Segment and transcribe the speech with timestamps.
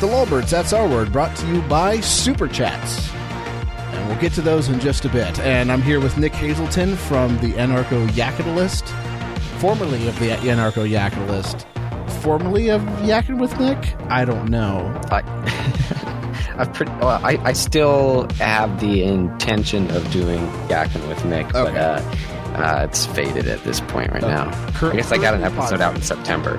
[0.00, 3.12] The Lulberts, that's our word, brought to you by Super Chats.
[3.12, 5.38] And we'll get to those in just a bit.
[5.40, 8.88] And I'm here with Nick Hazelton from the Anarcho Yakitalist,
[9.58, 11.66] formerly of the Anarcho Yakitalist.
[12.22, 13.94] Formerly of Yakin with Nick?
[14.10, 14.98] I don't know.
[15.10, 15.20] I,
[16.56, 21.76] I've pretty, well, I, I still have the intention of doing Yakin with Nick, but
[21.76, 22.00] uh,
[22.54, 24.50] uh, it's faded at this point right now.
[24.72, 26.58] Cur- I guess I got an episode out in September.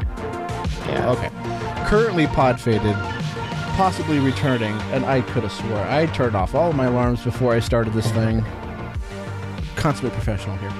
[0.87, 1.09] Yeah.
[1.11, 1.29] Okay.
[1.89, 2.95] Currently pod faded,
[3.81, 7.51] possibly returning, and I could have swore I turned off all of my alarms before
[7.51, 8.45] I started this thing.
[9.75, 10.71] Consummate professional here.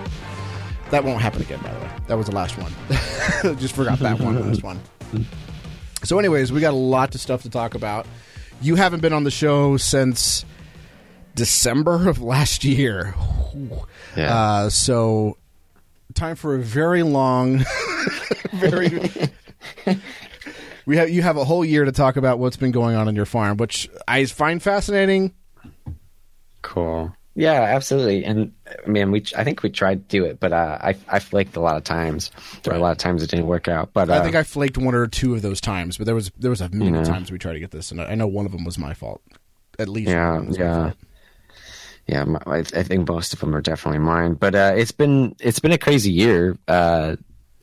[0.92, 1.90] That won't happen again, by the way.
[2.06, 2.72] That was the last one.
[3.58, 4.80] Just forgot that one last one.
[6.04, 8.06] So, anyways, we got a lot of stuff to talk about.
[8.62, 10.46] You haven't been on the show since
[11.34, 13.16] December of last year.
[14.16, 14.36] Yeah.
[14.36, 15.38] Uh, so,
[16.14, 17.66] time for a very long,
[18.54, 19.00] very.
[20.86, 23.16] We have you have a whole year to talk about what's been going on in
[23.16, 25.34] your farm, which I find fascinating.
[26.62, 27.16] Cool.
[27.34, 28.26] Yeah, absolutely.
[28.26, 28.52] And
[28.86, 31.56] I mean, we I think we tried to do it, but uh, I I flaked
[31.56, 32.30] a lot of times.
[32.64, 33.94] There were a lot of times it didn't work out.
[33.94, 36.30] But uh, I think I flaked one or two of those times, but there was
[36.38, 37.04] there was a million Yeah.
[37.04, 38.94] times we tried to get this, and I I know one of them was my
[38.94, 39.22] fault.
[39.80, 40.94] At least, Yeah, one of them was my yeah.
[42.08, 44.34] yeah, my, I, I think most of them are definitely mine.
[44.34, 46.58] But uh, it's been it's been a crazy year.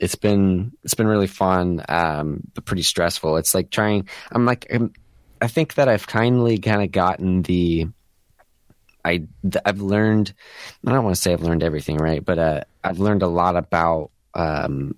[0.00, 3.36] It's been it's been really fun, um, but pretty stressful.
[3.36, 4.08] It's like trying.
[4.32, 4.92] I'm like I'm,
[5.40, 7.88] I think that I've kindly kind of gotten the.
[9.04, 9.24] I
[9.64, 10.34] I've learned.
[10.86, 12.24] I don't want to say I've learned everything, right?
[12.24, 14.94] But uh, I've learned a lot about um,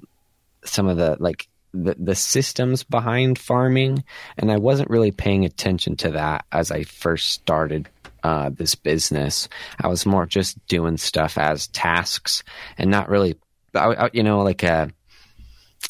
[0.65, 4.05] some of the like the the systems behind farming,
[4.37, 7.89] and I wasn't really paying attention to that as I first started
[8.23, 9.49] uh, this business.
[9.81, 12.43] I was more just doing stuff as tasks
[12.79, 13.37] and not really,
[13.75, 14.89] I, I, you know, like uh,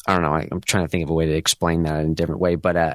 [0.07, 0.33] I don't know.
[0.33, 2.55] I, I'm trying to think of a way to explain that in a different way,
[2.55, 2.93] but uh,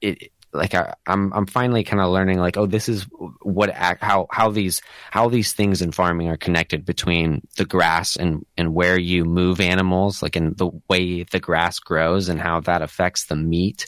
[0.00, 3.06] it like I, I'm I'm finally kind of learning like oh this is
[3.40, 8.44] what how how these how these things in farming are connected between the grass and
[8.56, 12.82] and where you move animals like in the way the grass grows and how that
[12.82, 13.86] affects the meat.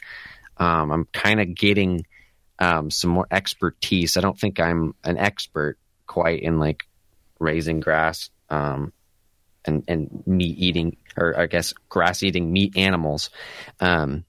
[0.59, 2.07] Um, I'm kind of getting
[2.59, 4.17] um, some more expertise.
[4.17, 6.85] I don't think I'm an expert quite in like
[7.41, 8.93] raising grass um,
[9.65, 13.31] and and meat eating or I guess grass eating meat animals.
[13.81, 14.25] Um,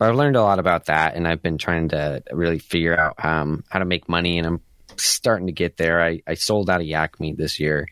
[0.00, 3.64] I've learned a lot about that, and I've been trying to really figure out um,
[3.68, 4.60] how to make money, and I'm
[4.96, 6.02] starting to get there.
[6.02, 7.86] I, I sold out of yak meat this year,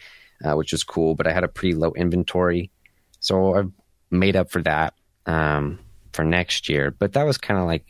[0.45, 2.71] uh, which was cool, but I had a pretty low inventory,
[3.21, 3.71] so I've
[4.11, 4.95] made up for that
[5.27, 5.79] um,
[6.13, 6.91] for next year.
[6.91, 7.87] But that was kind of like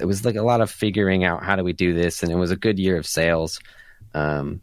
[0.00, 2.36] it was like a lot of figuring out how do we do this, and it
[2.36, 3.60] was a good year of sales
[4.14, 4.62] um,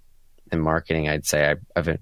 [0.52, 1.08] and marketing.
[1.08, 1.98] I'd say I, I've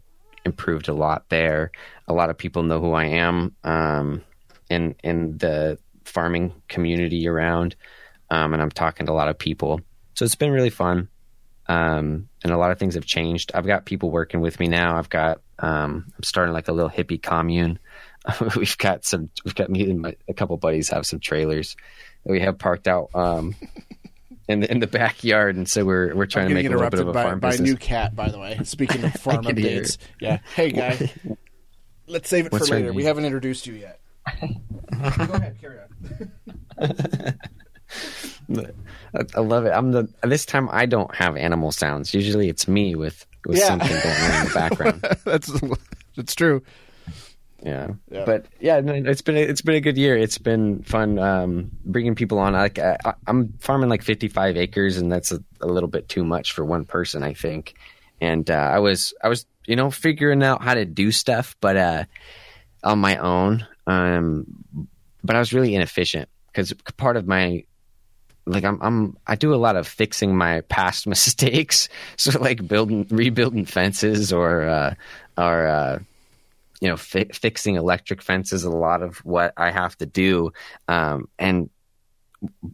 [0.45, 1.71] improved a lot there.
[2.07, 4.21] A lot of people know who I am um,
[4.69, 7.75] in in the farming community around,
[8.29, 9.81] um, and I'm talking to a lot of people.
[10.15, 11.09] So it's been really fun,
[11.67, 13.51] um, and a lot of things have changed.
[13.53, 14.97] I've got people working with me now.
[14.97, 17.79] I've got um, I'm starting like a little hippie commune.
[18.55, 19.29] we've got some.
[19.45, 21.75] We've got me and my, a couple buddies have some trailers
[22.23, 23.55] that we have parked out um,
[24.47, 26.99] in the in the backyard, and so we're we're trying to make a little bit
[26.99, 27.69] of a by, farm by a business.
[27.69, 28.59] new cat, by the way.
[28.63, 30.39] Speaking of farm updates, yeah.
[30.55, 31.11] Hey, guy,
[32.07, 32.93] let's save it What's for her later.
[32.93, 33.99] We haven't introduced you yet.
[34.41, 35.79] Go ahead, carry
[36.79, 37.39] on.
[39.15, 39.69] I, I love it.
[39.71, 42.13] I'm the this time I don't have animal sounds.
[42.13, 43.65] Usually it's me with with Yeah.
[43.67, 45.01] something going on in the background.
[45.25, 45.51] that's
[46.15, 46.61] that's true.
[47.63, 47.91] Yeah.
[48.11, 48.25] Yeah.
[48.25, 50.17] But yeah, it's been a, it's been a good year.
[50.17, 52.53] It's been fun um, bringing people on.
[52.53, 56.25] Like I, I- I'm farming like 55 acres, and that's a, a little bit too
[56.25, 57.75] much for one person, I think.
[58.19, 61.77] And uh, I was I was you know figuring out how to do stuff, but
[61.77, 62.03] uh,
[62.83, 63.65] on my own.
[63.87, 64.45] Um,
[65.23, 67.63] but I was really inefficient because part of my
[68.45, 71.87] like I'm I'm I do a lot of fixing my past mistakes.
[72.17, 74.95] So like building rebuilding fences or uh,
[75.37, 75.99] or uh,
[76.83, 80.51] you know fi- fixing electric fences a lot of what I have to do.
[80.89, 81.69] Um, and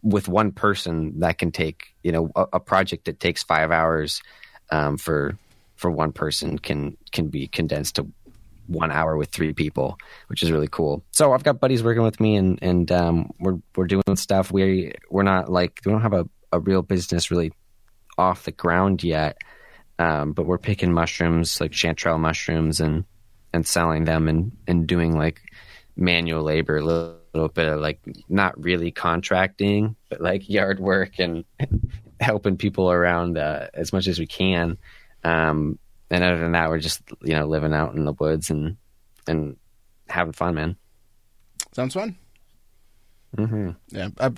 [0.01, 4.23] with one person that can take you know a, a project that takes five hours
[4.71, 5.37] um, for
[5.75, 8.07] for one person can can be condensed to
[8.65, 11.03] one hour with three people, which is really cool.
[11.11, 14.51] So I've got buddies working with me, and and um, we're we're doing stuff.
[14.51, 17.51] We we're not like we don't have a, a real business really
[18.17, 19.37] off the ground yet,
[19.99, 23.05] um, but we're picking mushrooms like chanterelle mushrooms and
[23.53, 25.41] and selling them and and doing like
[25.95, 27.99] manual labor, a little, little bit of like
[28.29, 31.43] not really contracting, but like yard work and
[32.19, 34.77] helping people around uh, as much as we can.
[35.23, 35.77] Um,
[36.09, 38.77] and other than that, we're just you know living out in the woods and
[39.27, 39.57] and
[40.07, 40.75] having fun, man.
[41.73, 42.17] Sounds fun.
[43.37, 44.31] hmm Yeah, I,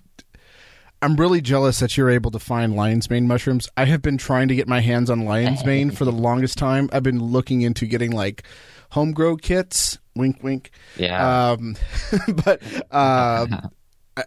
[1.02, 3.70] I'm really jealous that you're able to find lion's mane mushrooms.
[3.76, 6.90] I have been trying to get my hands on lion's mane for the longest time.
[6.92, 8.44] I've been looking into getting like
[8.92, 9.98] home grow kits.
[10.16, 10.72] Wink, wink.
[10.98, 11.52] Yeah.
[11.52, 11.76] Um,
[12.46, 12.62] but
[12.94, 13.72] um,
[14.16, 14.24] I,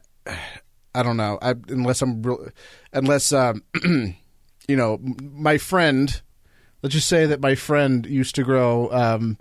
[0.94, 1.38] I don't know.
[1.40, 2.48] I, unless I'm real,
[2.92, 6.20] unless um, you know, my friend.
[6.82, 9.38] Let's just say that my friend used to grow um,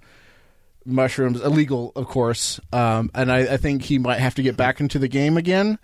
[0.86, 4.80] mushrooms, illegal, of course, um, and I, I think he might have to get back
[4.80, 5.78] into the game again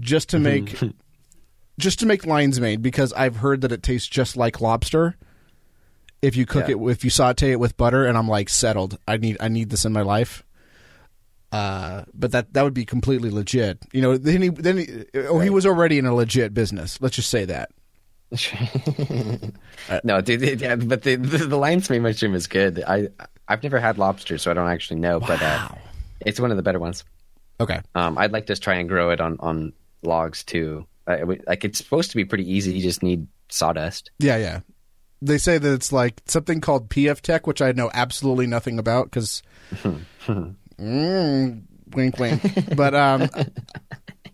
[0.00, 0.76] just to make
[1.78, 5.16] just to make lion's mane because I've heard that it tastes just like lobster
[6.22, 6.76] if you cook Yeah.
[6.76, 8.98] it if you saute it with butter and I'm like settled.
[9.06, 10.42] I need I need this in my life.
[11.52, 13.78] Uh, but that that would be completely legit.
[13.92, 17.00] You know, then he then he, oh he was already in a legit business.
[17.00, 17.70] Let's just say that.
[20.04, 22.82] no, dude, yeah, but the, the the lion's mane mushroom is good.
[22.86, 23.08] I
[23.48, 25.68] I've never had lobster, so I don't actually know, but uh,
[26.20, 27.04] it's one of the better ones.
[27.60, 27.80] Okay.
[27.94, 29.72] Um, I'd like to try and grow it on on
[30.02, 30.86] logs too.
[31.06, 32.72] I, like it's supposed to be pretty easy.
[32.74, 34.10] You just need sawdust.
[34.18, 34.60] Yeah, yeah.
[35.22, 39.06] They say that it's like something called PF Tek, which I know absolutely nothing about
[39.06, 39.42] because,
[40.78, 41.62] mm,
[41.94, 42.76] wink, wink.
[42.76, 43.30] but um,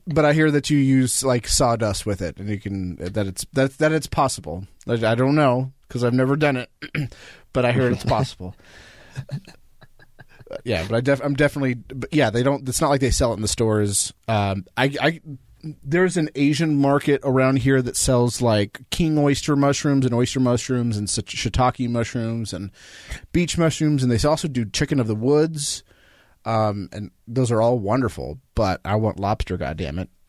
[0.06, 3.46] but I hear that you use like sawdust with it, and you can that it's
[3.52, 4.67] that that it's possible.
[4.88, 6.70] I I don't know because I've never done it,
[7.52, 8.56] but I hear it's possible.
[10.64, 12.31] yeah, but I def- I'm definitely but yeah.
[12.31, 12.69] They don't.
[12.69, 14.12] It's not like they sell it in the stores.
[14.29, 15.20] Um, I, I
[15.82, 20.97] there's an Asian market around here that sells like king oyster mushrooms and oyster mushrooms
[20.97, 22.70] and shiitake mushrooms and
[23.32, 25.82] beech mushrooms, and they also do chicken of the woods.
[26.44, 29.56] Um, and those are all wonderful, but I want lobster.
[29.56, 30.09] God damn it,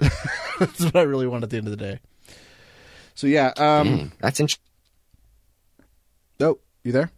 [0.60, 2.00] that's what I really want at the end of the day.
[3.16, 4.64] So yeah, um, Mm, that's interesting.
[6.40, 7.10] Oh, you there?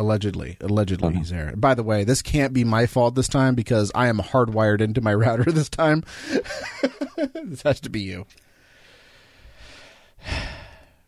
[0.00, 1.18] Allegedly, allegedly uh-huh.
[1.18, 1.52] he's there.
[1.54, 5.02] By the way, this can't be my fault this time because I am hardwired into
[5.02, 6.04] my router this time.
[7.44, 8.24] this has to be you.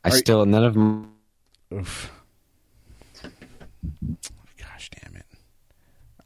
[0.04, 1.10] I still none of them.
[1.72, 2.12] Oof.
[4.58, 5.24] Gosh damn it!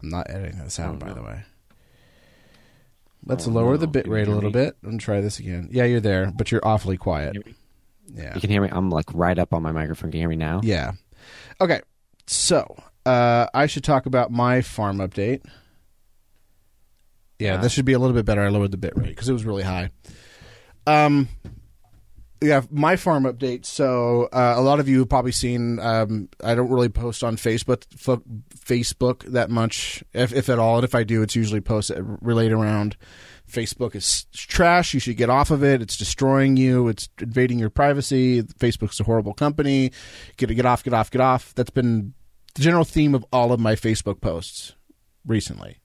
[0.02, 1.44] I'm not editing this out, by the way.
[3.24, 4.54] Let's Oh, lower the bit rate a little me?
[4.54, 5.68] bit and try this again.
[5.70, 7.36] Yeah, you're there, but you're awfully quiet.
[8.12, 8.34] Yeah.
[8.34, 8.70] You can hear me.
[8.72, 10.10] I'm like right up on my microphone.
[10.10, 10.62] Can you hear me now?
[10.64, 10.94] Yeah.
[11.60, 11.80] Okay.
[12.26, 15.44] So uh, I should talk about my farm update.
[17.38, 18.42] Yeah, this should be a little bit better.
[18.42, 19.90] I lowered the bit rate because it was really high.
[20.86, 21.28] Um,
[22.42, 23.66] yeah, my farm update.
[23.66, 25.78] So uh, a lot of you have probably seen.
[25.78, 28.22] Um, I don't really post on Facebook, fo-
[28.54, 30.76] Facebook that much, if, if at all.
[30.76, 32.96] And if I do, it's usually posted related around
[33.50, 34.92] Facebook is trash.
[34.92, 35.80] You should get off of it.
[35.80, 36.88] It's destroying you.
[36.88, 38.42] It's invading your privacy.
[38.42, 39.92] Facebook's a horrible company.
[40.36, 40.82] Get get off.
[40.82, 41.10] Get off.
[41.10, 41.54] Get off.
[41.54, 42.14] That's been
[42.56, 44.74] the general theme of all of my Facebook posts
[45.26, 45.78] recently.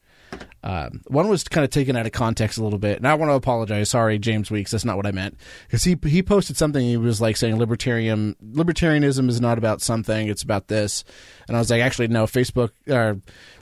[0.64, 3.30] Um, one was kind of taken out of context a little bit, and I want
[3.32, 3.90] to apologize.
[3.90, 4.72] Sorry, James Weeks.
[4.72, 5.38] That's not what I meant.
[5.68, 6.86] Because he he posted something.
[6.86, 11.04] He was like saying libertarian libertarianism is not about something; it's about this.
[11.48, 12.26] And I was like, actually, no.
[12.26, 13.16] Facebook uh,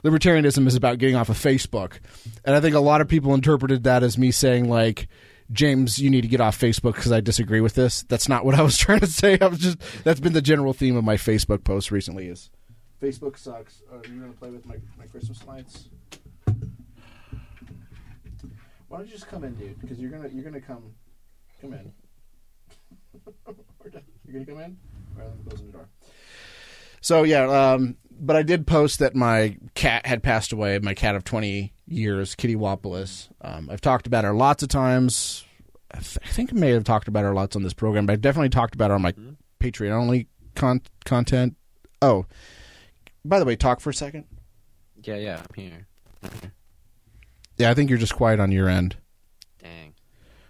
[0.04, 1.98] libertarianism is about getting off of Facebook.
[2.44, 5.08] And I think a lot of people interpreted that as me saying like.
[5.52, 8.04] James, you need to get off Facebook because I disagree with this.
[8.04, 9.36] That's not what I was trying to say.
[9.40, 12.28] I was just that's been the general theme of my Facebook posts recently.
[12.28, 12.50] Is
[13.00, 13.82] Facebook sucks.
[13.90, 15.88] Uh, are you going to play with my, my Christmas lights?
[18.88, 19.80] Why don't you just come in, dude?
[19.80, 20.82] Because you're gonna you're gonna come
[21.60, 21.92] come in.
[24.26, 24.76] you're gonna come in.
[25.16, 25.88] All right, let me close the door.
[27.00, 30.76] So yeah, um, but I did post that my cat had passed away.
[30.80, 33.28] My cat of twenty years, Kitty Wopolis.
[33.40, 35.44] Um, I've talked about her lots of times.
[35.94, 38.14] I, th- I think I may have talked about her lots on this program, but
[38.14, 39.14] I've definitely talked about her on my
[39.60, 40.26] Patreon only
[40.56, 41.54] con- content.
[42.02, 42.26] Oh,
[43.24, 44.24] by the way, talk for a second.
[45.02, 45.38] Yeah, yeah.
[45.40, 45.86] I'm here.
[46.22, 46.52] I'm here.
[47.58, 48.96] Yeah, I think you're just quiet on your end.
[49.62, 49.94] Dang.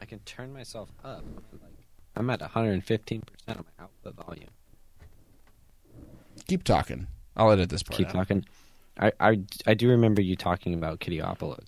[0.00, 1.24] I can turn myself up.
[1.52, 1.70] I'm, like,
[2.16, 4.48] I'm at 115 percent of my output volume.
[6.48, 7.06] Keep talking.
[7.36, 7.96] I'll edit this part.
[7.96, 8.12] Keep out.
[8.14, 8.44] talking.
[8.98, 11.58] I, I, I do remember you talking about Kitty Opol-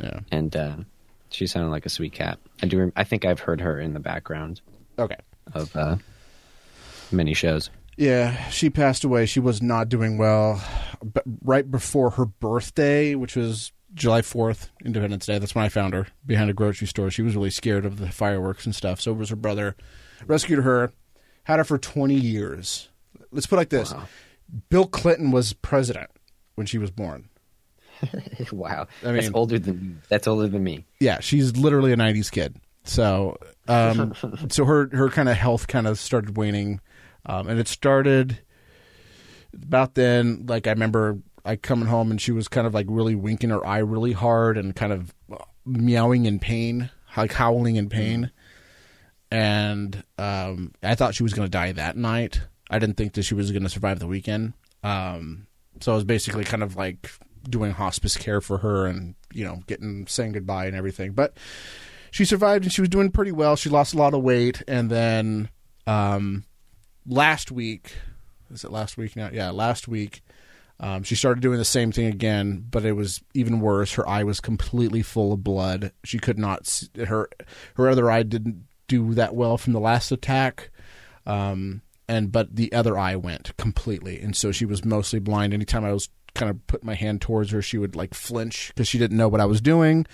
[0.00, 0.20] Yeah.
[0.30, 0.76] and uh,
[1.30, 2.38] she sounded like a sweet cat.
[2.62, 2.78] I do.
[2.78, 4.60] Rem- I think I've heard her in the background
[4.98, 5.16] Okay.
[5.54, 5.96] of uh,
[7.10, 7.70] many shows.
[8.02, 9.26] Yeah, she passed away.
[9.26, 10.60] She was not doing well.
[11.04, 15.94] But right before her birthday, which was July 4th, Independence Day, that's when I found
[15.94, 17.12] her behind a grocery store.
[17.12, 19.00] She was really scared of the fireworks and stuff.
[19.00, 19.76] So was her brother.
[20.26, 20.92] Rescued her,
[21.44, 22.88] had her for 20 years.
[23.30, 24.08] Let's put it like this Wow.
[24.68, 26.10] Bill Clinton was president
[26.56, 27.28] when she was born.
[28.52, 30.84] wow, I that's older than that's older than me.
[30.98, 32.56] Yeah, she's literally a 90s kid.
[32.82, 34.12] So, um,
[34.48, 36.80] so her her kind of health kind of started waning,
[37.26, 38.38] um, and it started
[39.54, 40.46] about then.
[40.46, 43.66] Like I remember I coming home and she was kind of like really winking her
[43.66, 45.14] eye really hard and kind of
[45.64, 48.30] meowing in pain, like howling in pain.
[49.30, 52.40] And um, I thought she was going to die that night.
[52.70, 54.52] I didn't think that she was going to survive the weekend.
[54.82, 55.46] Um,
[55.80, 57.10] so I was basically kind of like
[57.48, 61.12] doing hospice care for her and you know getting saying goodbye and everything.
[61.12, 61.36] But
[62.10, 63.56] she survived and she was doing pretty well.
[63.56, 65.48] She lost a lot of weight, and then
[65.86, 66.44] um,
[67.06, 67.94] last week
[68.52, 69.30] is it last week now?
[69.32, 70.22] Yeah, last week.
[70.80, 73.94] Um, she started doing the same thing again, but it was even worse.
[73.94, 75.92] Her eye was completely full of blood.
[76.04, 76.66] She could not.
[76.66, 77.28] See, her
[77.76, 80.70] her other eye didn't do that well from the last attack,
[81.24, 85.54] um, and but the other eye went completely, and so she was mostly blind.
[85.54, 88.88] Anytime I was kind of put my hand towards her, she would like flinch because
[88.88, 90.06] she didn't know what I was doing.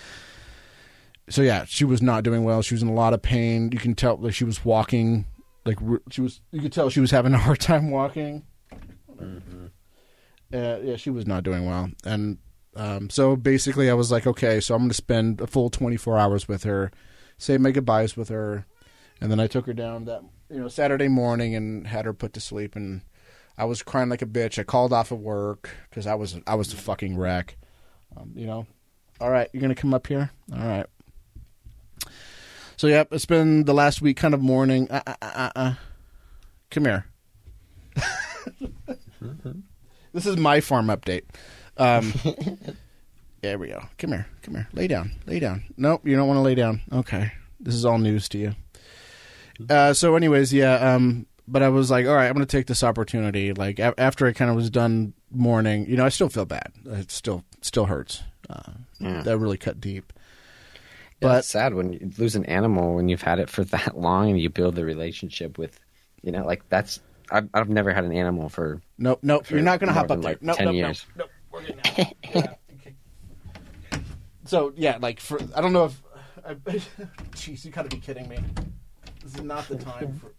[1.30, 2.62] So yeah, she was not doing well.
[2.62, 3.70] She was in a lot of pain.
[3.72, 5.26] You can tell that she was walking
[5.68, 6.40] like she was.
[6.50, 8.44] You could tell she was having a hard time walking.
[9.20, 9.66] Mm-hmm.
[10.52, 12.38] Uh, yeah, she was not doing well, and
[12.74, 16.16] um, so basically, I was like, okay, so I'm going to spend a full 24
[16.16, 16.90] hours with her,
[17.36, 18.66] say my goodbyes with her,
[19.20, 22.32] and then I took her down that you know Saturday morning and had her put
[22.34, 23.02] to sleep, and
[23.58, 24.58] I was crying like a bitch.
[24.58, 27.56] I called off of work because I was I was a fucking wreck.
[28.16, 28.66] Um, you know,
[29.20, 30.30] all right, you're gonna come up here.
[30.52, 30.86] All right.
[32.78, 34.88] So yep, it's been the last week kind of morning.
[34.88, 35.74] Uh, uh, uh, uh.
[36.70, 37.06] Come here.
[40.12, 41.24] this is my farm update.
[41.76, 42.12] Um,
[43.42, 43.82] there we go.
[43.98, 44.26] Come here.
[44.42, 44.68] Come here.
[44.72, 45.10] Lay down.
[45.26, 45.64] Lay down.
[45.76, 46.80] Nope, you don't want to lay down.
[46.92, 47.32] Okay.
[47.58, 48.54] This is all news to you.
[49.68, 50.74] Uh, so, anyways, yeah.
[50.94, 53.52] Um, but I was like, all right, I'm going to take this opportunity.
[53.54, 56.70] Like a- after I kind of was done mourning, you know, I still feel bad.
[56.86, 58.22] It still still hurts.
[58.48, 59.22] Uh, Yeah.
[59.22, 60.12] That really cut deep.
[61.20, 63.98] Yeah, But- it's sad when you lose an animal when you've had it for that
[63.98, 65.78] long and you build the relationship with,
[66.22, 67.00] you know, like that's.
[67.30, 68.80] I've, I've never had an animal for.
[68.96, 69.44] Nope, nope.
[69.46, 70.38] For You're not going to hop up than, there.
[70.40, 71.06] Nope, 10 nope, years.
[71.14, 71.62] nope, nope.
[71.62, 72.14] We're getting out.
[72.34, 72.54] Yeah.
[72.76, 72.94] Okay.
[74.46, 76.02] So yeah, like for I don't know if.
[76.46, 76.54] I,
[77.34, 78.38] jeez, you gotta be kidding me.
[79.22, 80.28] This is not the time for.
[80.28, 80.30] oh.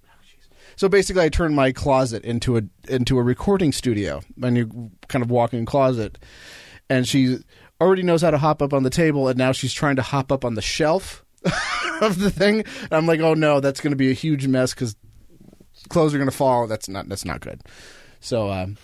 [0.75, 5.23] So basically, I turned my closet into a into a recording studio, my new kind
[5.23, 6.17] of walk-in closet,
[6.89, 7.37] and she
[7.81, 10.31] already knows how to hop up on the table, and now she's trying to hop
[10.31, 11.25] up on the shelf
[12.01, 12.63] of the thing.
[12.83, 14.95] And I'm like, oh no, that's going to be a huge mess because
[15.89, 16.67] clothes are going to fall.
[16.67, 17.61] That's not that's not good.
[18.21, 18.77] So um,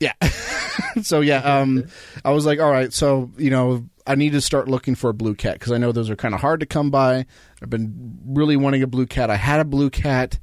[0.00, 0.14] yeah,
[1.02, 1.84] so yeah, um,
[2.24, 5.14] I was like, all right, so you know, I need to start looking for a
[5.14, 7.26] blue cat because I know those are kind of hard to come by.
[7.62, 9.28] I've been really wanting a blue cat.
[9.28, 10.38] I had a blue cat,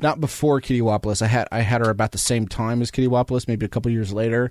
[0.00, 1.20] not before Kitty Wopolis.
[1.20, 3.92] I had I had her about the same time as Kitty Wopolis, maybe a couple
[3.92, 4.50] years later,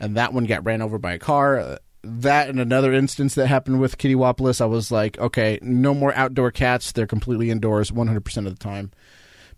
[0.00, 1.58] and that one got ran over by a car.
[1.58, 5.94] Uh, that and another instance that happened with Kitty Wopolis, I was like, okay, no
[5.94, 6.92] more outdoor cats.
[6.92, 8.92] They're completely indoors 100% of the time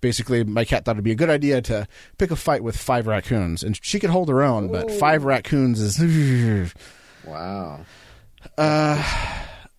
[0.01, 1.87] basically my cat thought it'd be a good idea to
[2.19, 5.81] pick a fight with five raccoons and she could hold her own but five raccoons
[5.81, 6.75] is
[7.25, 7.81] Wow.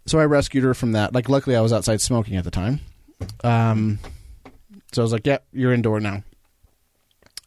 [0.06, 2.80] so i rescued her from that like luckily i was outside smoking at the time
[3.44, 4.00] um
[4.91, 6.24] so i was like yep yeah, you're indoor now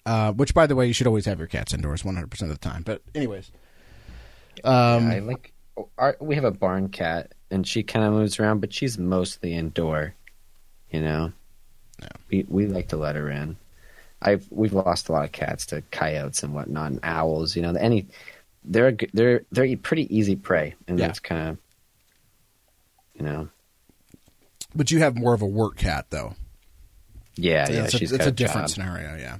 [0.06, 2.56] uh which by the way you should always have your cats indoors 100% of the
[2.58, 3.50] time but anyways
[4.62, 5.52] um I like.
[5.98, 9.52] Our, we have a barn cat, and she kind of moves around, but she's mostly
[9.54, 10.14] indoor.
[10.92, 11.32] You know,
[12.00, 12.08] Yeah.
[12.30, 13.56] we we like to let her in.
[14.22, 17.56] I've we've lost a lot of cats to coyotes and whatnot, and owls.
[17.56, 18.06] You know, any
[18.64, 21.08] they're they're they're pretty easy prey, and Yeah.
[21.08, 21.58] that's kind of
[23.18, 23.48] you know,
[24.76, 26.34] but you have more of a work cat though
[27.36, 27.84] yeah, yeah.
[27.84, 28.74] it's a, she's it's got a different job.
[28.74, 29.38] scenario yeah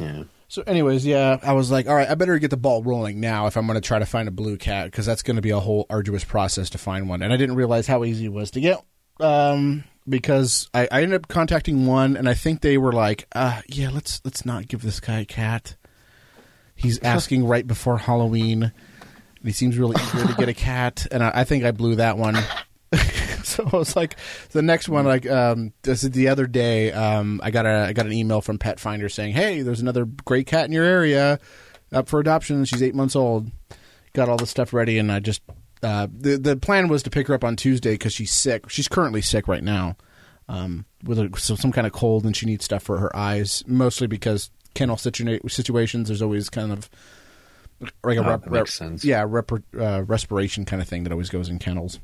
[0.00, 3.20] Yeah, So, anyways, yeah, I was like, all right, I better get the ball rolling
[3.20, 5.42] now if I'm going to try to find a blue cat because that's going to
[5.42, 7.22] be a whole arduous process to find one.
[7.22, 8.82] And I didn't realize how easy it was to get
[9.20, 13.60] um, because I, I ended up contacting one, and I think they were like, uh,
[13.68, 15.76] yeah, let's let's not give this guy a cat.
[16.74, 18.62] He's asking right before Halloween.
[18.62, 21.96] And he seems really eager to get a cat, and I, I think I blew
[21.96, 22.36] that one.
[23.44, 24.16] so I was like,
[24.50, 27.92] the next one, like, um, this is the other day, um, I got a, I
[27.92, 31.38] got an email from Petfinder saying, hey, there's another great cat in your area,
[31.92, 32.64] up for adoption.
[32.64, 33.50] She's eight months old.
[34.12, 35.40] Got all the stuff ready, and I just,
[35.82, 38.68] uh, the the plan was to pick her up on Tuesday because she's sick.
[38.68, 39.96] She's currently sick right now,
[40.48, 43.62] um, with a, so some kind of cold, and she needs stuff for her eyes,
[43.68, 46.08] mostly because kennel situa- situations.
[46.08, 46.90] There's always kind of
[48.04, 49.04] like a Oh, rep, sense.
[49.04, 51.98] yeah, rep, uh, respiration kind of thing that always goes in kennels.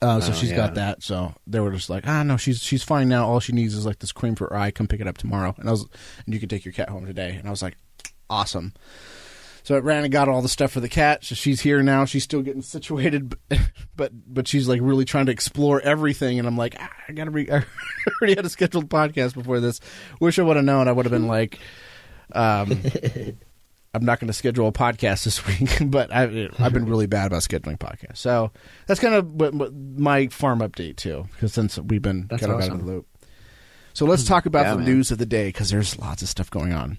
[0.00, 0.56] Uh, so Oh, she's yeah.
[0.56, 1.02] got that.
[1.02, 3.26] So they were just like, ah, no, she's she's fine now.
[3.26, 4.70] All she needs is like this cream for her eye.
[4.70, 5.54] Come pick it up tomorrow.
[5.58, 5.86] And I was,
[6.24, 7.34] and you can take your cat home today.
[7.36, 7.76] And I was like,
[8.30, 8.74] awesome.
[9.64, 11.24] So I ran and got all the stuff for the cat.
[11.24, 12.04] So she's here now.
[12.06, 13.58] She's still getting situated, but
[13.96, 16.38] but, but she's like really trying to explore everything.
[16.38, 17.50] And I'm like, ah, I gotta be.
[17.52, 17.64] I
[18.20, 19.80] already had a scheduled podcast before this.
[20.20, 20.86] Wish I would have known.
[20.88, 21.58] I would have been like,
[22.32, 22.70] um,
[23.94, 25.46] I'm not going to schedule a podcast this
[25.80, 28.18] week, but I, I've been really bad about scheduling podcasts.
[28.18, 28.50] So
[28.86, 29.54] that's kind of
[29.98, 33.06] my farm update too, because since we've been That's kind of out of the loop.
[33.94, 34.86] So let's talk about Yeah, the man.
[34.86, 36.98] news of the day because there's lots of stuff going on.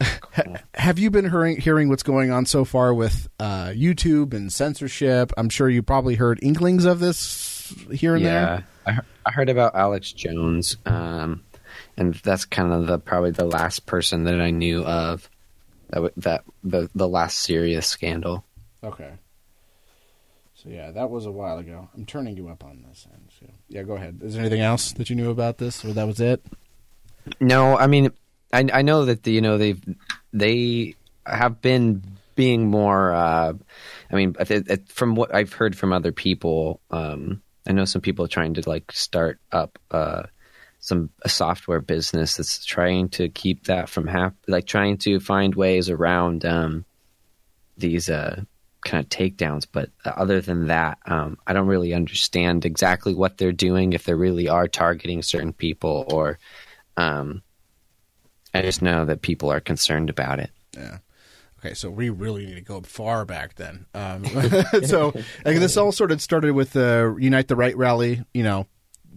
[0.74, 5.32] Have you been hearing hearing what's going on so far with uh, YouTube and censorship?
[5.36, 8.64] I'm sure you probably heard inklings of this here and there.
[8.86, 11.42] yeah, I, I heard about Alex Jones, um,
[11.98, 15.28] and that's kind of the probably the last person that I knew of
[15.90, 18.44] that that the the last serious scandal.
[18.82, 19.12] Okay.
[20.54, 21.88] So yeah, that was a while ago.
[21.94, 23.28] I'm turning you up on this end.
[23.38, 24.20] So yeah, go ahead.
[24.22, 26.44] Is there anything else that you knew about this, or that was it?
[27.40, 28.10] No, I mean,
[28.52, 29.80] I I know that the, you know they've
[30.32, 30.94] they
[31.26, 32.02] have been
[32.34, 33.12] being more.
[33.12, 33.52] Uh,
[34.10, 37.84] I mean, I thi- it- from what I've heard from other people, um, I know
[37.84, 40.24] some people trying to like start up uh,
[40.80, 45.54] some a software business that's trying to keep that from hap- like trying to find
[45.54, 46.84] ways around um,
[47.76, 48.42] these uh,
[48.84, 49.66] kind of takedowns.
[49.70, 54.14] But other than that, um, I don't really understand exactly what they're doing if they
[54.14, 56.38] really are targeting certain people or.
[56.96, 57.42] Um,
[58.54, 60.50] I just know that people are concerned about it.
[60.74, 60.98] Yeah.
[61.58, 63.86] Okay, so we really need to go far back then.
[63.94, 64.24] Um,
[64.84, 65.12] so
[65.44, 68.66] like, this all sort of started with the Unite the Right rally, you know,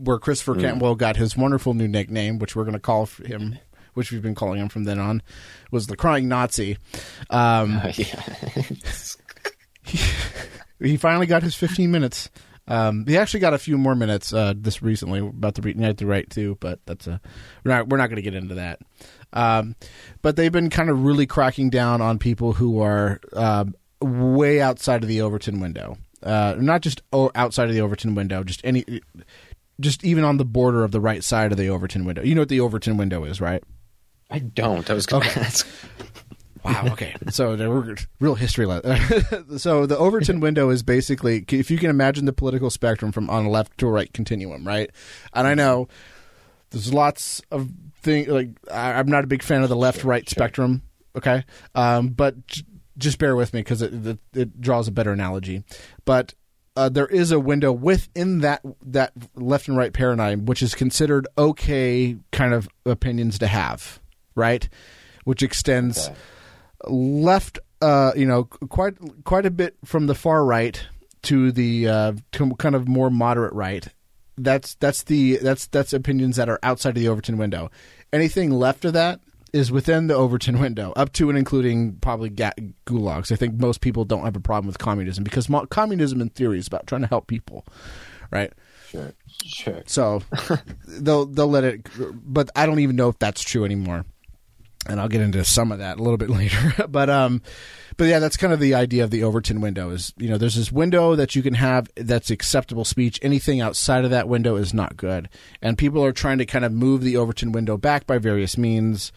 [0.03, 3.57] where Christopher Cantwell got his wonderful new nickname, which we're going to call him,
[3.93, 5.21] which we've been calling him from then on,
[5.71, 6.77] was the Crying Nazi.
[7.29, 8.33] Um, yeah.
[10.79, 12.29] he finally got his 15 minutes.
[12.67, 16.05] Um, he actually got a few more minutes uh, this recently about the Unite to
[16.05, 17.19] Right too, but that's a
[17.63, 18.79] we're not we're not going to get into that.
[19.33, 19.75] Um,
[20.21, 25.03] but they've been kind of really cracking down on people who are um way outside
[25.03, 25.97] of the Overton window.
[26.23, 27.01] Uh, not just
[27.35, 28.85] outside of the Overton window, just any,
[29.81, 32.21] just even on the border of the right side of the Overton window.
[32.23, 33.63] You know what the Overton window is, right?
[34.29, 34.89] I don't.
[34.89, 35.67] I was going to ask.
[36.63, 36.89] Wow.
[36.91, 37.15] Okay.
[37.31, 38.67] so there were real history.
[38.67, 38.83] le-
[39.57, 43.47] so the Overton window is basically, if you can imagine the political spectrum from on
[43.47, 44.91] a left to a right continuum, right?
[45.33, 45.87] And I know
[46.69, 47.71] there's lots of
[48.03, 50.83] things like I, I'm not a big fan of the left-right spectrum.
[51.17, 52.63] Okay, um, but j-
[52.95, 55.63] just bear with me because it, it, it draws a better analogy.
[56.05, 56.35] But
[56.75, 61.27] uh, there is a window within that that left and right paradigm, which is considered
[61.37, 63.99] okay kind of opinions to have,
[64.35, 64.67] right?
[65.25, 66.15] Which extends Okay.
[66.87, 70.81] left, uh, you know, quite quite a bit from the far right
[71.23, 73.87] to the uh, to kind of more moderate right.
[74.37, 77.69] That's that's the that's that's opinions that are outside of the Overton window.
[78.13, 79.19] Anything left of that
[79.53, 82.51] is within the Overton window, up to and including probably ga-
[82.85, 83.31] gulags.
[83.31, 86.59] I think most people don't have a problem with communism because mo- communism, in theory,
[86.59, 87.65] is about trying to help people,
[88.31, 88.51] right?
[88.89, 89.13] Sure.
[89.43, 89.83] Sure.
[89.85, 90.21] So
[90.87, 94.05] they'll they'll let it, but I don't even know if that's true anymore.
[94.87, 96.87] And I'll get into some of that a little bit later.
[96.87, 97.41] but um,
[97.97, 99.91] but yeah, that's kind of the idea of the Overton window.
[99.91, 103.19] Is you know there's this window that you can have that's acceptable speech.
[103.21, 105.29] Anything outside of that window is not good.
[105.61, 109.11] And people are trying to kind of move the Overton window back by various means.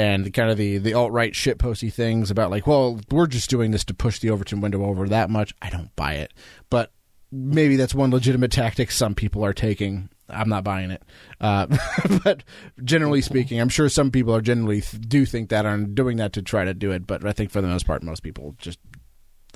[0.00, 3.50] And kind of the the alt right shit posty things about like, well, we're just
[3.50, 5.54] doing this to push the Overton window over that much.
[5.60, 6.32] I don't buy it,
[6.70, 6.90] but
[7.30, 10.08] maybe that's one legitimate tactic some people are taking.
[10.30, 11.02] I'm not buying it,
[11.40, 11.66] uh,
[12.24, 12.44] but
[12.82, 16.32] generally speaking, I'm sure some people are generally th- do think that are doing that
[16.34, 17.06] to try to do it.
[17.06, 18.78] But I think for the most part, most people just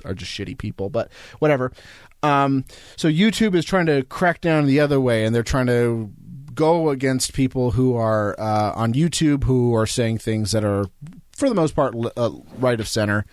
[0.03, 0.91] are just shitty people.
[0.91, 1.71] But whatever.
[2.21, 2.65] Um,
[2.97, 6.11] so YouTube is trying to crack down the other way, and they're trying to
[6.55, 10.85] go against people who are uh, on YouTube who are saying things that are,
[11.31, 13.25] for the most part, uh, right of center.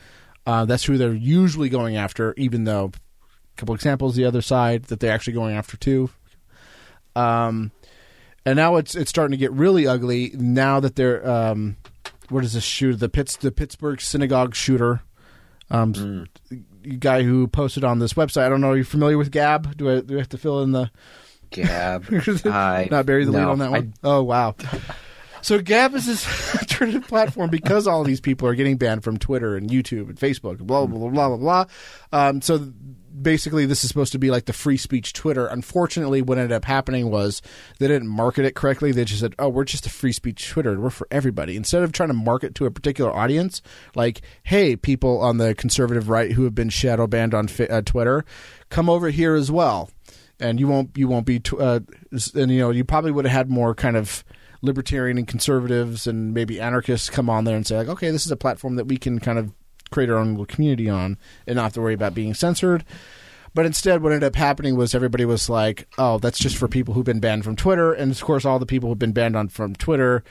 [0.44, 2.90] Uh, that's who they're usually going after, even though
[3.24, 6.10] a couple examples the other side that they're actually going after too.
[7.14, 7.70] Um,
[8.44, 11.76] and now it's it's starting to get really ugly now that they're um,
[12.28, 15.02] what is this shooter the Pitts the Pittsburgh synagogue shooter,
[15.70, 16.26] um,
[16.98, 18.42] guy who posted on this website.
[18.42, 18.70] I don't know.
[18.70, 19.76] Are you familiar with Gab?
[19.76, 20.90] Do I do I have to fill in the
[21.52, 22.04] Gab.
[22.46, 23.94] I, not bury the lead on that I- one?
[24.02, 24.54] oh wow.
[25.42, 29.56] So Gab is this alternative platform because all these people are getting banned from Twitter
[29.56, 31.64] and YouTube and Facebook, and blah blah blah blah blah blah.
[32.28, 32.58] Um, so
[33.20, 35.46] basically, this is supposed to be like the free speech Twitter.
[35.48, 37.42] Unfortunately, what ended up happening was
[37.80, 38.92] they didn't market it correctly.
[38.92, 40.78] They just said, "Oh, we're just a free speech Twitter.
[40.78, 43.62] We're for everybody." Instead of trying to market to a particular audience,
[43.96, 47.82] like, "Hey, people on the conservative right who have been shadow banned on fi- uh,
[47.82, 48.24] Twitter,
[48.70, 49.90] come over here as well."
[50.42, 51.80] And you won't you won't be tw- uh,
[52.34, 54.24] and you know you probably would have had more kind of
[54.60, 58.32] libertarian and conservatives and maybe anarchists come on there and say like okay this is
[58.32, 59.52] a platform that we can kind of
[59.90, 62.84] create our own little community on and not have to worry about being censored
[63.54, 66.94] but instead what ended up happening was everybody was like oh that's just for people
[66.94, 69.48] who've been banned from twitter and of course all the people who've been banned on
[69.48, 70.22] from twitter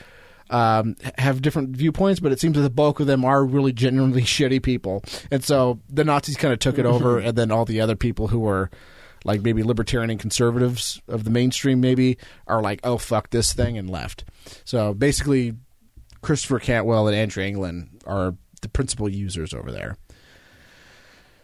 [0.49, 4.21] um, have different viewpoints, but it seems that the bulk of them are really genuinely
[4.23, 5.01] shitty people.
[5.31, 8.27] And so the Nazis kind of took it over, and then all the other people
[8.27, 8.69] who were
[9.23, 13.77] like maybe libertarian and conservatives of the mainstream maybe are like, oh fuck this thing
[13.77, 14.23] and left.
[14.63, 15.53] So basically,
[16.21, 19.97] Christopher Cantwell and Andrew Anglin are the principal users over there.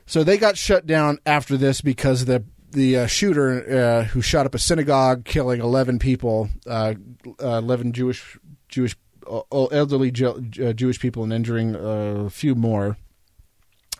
[0.05, 4.45] So they got shut down after this because the the uh, shooter uh, who shot
[4.45, 6.93] up a synagogue, killing eleven people, uh,
[7.41, 8.37] uh eleven Jewish
[8.69, 8.95] Jewish
[9.29, 12.97] uh, elderly uh, Jewish people, and injuring a few more.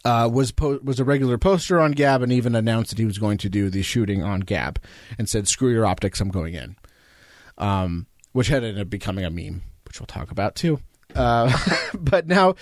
[0.05, 3.38] Was po- was a regular poster on Gab and even announced that he was going
[3.39, 4.79] to do the shooting on Gab
[5.17, 6.75] and said, "Screw your optics, I'm going in,"
[7.57, 10.79] um, which had ended up becoming a meme, which we'll talk about too.
[11.15, 11.51] Uh,
[11.93, 12.55] but now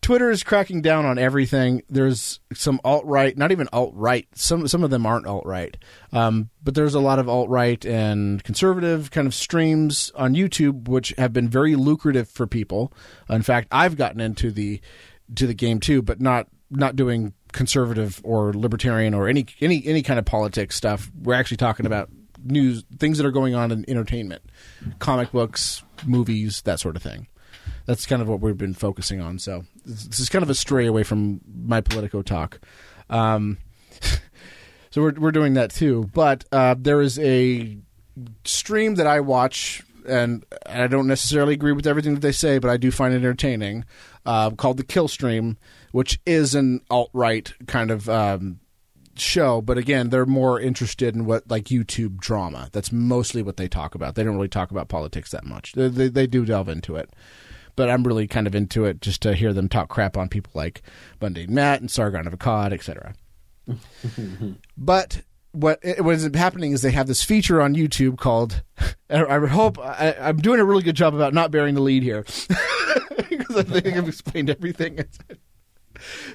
[0.00, 1.82] Twitter is cracking down on everything.
[1.88, 4.26] There's some alt right, not even alt right.
[4.34, 5.76] Some some of them aren't alt right,
[6.12, 10.88] um, but there's a lot of alt right and conservative kind of streams on YouTube,
[10.88, 12.92] which have been very lucrative for people.
[13.28, 14.80] In fact, I've gotten into the
[15.34, 20.02] to the game too, but not not doing conservative or libertarian or any any any
[20.02, 21.10] kind of politics stuff.
[21.20, 22.10] We're actually talking about
[22.44, 24.42] news, things that are going on in entertainment,
[24.98, 27.26] comic books, movies, that sort of thing
[27.88, 29.38] that's kind of what we've been focusing on.
[29.38, 32.60] So this is kind of a stray away from my Politico talk.
[33.08, 33.56] Um,
[34.90, 36.10] so we're we're doing that too.
[36.12, 37.78] But uh, there is a
[38.44, 42.70] stream that I watch, and I don't necessarily agree with everything that they say, but
[42.70, 43.86] I do find it entertaining.
[44.26, 45.56] Uh, called the Kill Stream,
[45.92, 48.08] which is an alt right kind of.
[48.08, 48.60] Um,
[49.16, 53.66] show but again they're more interested in what like youtube drama that's mostly what they
[53.66, 56.68] talk about they don't really talk about politics that much they, they, they do delve
[56.68, 57.12] into it
[57.78, 60.50] but I'm really kind of into it just to hear them talk crap on people
[60.52, 60.82] like
[61.20, 63.14] Mundane Matt and Sargon of Akkad, etc.
[64.76, 65.22] but
[65.52, 68.64] what what is happening is they have this feature on YouTube called.
[69.10, 72.02] I would hope I, am doing a really good job about not bearing the lead
[72.02, 72.22] here
[73.30, 74.98] because I think I've explained everything.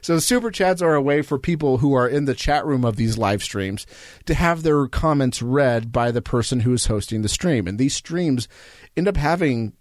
[0.01, 2.95] So super chats are a way for people who are in the chat room of
[2.95, 3.85] these live streams
[4.25, 7.95] to have their comments read by the person who is hosting the stream, and these
[7.95, 8.47] streams
[8.95, 9.73] end up having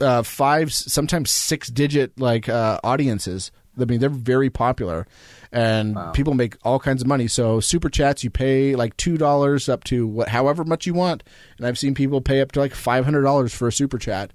[0.00, 3.50] uh, five, sometimes six digit like uh, audiences.
[3.78, 5.06] I mean, they're very popular,
[5.52, 6.10] and wow.
[6.10, 7.28] people make all kinds of money.
[7.28, 11.22] So super chats, you pay like two dollars up to what, however much you want,
[11.56, 14.32] and I've seen people pay up to like five hundred dollars for a super chat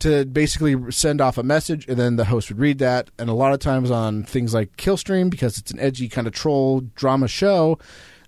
[0.00, 3.10] to basically send off a message, and then the host would read that.
[3.18, 6.32] And a lot of times on things like Killstream, because it's an edgy kind of
[6.32, 7.78] troll drama show,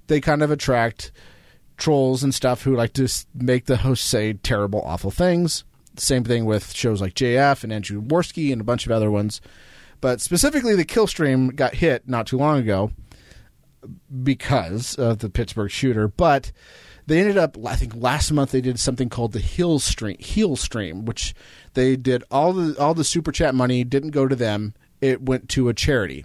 [0.06, 1.12] they kind of attract
[1.76, 5.64] trolls and stuff who like to make the host say terrible, awful things.
[5.98, 9.40] Same thing with shows like JF and Andrew Warski and a bunch of other ones.
[10.00, 12.92] But specifically, the kill stream got hit not too long ago
[14.22, 16.06] because of the Pittsburgh shooter.
[16.06, 16.52] But
[17.06, 20.56] they ended up, I think last month they did something called the Hill Stream, Heal
[20.56, 21.34] Stream, which
[21.74, 25.48] they did all the all the super chat money didn't go to them; it went
[25.50, 26.24] to a charity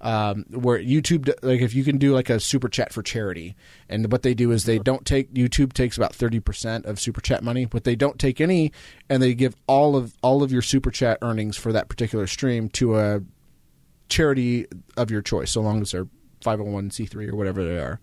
[0.00, 3.56] um, where YouTube like if you can do like a super chat for charity,
[3.88, 7.20] and what they do is they don't take YouTube takes about thirty percent of super
[7.20, 8.72] chat money, but they don't take any,
[9.08, 12.68] and they give all of all of your super chat earnings for that particular stream
[12.70, 13.22] to a
[14.08, 16.08] charity of your choice, so long as they're
[16.42, 18.00] five hundred one c three or whatever they are.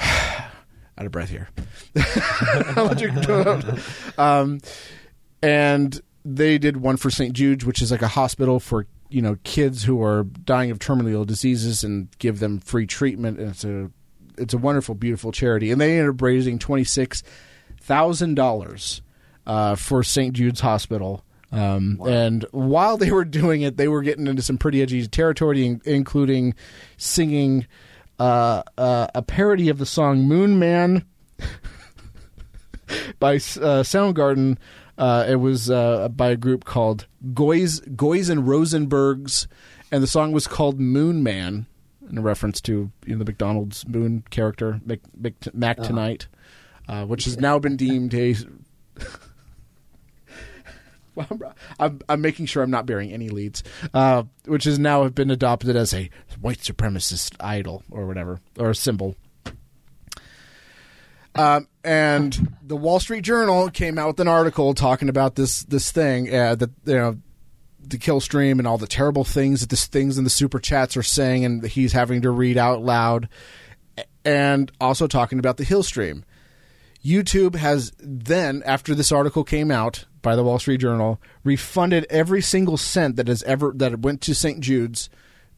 [0.98, 1.48] Out of breath here.
[4.18, 4.60] um,
[5.42, 7.32] and they did one for St.
[7.32, 11.24] Jude's, which is like a hospital for you know kids who are dying of terminal
[11.24, 13.38] diseases and give them free treatment.
[13.38, 13.90] And it's a
[14.36, 17.22] it's a wonderful, beautiful charity, and they ended up raising twenty six
[17.80, 19.02] thousand uh, dollars
[19.76, 20.34] for St.
[20.34, 21.24] Jude's Hospital.
[21.50, 22.06] Um, wow.
[22.06, 26.54] And while they were doing it, they were getting into some pretty edgy territory, including
[26.96, 27.66] singing
[28.18, 31.04] uh, uh, a parody of the song "Moon Man"
[33.18, 34.58] by uh, Soundgarden
[34.98, 39.46] uh, it was uh, by a group called Goys, Goys and Rosenbergs,
[39.92, 41.66] and the song was called Moon Man,
[42.10, 45.88] in a reference to you know, the McDonald's Moon character, Mac, Mac, Mac uh-huh.
[45.88, 46.26] Tonight,
[46.88, 48.34] uh, which has now been deemed a.
[51.80, 53.62] I'm, I'm, making sure I'm not bearing any leads,
[53.94, 58.74] uh, which has now been adopted as a white supremacist idol or whatever, or a
[58.74, 59.16] symbol.
[61.34, 65.92] Um, and the Wall Street Journal came out with an article talking about this this
[65.92, 67.18] thing uh, that you know
[67.80, 70.96] the kill stream and all the terrible things that this things in the super chats
[70.96, 73.28] are saying, and he's having to read out loud,
[74.24, 76.24] and also talking about the Hill stream.
[77.04, 82.42] YouTube has then, after this article came out by the Wall Street Journal, refunded every
[82.42, 84.60] single cent that has ever that went to St.
[84.60, 85.08] Jude's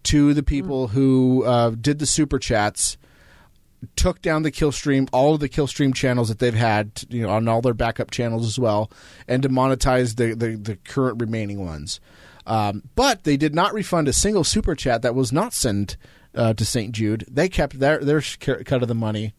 [0.04, 0.90] to the people mm.
[0.92, 2.96] who uh, did the super chats
[3.96, 7.22] took down the kill stream, all of the kill stream channels that they've had, you
[7.22, 8.90] know, on all their backup channels as well,
[9.26, 12.00] and demonetized the the, the current remaining ones.
[12.46, 15.96] Um, but they did not refund a single super chat that was not sent
[16.34, 16.92] uh, to St.
[16.92, 17.24] Jude.
[17.30, 19.34] They kept their their cut of the money.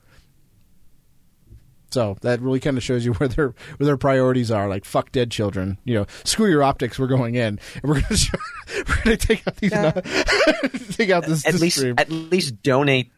[1.91, 4.67] So that really kind of shows you where their where their priorities are.
[4.67, 6.97] Like fuck dead children, you know, screw your optics.
[6.97, 8.39] We're going in, and we're going to
[8.87, 9.91] we're going to take out these Yeah.
[10.91, 11.95] take out this, at this least stream.
[11.97, 13.11] at least donate.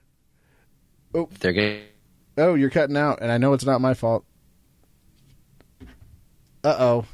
[1.13, 1.29] Oh.
[1.39, 1.81] They're getting
[2.35, 4.25] Oh, you're cutting out, and I know it's not my fault.
[6.63, 7.05] Uh oh.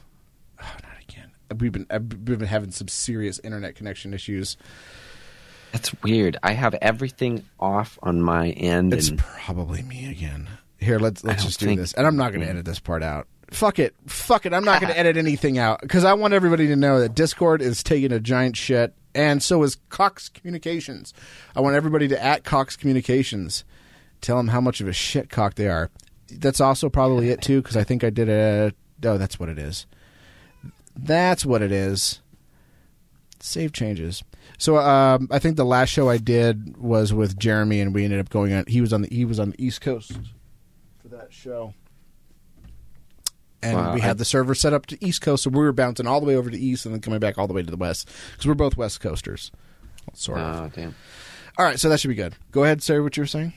[0.62, 1.32] Oh, not again.
[1.58, 4.56] We've been we've been having some serious internet connection issues.
[5.74, 6.38] That's weird.
[6.42, 8.94] I have everything off on my end.
[8.94, 10.48] It's and probably me again.
[10.80, 13.04] Here, let's let's just do think- this, and I'm not going to edit this part
[13.04, 13.28] out.
[13.52, 14.54] Fuck it, fuck it.
[14.54, 17.62] I'm not going to edit anything out because I want everybody to know that Discord
[17.62, 21.14] is taking a giant shit, and so is Cox Communications.
[21.56, 23.64] I want everybody to at Cox Communications,
[24.22, 25.90] tell them how much of a shit cock they are.
[26.32, 28.72] That's also probably it too, because I think I did a.
[29.04, 29.88] Oh, that's what it is.
[30.96, 32.22] That's what it is.
[33.40, 34.22] Save changes.
[34.58, 38.20] So um, I think the last show I did was with Jeremy, and we ended
[38.20, 38.66] up going on.
[38.68, 40.12] He was on the he was on the East Coast
[41.30, 41.74] that show,
[43.62, 45.72] and Wow, we I- had the server set up to East Coast, so we were
[45.72, 47.70] bouncing all the way over to East, and then coming back all the way to
[47.72, 49.52] the West because we're both West Coasters,
[50.14, 50.56] sort of.
[50.66, 50.96] oh damn.
[51.58, 52.36] all right, so that should be good.
[52.52, 53.54] Go ahead, say what you were saying.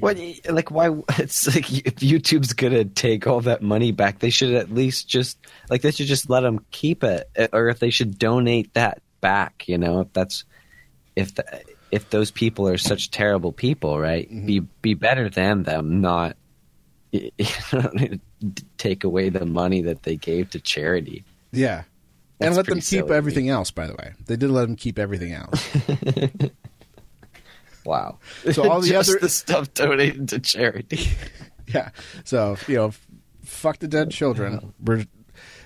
[0.00, 0.88] What like why?
[1.18, 5.38] It's like if YouTube's gonna take all that money back, they should at least just
[5.70, 9.02] like they should just let them keep it, eh, or if they should donate that
[9.20, 9.64] back.
[9.66, 10.44] You know, if that's
[11.16, 14.28] if the, if those people are such terrible people, right?
[14.30, 14.46] Mm-hmm.
[14.46, 16.36] Be be better than them, not
[17.12, 17.30] you
[17.72, 17.90] know,
[18.76, 21.24] take away the money that they gave to charity.
[21.52, 21.84] Yeah.
[22.40, 23.70] and let them keep silly everything else.
[23.70, 25.66] By the way, they did let them keep everything else.
[27.84, 28.18] Wow.
[28.52, 31.08] So all the Just other- the stuff donated to charity.
[31.66, 31.90] yeah.
[32.24, 32.92] So you know,
[33.44, 34.60] fuck the dead children.
[34.62, 34.72] Oh.
[34.84, 35.06] We're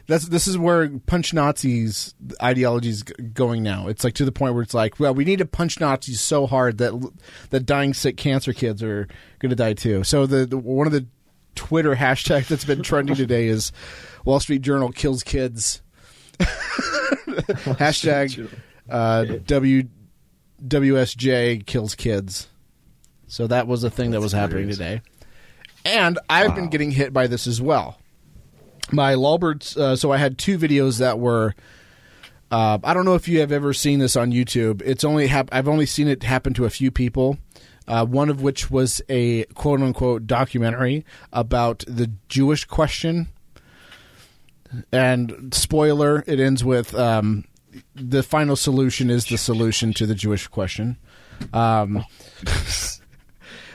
[0.07, 3.89] that's this is where punch Nazis ideology is going now.
[3.89, 6.47] It's like to the point where it's like, well, we need to punch Nazis so
[6.47, 7.11] hard that
[7.51, 10.05] that dying sick cancer kids are going to die too.
[10.05, 11.07] So the, the one of the
[11.55, 13.73] Twitter hashtags that's been trending today is
[14.25, 15.83] Wall Street Journal kills kids.
[16.39, 18.49] Hashtag
[18.89, 19.89] uh, W
[20.67, 22.49] WSJ kills kids.
[23.27, 25.01] So that was a thing that was happening today.
[25.85, 27.99] And I've been getting hit by this as well.
[28.91, 31.55] My Lulberts, uh, so I had two videos that were.
[32.51, 34.83] Uh, I don't know if you have ever seen this on YouTube.
[34.85, 37.39] It's only hap- I've only seen it happen to a few people.
[37.89, 43.29] Uh, one of which was a quote unquote documentary about the Jewish question.
[44.93, 47.45] And spoiler, it ends with um,
[47.95, 50.97] the final solution is the solution to the Jewish question.
[51.53, 52.05] Um,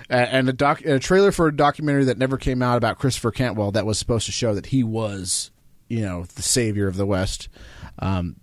[0.10, 3.72] and a doc, a trailer for a documentary that never came out about Christopher Cantwell
[3.72, 5.52] that was supposed to show that he was,
[5.88, 7.50] you know, the savior of the West.
[8.00, 8.38] Um,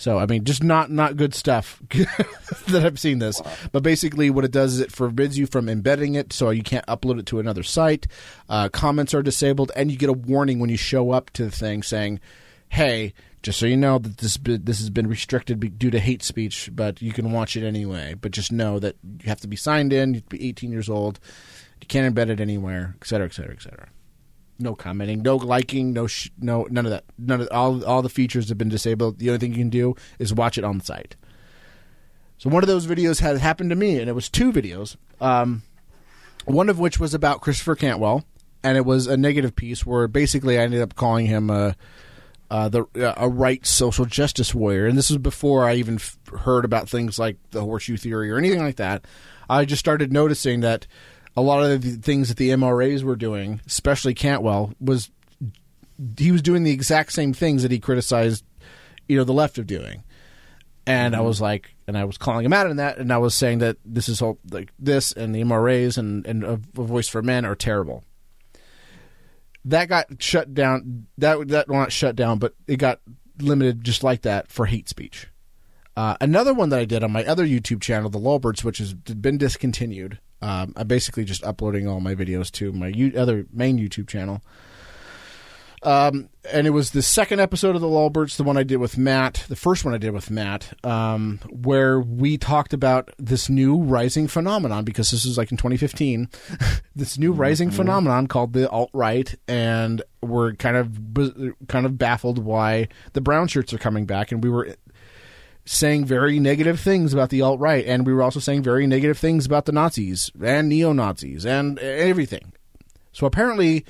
[0.00, 3.40] so I mean, just not not good stuff that I've seen this.
[3.70, 6.86] But basically, what it does is it forbids you from embedding it, so you can't
[6.86, 8.06] upload it to another site.
[8.48, 11.50] Uh, comments are disabled, and you get a warning when you show up to the
[11.50, 12.20] thing saying,
[12.70, 16.68] "Hey." Just so you know that this this has been restricted due to hate speech,
[16.72, 18.14] but you can watch it anyway.
[18.14, 20.70] But just know that you have to be signed in, you have to be 18
[20.70, 21.18] years old,
[21.80, 23.88] you can't embed it anywhere, et cetera, et cetera, et cetera.
[24.58, 27.04] No commenting, no liking, no sh- no none of that.
[27.18, 29.18] None of all all the features have been disabled.
[29.18, 31.16] The only thing you can do is watch it on the site.
[32.36, 34.96] So one of those videos had happened to me, and it was two videos.
[35.18, 35.62] Um,
[36.44, 38.24] one of which was about Christopher Cantwell,
[38.62, 41.72] and it was a negative piece where basically I ended up calling him a uh,
[42.68, 46.64] the uh, a right social justice warrior, and this was before I even f- heard
[46.64, 49.04] about things like the horseshoe theory or anything like that.
[49.48, 50.86] I just started noticing that
[51.36, 55.10] a lot of the things that the MRAs were doing, especially Cantwell, was
[56.18, 58.44] he was doing the exact same things that he criticized,
[59.08, 60.02] you know, the left of doing.
[60.86, 63.34] And I was like, and I was calling him out on that, and I was
[63.34, 67.06] saying that this is all like this and the MRAs and and a, a voice
[67.06, 68.02] for men are terrible
[69.64, 71.06] that got shut down.
[71.18, 73.00] That that not shut down, but it got
[73.38, 75.28] limited just like that for hate speech.
[75.96, 78.94] Uh, another one that I did on my other YouTube channel, the Lulberts, which has
[78.94, 80.18] been discontinued.
[80.40, 84.40] Um, I'm basically just uploading all my videos to my U- other main YouTube channel.
[85.82, 88.98] Um, and it was the second episode of the Lulberts, the one I did with
[88.98, 93.78] Matt, the first one I did with Matt, um, where we talked about this new
[93.78, 96.28] rising phenomenon because this is like in 2015,
[96.96, 100.98] this new rising phenomenon called the alt right, and we're kind of
[101.68, 104.74] kind of baffled why the brown shirts are coming back, and we were
[105.64, 109.16] saying very negative things about the alt right, and we were also saying very negative
[109.18, 112.52] things about the Nazis and neo Nazis and everything.
[113.12, 113.84] So apparently,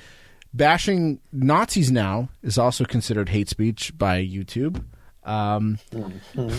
[0.53, 4.83] bashing Nazis now is also considered hate speech by YouTube.
[5.23, 5.77] Um,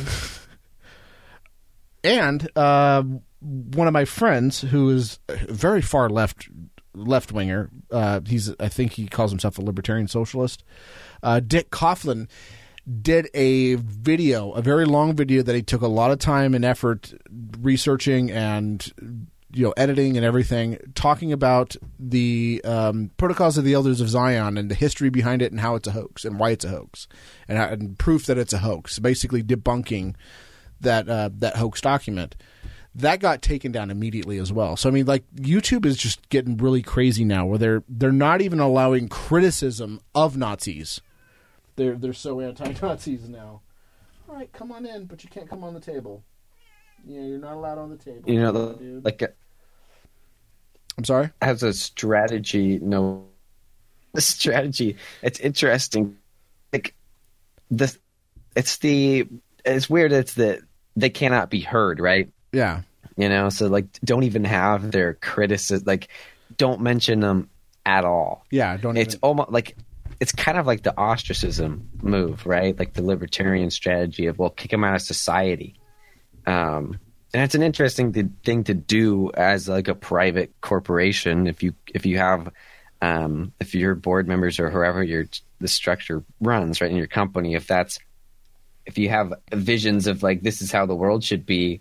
[2.05, 3.03] and uh,
[3.41, 6.49] one of my friends, who is very far left
[6.95, 10.65] left winger, uh, he's I think he calls himself a libertarian socialist.
[11.23, 12.29] Uh, Dick Coughlan
[13.01, 16.65] did a video, a very long video that he took a lot of time and
[16.65, 17.15] effort
[17.61, 24.01] researching and you know editing and everything, talking about the um, protocols of the elders
[24.01, 26.65] of Zion and the history behind it and how it's a hoax and why it's
[26.65, 27.07] a hoax
[27.49, 30.15] and, and proof that it's a hoax, basically debunking
[30.81, 32.37] that uh, that hoax document.
[32.95, 34.77] That got taken down immediately as well.
[34.77, 38.43] So I mean, like YouTube is just getting really crazy now, where they're they're not
[38.43, 41.01] even allowing criticism of Nazis.
[41.77, 43.63] They're they're so anti-Nazis now.
[44.29, 46.23] All right, come on in, but you can't come on the table.
[47.07, 48.31] Yeah, you're not allowed on the table.
[48.31, 49.05] You know, dude.
[49.05, 49.23] like
[50.99, 51.31] I'm sorry.
[51.41, 53.27] As a strategy, no,
[54.13, 54.97] the strategy.
[55.23, 56.19] It's interesting.
[56.73, 56.95] Like
[57.71, 57.95] the,
[58.57, 59.29] it's the.
[59.65, 60.13] It's weird.
[60.13, 60.63] It's the
[60.97, 62.31] they cannot be heard, right?
[62.53, 62.83] Yeah.
[63.17, 65.85] You know, so like, don't even have their criticism.
[65.87, 66.09] Like,
[66.57, 67.51] don't mention them
[67.85, 68.45] at all.
[68.51, 68.97] Yeah, don't.
[68.97, 69.21] It's even...
[69.23, 69.77] almost like
[70.21, 72.79] it's kind of like the ostracism move, right?
[72.79, 75.75] Like the libertarian strategy of well, kick them out of society.
[76.47, 76.99] Um,
[77.35, 81.47] and it's an interesting th- thing to do as like a private corporation.
[81.47, 82.53] If you if you have
[83.01, 85.27] um, if your board members or whoever your
[85.59, 87.99] the structure runs right in your company, if that's
[88.85, 91.81] if you have visions of like this is how the world should be,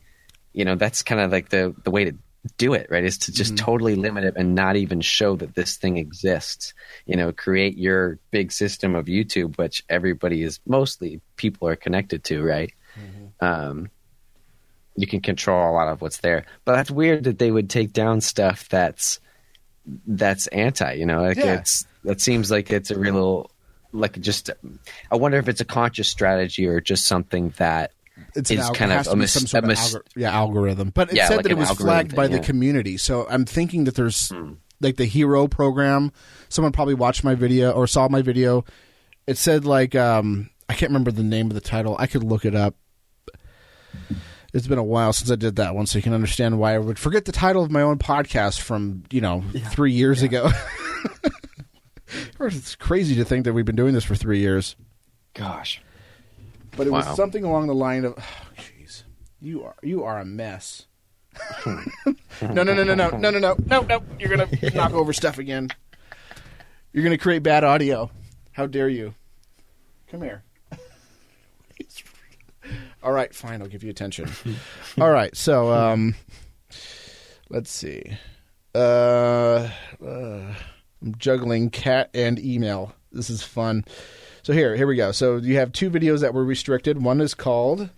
[0.54, 2.16] you know that's kind of like the the way to
[2.58, 3.66] do it right is to just mm-hmm.
[3.66, 6.74] totally limit it and not even show that this thing exists
[7.06, 12.24] you know create your big system of youtube which everybody is mostly people are connected
[12.24, 13.46] to right mm-hmm.
[13.46, 13.90] um,
[14.96, 17.94] you can control a lot of what's there but that's weird that they would take
[17.94, 19.20] down stuff that's
[20.08, 21.56] that's anti you know like yeah.
[21.56, 23.50] it's that seems like it's a real
[23.94, 24.50] like just
[25.12, 27.92] i wonder if it's a conscious strategy or just something that
[28.36, 30.90] it's is kind of a, mis- some sort of mis- algor- yeah, algorithm.
[30.90, 32.38] But it yeah, said like that it was flagged thing, by yeah.
[32.38, 32.98] the community.
[32.98, 34.54] So I'm thinking that there's hmm.
[34.80, 36.12] like the hero program.
[36.50, 38.66] Someone probably watched my video or saw my video.
[39.28, 41.96] It said like um, I can't remember the name of the title.
[42.00, 42.76] I could look it up.
[44.54, 46.78] It's been a while since I did that one, so you can understand why I
[46.78, 49.68] would forget the title of my own podcast from you know yeah.
[49.70, 50.50] three years ago.
[52.40, 54.76] it's crazy to think that we've been doing this for three years.
[55.34, 55.82] Gosh
[56.76, 57.00] but it wow.
[57.00, 60.88] was something along the line of, oh, "Jeez, oh, you are you are a mess."
[61.66, 61.84] no,
[62.42, 64.04] no, no, no, no, no, no, no, no, no!
[64.20, 65.70] You're gonna knock over stuff again.
[66.94, 68.12] You're gonna create bad audio.
[68.52, 69.14] How dare you?
[70.10, 70.44] Come here.
[73.04, 73.62] All right, fine.
[73.62, 74.30] I'll give you attention.
[75.00, 76.16] All right, so um,
[77.50, 78.04] let's see.
[78.76, 79.70] Uh,
[80.06, 80.54] uh,
[81.02, 82.94] I'm juggling cat and email.
[83.12, 83.86] This is fun.
[84.44, 85.12] So here, here we go.
[85.12, 87.02] So you have two videos that were restricted.
[87.04, 87.90] One is called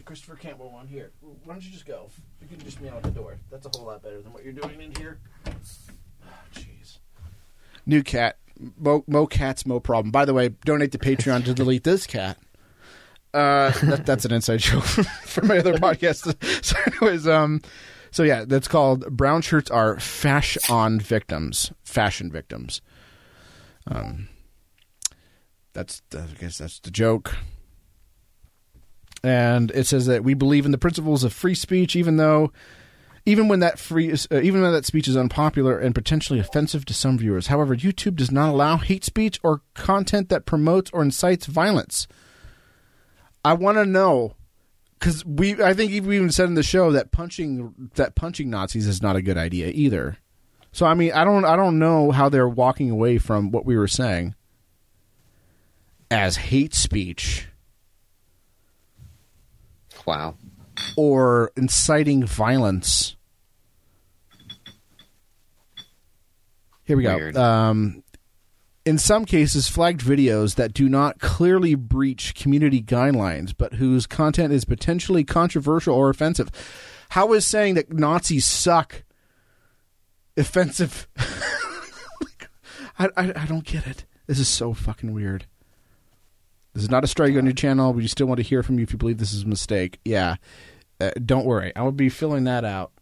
[0.00, 0.86] the Christopher Campbell one.
[0.86, 2.08] Here, why don't you just go?
[2.40, 3.36] You can just meow at the door.
[3.50, 5.18] That's a whole lot better than what you're doing in here.
[6.54, 6.98] Jeez.
[7.86, 8.36] New cat.
[8.78, 10.10] Mo, mo cats, mo problem.
[10.10, 12.38] By the way, donate to Patreon to delete this cat.
[13.32, 14.82] Uh, that, that's an inside joke
[15.24, 16.34] for my other podcast.
[16.64, 17.60] So, anyways, um,
[18.10, 21.72] so yeah, that's called brown shirts are fashion victims.
[21.84, 22.80] Fashion victims.
[23.86, 24.28] Um,
[25.72, 27.36] that's I guess that's the joke.
[29.22, 32.52] And it says that we believe in the principles of free speech, even though,
[33.26, 36.94] even when that free, uh, even when that speech is unpopular and potentially offensive to
[36.94, 37.48] some viewers.
[37.48, 42.08] However, YouTube does not allow hate speech or content that promotes or incites violence.
[43.44, 44.34] I want to know
[44.98, 48.86] because we, I think we even said in the show that punching that punching Nazis
[48.86, 50.18] is not a good idea either.
[50.72, 53.76] So I mean, I don't, I don't know how they're walking away from what we
[53.76, 54.34] were saying
[56.10, 57.48] as hate speech.
[60.06, 60.34] Wow.
[60.96, 63.16] Or inciting violence.
[66.84, 67.34] Here we Weird.
[67.34, 67.42] go.
[67.42, 68.02] Um,
[68.84, 74.52] in some cases, flagged videos that do not clearly breach community guidelines, but whose content
[74.52, 76.50] is potentially controversial or offensive.
[77.10, 79.04] How is saying that Nazis suck
[80.36, 81.08] offensive?
[82.98, 84.04] I, I, I don't get it.
[84.26, 85.46] This is so fucking weird.
[86.72, 87.92] This is not a strike on your channel.
[87.92, 89.98] We still want to hear from you if you believe this is a mistake.
[90.04, 90.36] Yeah.
[91.00, 91.74] Uh, don't worry.
[91.74, 92.92] I will be filling that out.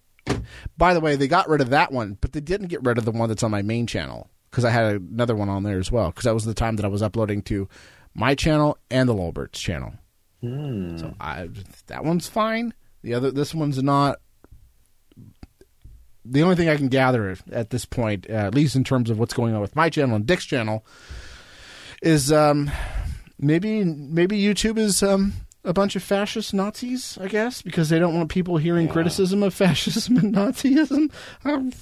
[0.77, 3.05] By the way, they got rid of that one, but they didn't get rid of
[3.05, 5.93] the one that's on my main channel because I had another one on there as
[5.93, 7.69] well because that was the time that I was uploading to
[8.15, 9.93] my channel and the Lulberts channel.
[10.99, 11.49] So I,
[11.87, 12.75] that one's fine.
[13.03, 14.19] The other, this one's not.
[16.25, 19.19] The only thing I can gather at this point, uh, at least in terms of
[19.19, 20.85] what's going on with my channel and Dick's channel,
[22.03, 22.71] is um,
[23.39, 25.33] maybe maybe YouTube is um,
[25.65, 29.55] a bunch of fascist Nazis, I guess, because they don't want people hearing criticism of
[29.55, 31.11] fascism and Nazism.
[31.45, 31.73] Um,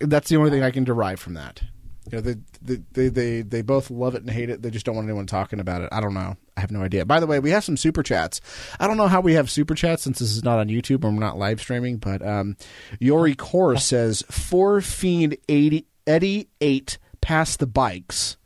[0.00, 1.62] that's the only thing I can derive from that.
[2.10, 4.60] You know, they, they they they they both love it and hate it.
[4.60, 5.88] They just don't want anyone talking about it.
[5.90, 6.36] I don't know.
[6.56, 7.06] I have no idea.
[7.06, 8.40] By the way, we have some super chats.
[8.78, 11.14] I don't know how we have super chats since this is not on YouTube and
[11.14, 11.96] we're not live streaming.
[11.96, 12.56] But um,
[13.00, 18.36] Yori Core says four fiend eighty Eddie eight past the bikes.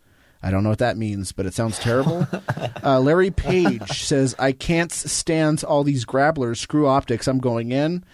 [0.40, 2.26] I don't know what that means, but it sounds terrible.
[2.84, 6.58] uh, Larry Page says, I can't stand all these grabblers.
[6.58, 7.26] Screw optics.
[7.26, 8.04] I'm going in.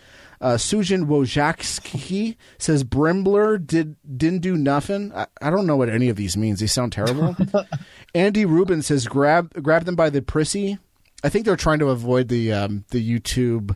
[0.45, 5.11] Uh, Susan Wojcicki says, Brimbler did, didn't do nothing.
[5.15, 6.61] I, I don't know what any of these means.
[6.61, 7.35] They sound terrible.
[8.15, 10.79] Andy Rubin says, grab, grab them by the prissy.
[11.25, 13.75] I think they're trying to avoid the, um, the YouTube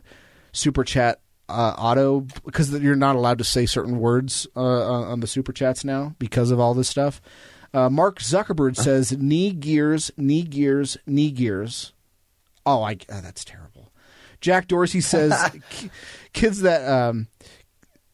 [0.51, 5.27] super chat uh, auto because you're not allowed to say certain words uh, on the
[5.27, 7.19] super chats now because of all this stuff.
[7.73, 11.93] Uh, Mark Zuckerberg says knee gears, knee gears, knee gears.
[12.63, 13.91] Oh, I uh, that's terrible.
[14.41, 15.33] Jack Dorsey says
[16.33, 17.27] kids that um,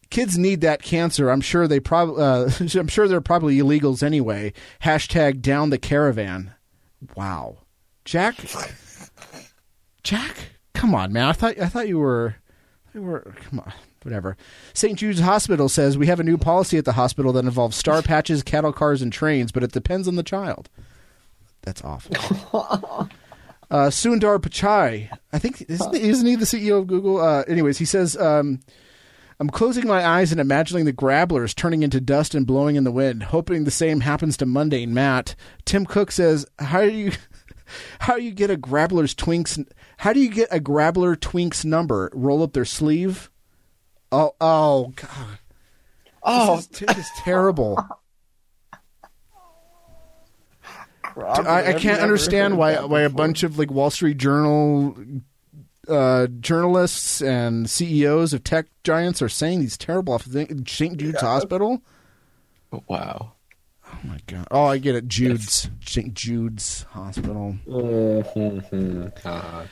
[0.10, 1.30] kids need that cancer.
[1.30, 2.50] I'm sure they probably uh,
[2.80, 4.54] I'm sure they're probably illegals anyway.
[4.84, 6.54] Hashtag down the caravan.
[7.16, 7.58] Wow,
[8.04, 8.36] Jack.
[10.04, 10.36] Jack,
[10.74, 11.26] come on, man.
[11.26, 12.36] I thought I thought you were
[12.94, 13.74] you were come on.
[14.04, 14.38] Whatever.
[14.76, 15.00] St.
[15.00, 18.44] Jude's Hospital says we have a new policy at the hospital that involves star patches,
[18.44, 20.70] cattle cars, and trains, but it depends on the child.
[21.64, 23.10] That's awful.
[23.72, 27.20] uh, Sundar Pichai, I think isn't, isn't he the CEO of Google?
[27.20, 28.60] Uh, anyways, he says, um,
[29.40, 32.92] "I'm closing my eyes and imagining the grabblers turning into dust and blowing in the
[32.92, 35.36] wind, hoping the same happens to mundane Matt."
[35.66, 37.12] Tim Cook says, "How do you?"
[38.02, 39.58] How do you get a grabbler's twinks?
[39.98, 42.12] How do you get a grabbler twinks number?
[42.14, 43.32] Roll up their sleeve.
[44.12, 45.40] Oh, oh, God!
[46.22, 47.84] Oh, This is, this is terrible.
[51.18, 54.98] I, I can't understand why why a bunch of like Wall Street Journal
[55.88, 60.72] uh, journalists and CEOs of tech giants are saying these terrible things.
[60.72, 60.98] St.
[60.98, 61.82] Jude's Hospital.
[62.88, 63.34] Wow.
[63.88, 64.48] Oh my god!
[64.52, 65.08] Oh, I get it.
[65.08, 66.14] Jude's St.
[66.14, 67.56] Jude's Hospital.
[67.72, 69.64] Uh-huh.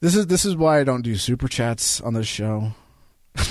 [0.00, 2.72] This is this is why I don't do super chats on this show.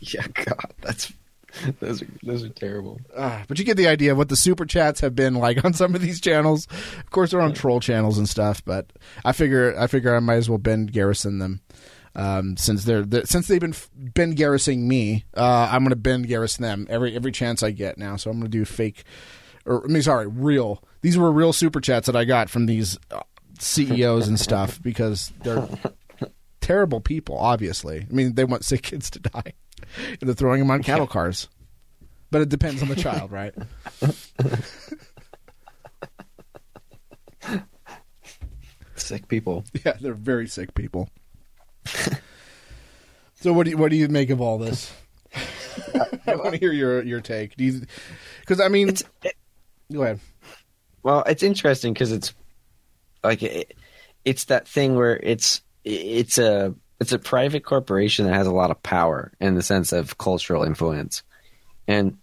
[0.00, 1.12] Yeah, God, that's
[1.80, 3.00] those are those are terrible.
[3.16, 5.72] Ah, but you get the idea of what the super chats have been like on
[5.72, 6.66] some of these channels.
[6.98, 8.92] Of course, they're on troll channels and stuff, but
[9.24, 11.60] I figure I figure I might as well Ben Garrison them.
[12.14, 16.22] Um, since they're, they since they've been Ben Garrisoning me, uh, I'm going to Ben
[16.22, 18.16] Garrison them every every chance I get now.
[18.16, 19.04] So I'm going to do fake,
[19.64, 20.82] or I mean, sorry, real.
[21.00, 23.20] These were real super chats that I got from these uh,
[23.60, 25.68] CEOs and stuff because they're
[26.60, 27.38] terrible people.
[27.38, 29.52] Obviously, I mean, they want sick kids to die,
[30.20, 31.48] they're throwing them on cattle cars.
[32.30, 33.54] But it depends on the child, right?
[38.96, 39.64] Sick people.
[39.84, 41.08] Yeah, they're very sick people.
[43.34, 44.92] so what do you what do you make of all this?
[45.94, 47.56] I want to hear your your take.
[47.56, 49.34] Because I mean, It's it,
[49.92, 50.20] go ahead.
[51.02, 52.34] well, it's interesting because it's
[53.24, 53.74] like it,
[54.24, 58.70] it's that thing where it's it's a it's a private corporation that has a lot
[58.70, 61.22] of power in the sense of cultural influence,
[61.86, 62.18] and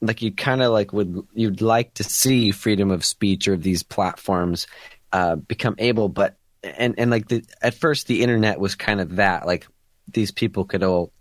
[0.00, 3.82] like you kind of like would you'd like to see freedom of speech or these
[3.82, 4.66] platforms
[5.12, 9.16] uh, become able, but and and like the at first the internet was kind of
[9.16, 9.66] that like
[10.10, 11.12] these people could all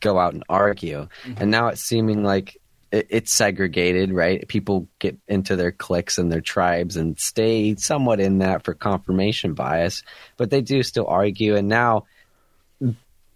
[0.00, 2.58] go out and argue, and now it's seeming like
[2.92, 4.46] it, it's segregated, right?
[4.48, 9.54] People get into their cliques and their tribes and stay somewhat in that for confirmation
[9.54, 10.02] bias,
[10.36, 12.04] but they do still argue, and now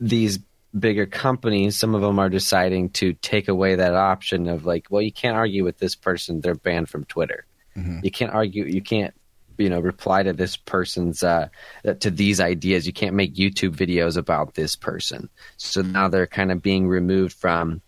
[0.01, 0.39] these
[0.79, 5.03] bigger companies, some of them are deciding to take away that option of like, well,
[5.03, 7.47] you can't argue with this person; they're banned from Twitter.
[8.03, 8.65] You can't argue.
[8.65, 9.15] You can't,
[9.57, 11.49] you know, reply to this person's uh,
[12.01, 12.87] to these ideas.
[12.87, 15.29] You can't make YouTube videos about this person.
[15.57, 17.81] So now they're kind of being removed from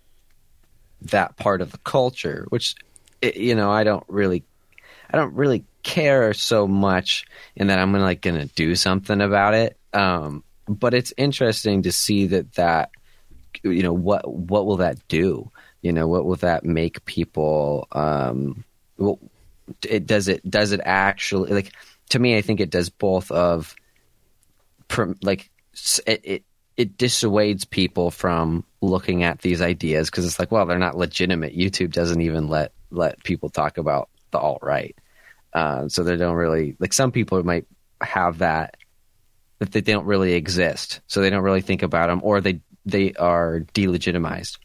[1.03, 2.75] that part of the culture, which
[3.23, 4.45] you know I don't really,
[5.11, 7.25] I don't really care so much
[7.57, 9.79] in that I'm gonna like going to do something about it.
[9.93, 12.91] Um, but it's interesting to see that that
[13.63, 15.51] you know what what will that do?
[15.83, 17.89] You know what will that make people?
[17.93, 18.65] Um,
[18.97, 19.19] well,
[19.89, 21.73] it does it does it actually like
[22.11, 22.37] to me?
[22.37, 23.75] I think it does both of
[25.23, 25.51] like
[26.07, 26.45] it, it
[26.77, 31.57] it dissuades people from looking at these ideas because it's like, well, they're not legitimate.
[31.57, 34.97] YouTube doesn't even let let people talk about the alt right,
[35.53, 36.93] uh, so they don't really like.
[36.93, 37.67] Some people might
[38.01, 38.77] have that
[39.61, 43.13] that they don't really exist, so they don't really think about them, or they they
[43.15, 44.59] are delegitimized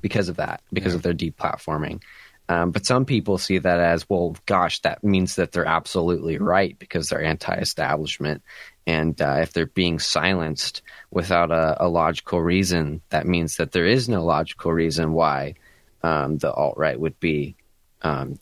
[0.00, 0.96] because of that, because Yeah.
[0.96, 2.00] of their deplatforming.
[2.48, 6.78] Um, but some people see that as, well, gosh, that means that they're absolutely right
[6.78, 8.42] because they're anti-establishment,
[8.86, 13.86] and uh, if they're being silenced without a, a logical reason, that means that there
[13.86, 15.54] is no logical reason why
[16.02, 17.56] um, the alt right would be
[18.02, 18.38] um,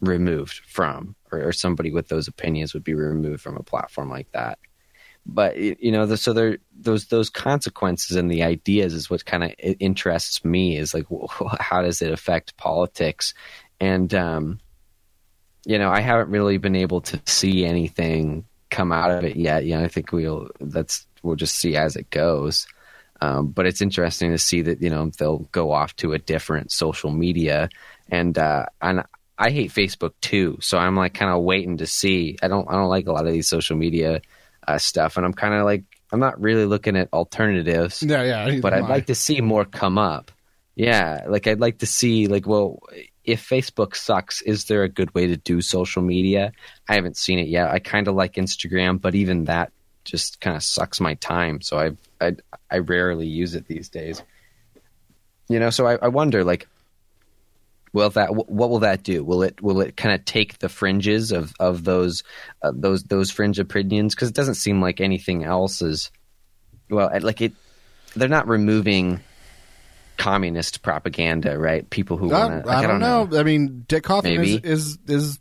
[0.00, 4.30] removed from, or, or somebody with those opinions would be removed from a platform like
[4.32, 4.58] that.
[5.32, 9.44] But you know, the, so there those those consequences and the ideas is what kind
[9.44, 10.76] of interests me.
[10.76, 11.06] Is like,
[11.60, 13.32] how does it affect politics?
[13.80, 14.60] And um,
[15.64, 19.64] you know, I haven't really been able to see anything come out of it yet.
[19.64, 22.66] You know, I think we'll that's we'll just see as it goes.
[23.20, 26.72] Um, but it's interesting to see that you know they'll go off to a different
[26.72, 27.68] social media,
[28.08, 29.04] and uh, and
[29.38, 30.58] I hate Facebook too.
[30.60, 32.36] So I'm like kind of waiting to see.
[32.42, 34.22] I don't I don't like a lot of these social media
[34.74, 38.60] Uh, stuff, and I'm kind of like I'm not really looking at alternatives Yeah, yeah.
[38.60, 38.88] but I'd I.
[38.88, 40.30] like to see more come up.
[40.76, 42.78] Yeah, like I'd like to see like well
[43.24, 46.52] if Facebook sucks, is there a good way to do social media?
[46.88, 47.70] I haven't seen it yet.
[47.70, 49.72] I kind of like Instagram, but even that
[50.04, 51.60] just kind of sucks my time.
[51.60, 51.90] So I
[52.26, 52.36] I
[52.70, 54.22] I rarely use it these days.
[55.48, 56.68] You know, so I, I wonder like
[57.92, 59.24] will that what will that do?
[59.24, 62.22] Will it will it kind of take the fringes of of those
[62.62, 66.10] uh, those those fringe opinions because it doesn't seem like anything else is
[66.88, 67.52] well like it
[68.14, 69.20] they're not removing
[70.20, 71.88] communist propaganda, right?
[71.88, 72.70] People who I, want to.
[72.70, 73.28] I, don't know.
[73.32, 74.68] I mean, Dick Hoffman is Maybe.
[74.68, 75.38] is, is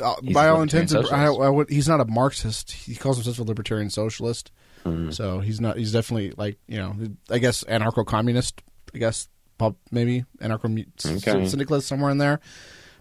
[0.00, 1.26] uh, by all intents, and, I.
[1.26, 2.70] I would, he's not a Marxist.
[2.70, 4.50] He calls himself a libertarian socialist.
[4.84, 5.12] Mm.
[5.12, 5.76] So he's not.
[5.76, 6.96] He's definitely like you know.
[7.30, 8.62] I guess anarcho-communist.
[8.94, 11.46] I guess pub- maybe anarcho Okay.
[11.48, 12.40] syndicalist somewhere in there.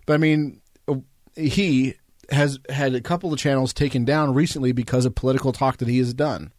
[0.05, 0.95] But I mean, uh,
[1.35, 1.95] he
[2.29, 5.97] has had a couple of channels taken down recently because of political talk that he
[5.99, 6.51] has done.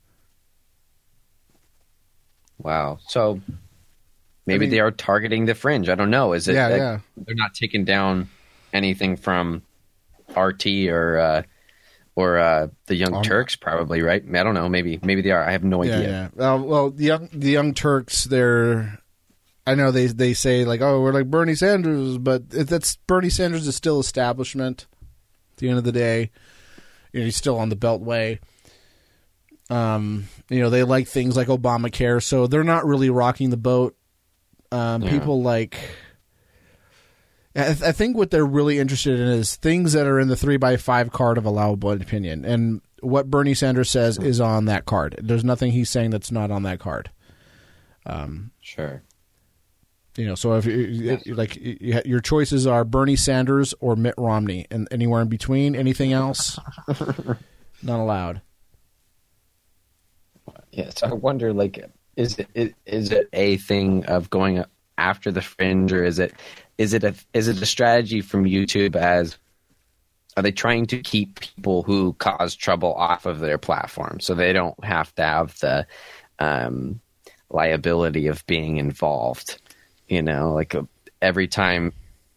[2.58, 2.98] Wow.
[3.06, 3.40] So
[4.46, 5.88] maybe mean- they are targeting the fringe.
[5.88, 6.32] I don't know.
[6.32, 6.54] Is it?
[6.54, 6.98] Yeah, that yeah.
[7.16, 8.28] They're not taking down
[8.72, 9.62] anything from
[10.36, 11.42] RT or uh,
[12.16, 14.22] or uh, the Young Um, Turks, probably, right?
[14.34, 14.68] I don't know.
[14.68, 15.44] Maybe maybe they are.
[15.44, 16.30] I have no Yeah, idea.
[16.36, 16.54] yeah.
[16.54, 18.98] Uh, well, the young the young Turks, they're.
[19.68, 23.66] I know they they say like, oh, we're like Bernie Sanders, but that's Bernie Sanders
[23.66, 24.86] is still establishment.
[25.52, 26.30] At the end of the day,
[27.12, 28.38] you know, he's still on the Beltway.
[29.68, 33.94] Um, you know, they like things like Obamacare, so they're not really rocking the boat.
[34.72, 35.10] Um, Yeah.
[35.10, 35.78] People like.
[37.54, 40.56] I, I think what they're really interested in is things that are in the three
[40.56, 45.16] by five card of allowable opinion, and what Bernie Sanders says is on that card.
[45.22, 47.10] There's nothing he's saying that's not on that card.
[48.06, 49.02] Um, Sure.
[50.18, 54.88] You know, so if it- like your choices are Bernie Sanders or Mitt Romney, and
[54.90, 56.58] anywhere in between, anything else,
[57.82, 58.42] not allowed.
[60.72, 60.90] Yeah.
[60.90, 61.84] So I wonder, like,
[62.16, 64.64] is it is- is it a thing of going
[64.96, 66.34] after the fringe, or is it
[66.76, 69.38] is it a is it a strategy from YouTube as
[70.36, 74.52] are they trying to keep people who cause trouble off of their platform so they
[74.52, 75.84] don't have to have the
[76.38, 77.00] um,
[77.50, 79.60] liability of being involved?
[80.08, 80.82] You know, like uh,
[81.20, 81.92] every time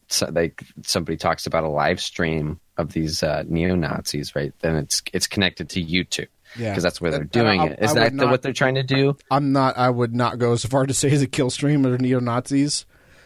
[0.07, 4.53] so, like somebody talks about a live stream of these uh, neo Nazis, right?
[4.59, 7.79] Then it's it's connected to YouTube Yeah, because that's where they're doing it.
[7.79, 9.15] I- Is I that would the, not- what they're trying to do?
[9.29, 9.77] I'm not.
[9.77, 12.85] I would not go so far to say as a Killstream or neo Nazis.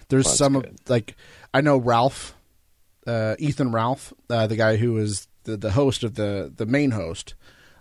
[0.10, 1.16] There's Well, some of like
[1.54, 2.36] I know Ralph,
[3.08, 6.92] uh, Ethan Ralph, uh, the guy who is the the host of the the main
[6.92, 7.34] host.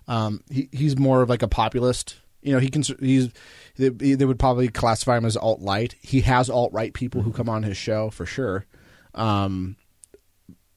[0.08, 2.16] Um, he he's more of like a populist.
[2.44, 3.30] You know, he can he's
[3.76, 5.96] they, they would probably classify him as alt light.
[6.00, 8.66] He has alt right people who come on his show for sure.
[9.14, 9.76] Um,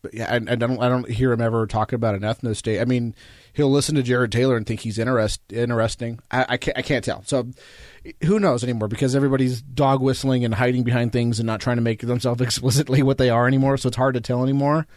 [0.01, 2.55] but yeah, and, and I don't I don't hear him ever talking about an ethno
[2.55, 2.79] state.
[2.79, 3.15] I mean,
[3.53, 6.19] he'll listen to Jared Taylor and think he's interest interesting.
[6.31, 7.23] I, I can't I can't tell.
[7.23, 7.49] So
[8.23, 11.81] who knows anymore because everybody's dog whistling and hiding behind things and not trying to
[11.81, 13.77] make themselves explicitly what they are anymore.
[13.77, 14.87] So it's hard to tell anymore.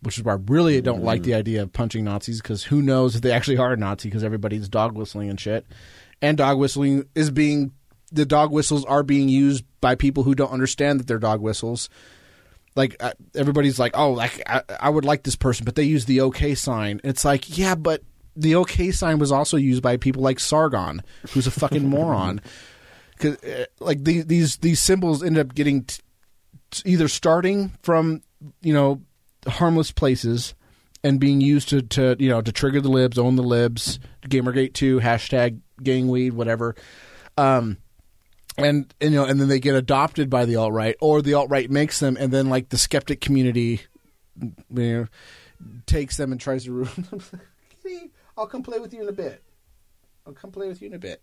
[0.00, 3.16] Which is why I really don't like the idea of punching Nazis because who knows
[3.16, 5.66] if they actually are a Nazi because everybody's dog whistling and shit.
[6.20, 7.72] And dog whistling is being
[8.10, 11.88] the dog whistles are being used by people who don't understand that they're dog whistles
[12.78, 16.04] like uh, everybody's like, oh, like I, I would like this person, but they use
[16.04, 17.00] the OK sign.
[17.02, 18.02] It's like, yeah, but
[18.36, 22.40] the OK sign was also used by people like Sargon, who's a fucking moron.
[23.18, 26.00] Cause uh, like these these these symbols end up getting t-
[26.70, 28.22] t- either starting from
[28.62, 29.02] you know
[29.48, 30.54] harmless places
[31.02, 34.72] and being used to, to you know to trigger the libs, own the libs, Gamergate
[34.72, 36.74] two hashtag gangweed, whatever.
[37.36, 37.78] Um,
[38.56, 41.34] and, and you know, and then they get adopted by the alt right, or the
[41.34, 43.82] alt right makes them, and then like the skeptic community,
[44.40, 45.06] you know,
[45.86, 47.22] takes them and tries to ruin them.
[47.88, 49.42] Daddy, I'll come play with you in a bit.
[50.26, 51.22] I'll come play with you in a bit.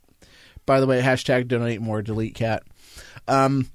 [0.65, 2.63] By the way, hashtag donate more, delete cat.
[3.27, 3.69] Um,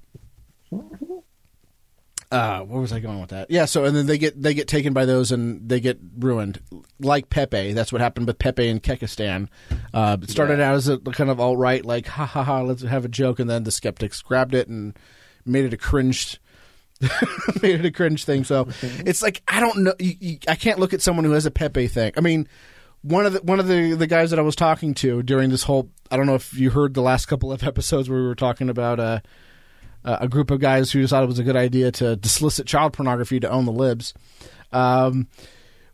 [2.31, 3.51] uh, where was I going with that?
[3.51, 6.59] Yeah, so and then they get they get taken by those and they get ruined,
[6.99, 7.73] like Pepe.
[7.73, 9.47] That's what happened with Pepe in Kekistan.
[9.93, 10.69] Uh, it started Yeah.
[10.69, 13.39] out as a kind of alt right, like ha ha ha, let's have a joke,
[13.39, 14.97] and then the skeptics grabbed it and
[15.45, 16.39] made it a cringe,
[17.61, 18.43] made it a cringe thing.
[18.43, 21.45] So it's like I don't know, you, you, I can't look at someone who has
[21.45, 22.13] a Pepe thing.
[22.17, 22.47] I mean.
[23.03, 25.63] One of the one of the, the guys that I was talking to during this
[25.63, 28.35] whole I don't know if you heard the last couple of episodes where we were
[28.35, 29.21] talking about uh,
[30.03, 32.67] uh, a group of guys who decided it was a good idea to, to solicit
[32.67, 34.13] child pornography to own the libs.
[34.71, 35.27] Um,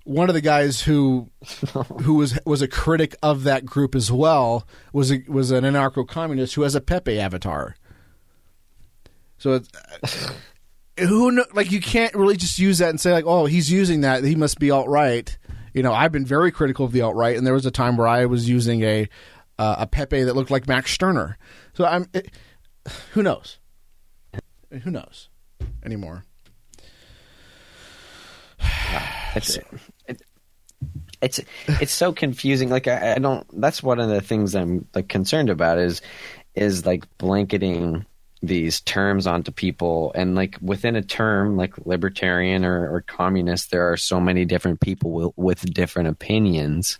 [0.07, 1.29] one of the guys who
[2.01, 6.07] who was was a critic of that group as well was a, was an anarcho
[6.07, 7.75] communist who has a Pepe avatar.
[9.37, 10.31] So it's,
[10.99, 14.23] who like you can't really just use that and say like oh he's using that
[14.23, 15.37] he must be alt right.
[15.73, 17.97] You know I've been very critical of the alt right and there was a time
[17.97, 19.09] where I was using a
[19.59, 21.37] uh, a Pepe that looked like Max Stirner.
[21.73, 22.31] So I'm it,
[23.11, 23.57] who knows
[24.81, 25.29] who knows
[25.83, 26.25] anymore.
[29.35, 29.57] It's
[30.07, 30.21] it,
[31.21, 32.69] it's it's so confusing.
[32.69, 33.45] Like I, I don't.
[33.61, 36.01] That's one of the things I'm like concerned about is
[36.55, 38.05] is like blanketing
[38.41, 43.91] these terms onto people and like within a term like libertarian or, or communist there
[43.91, 46.99] are so many different people with, with different opinions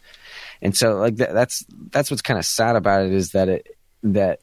[0.63, 3.77] and so like that, that's that's what's kind of sad about it is that it
[4.01, 4.39] that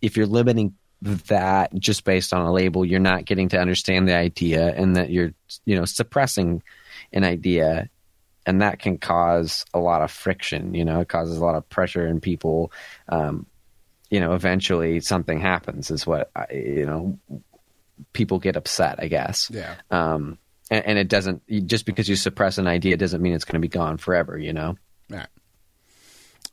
[0.00, 4.14] if you're limiting that just based on a label you're not getting to understand the
[4.16, 5.32] idea and that you're
[5.64, 6.62] you know suppressing
[7.12, 7.88] an idea
[8.46, 11.68] and that can cause a lot of friction you know it causes a lot of
[11.68, 12.72] pressure in people
[13.10, 13.46] um,
[14.10, 17.18] you know eventually something happens is what I, you know
[18.12, 19.74] people get upset i guess Yeah.
[19.90, 20.36] um,
[20.70, 23.60] and, and it doesn't just because you suppress an idea doesn't mean it's going to
[23.60, 24.76] be gone forever you know
[25.08, 25.26] Yeah.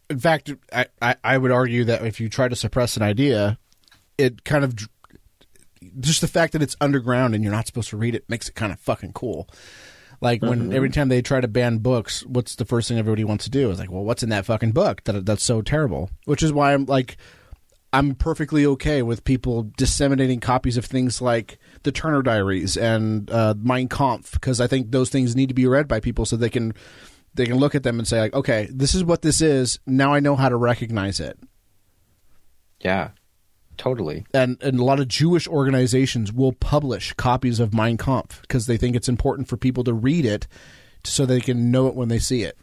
[0.08, 3.58] In fact, I, I, I would argue that if you try to suppress an idea,
[4.18, 4.76] it kind of
[6.00, 8.56] just the fact that it's underground and you're not supposed to read it makes it
[8.56, 9.48] kind of fucking cool.
[10.22, 13.44] Like when every time they try to ban books, what's the first thing everybody wants
[13.46, 13.70] to do?
[13.70, 16.10] Is like, well, what's in that fucking book that that's so terrible?
[16.26, 17.18] Which is why I'm like,
[17.92, 23.54] I'm perfectly okay with people disseminating copies of things like the Turner Diaries and uh,
[23.58, 26.50] Mein Kampf because I think those things need to be read by people so they
[26.50, 26.74] can
[27.36, 29.80] they can look at them and say like, okay, this is what this is.
[29.86, 31.38] Now I know how to recognize it.
[32.80, 33.10] yeah
[33.78, 38.66] totally And and a lot of Jewish organizations will publish copies of Mein Kampf because
[38.66, 40.48] they think it's important for people to read it
[41.04, 42.58] so they can know it when they see it.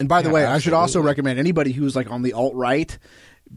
[0.00, 2.54] And by the Yeah, way, I should also recommend anybody who's like on the alt
[2.54, 2.98] right,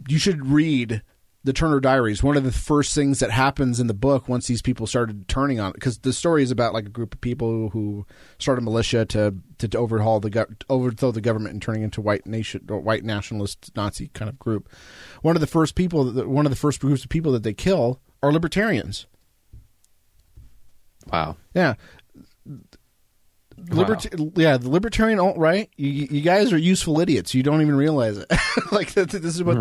[0.07, 1.01] you should read
[1.47, 2.21] the Turner Diaries.
[2.21, 5.61] One of the first things that happens in the book once these people started turning
[5.61, 8.05] on it, because the story is about like a group of people who
[8.37, 12.27] started a militia to to, to overhaul the overthrow the government and turning into white
[12.27, 14.69] nation or white nationalist Nazi kind of group.
[15.21, 17.53] One of the first people, that, one of the first groups of people that they
[17.53, 19.07] kill are libertarians.
[21.11, 21.75] wow Yeah.
[23.59, 25.69] Liberta- yeah, the libertarian alt right.
[25.77, 27.33] You, you guys are useful idiots.
[27.33, 28.31] You don't even realize it.
[28.71, 29.57] like th- th- this is what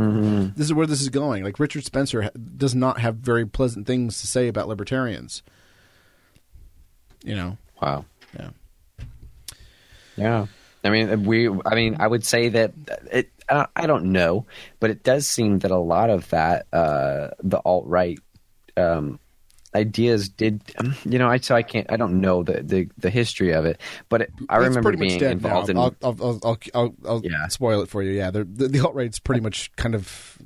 [0.54, 1.42] this is where this is going.
[1.44, 5.42] Like Richard Spencer does not have very pleasant things to say about libertarians.
[7.24, 7.58] You know.
[7.80, 8.04] wow
[8.38, 8.50] Yeah.
[10.16, 10.46] Yeah.
[10.84, 11.48] I mean, we.
[11.48, 12.72] I mean, I would say that
[13.10, 13.30] it.
[13.48, 14.46] I don't- I don't know,
[14.80, 18.18] but it does seem that a lot of that, uh, the alt right
[18.76, 19.18] um,
[19.76, 20.60] ideas, did.
[20.78, 21.86] um, You know, I so I can't.
[21.92, 25.18] I don't know the the, the history of it, but it, I It's remember being
[25.20, 25.86] dead involved now.
[25.88, 25.94] in.
[26.02, 27.46] I'll, I'll, I'll, I'll, I'll Yeah.
[27.48, 28.10] spoil it for you.
[28.12, 30.38] Yeah, the, the alt right's pretty much kind of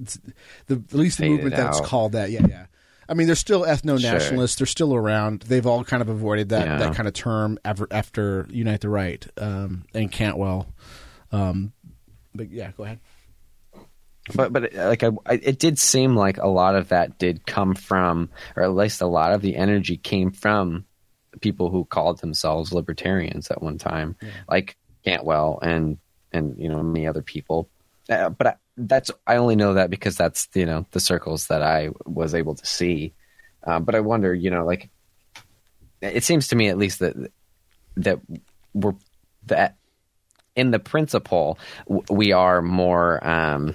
[0.00, 0.18] it's
[0.66, 2.30] the at least the movement that's called that.
[2.30, 2.66] Yeah, yeah.
[3.08, 4.56] I mean, they're still ethno nationalists.
[4.56, 5.42] They're still around.
[5.42, 6.78] They've all kind of avoided that Yeah.
[6.78, 10.66] that kind of term after, after Unite the Right um, and Cantwell.
[11.30, 11.72] Um,
[12.34, 12.98] but yeah, go ahead.
[14.34, 17.74] But but like I, I, it did seem like a lot of that did come
[17.74, 20.84] from, or at least a lot of the energy came from
[21.40, 24.16] people who called themselves libertarians at one time,
[24.48, 25.98] like Cantwell and
[26.32, 27.68] and you know many other people.
[28.08, 31.62] Uh, but I, that's I only know that because that's you know the circles that
[31.62, 33.14] I was able to see.
[33.64, 34.90] Um, but I wonder, you know, like
[36.00, 37.14] it seems to me at least that
[37.96, 38.20] that
[38.74, 38.94] we're
[39.46, 39.76] that
[40.54, 43.74] in the principle w- we are more um,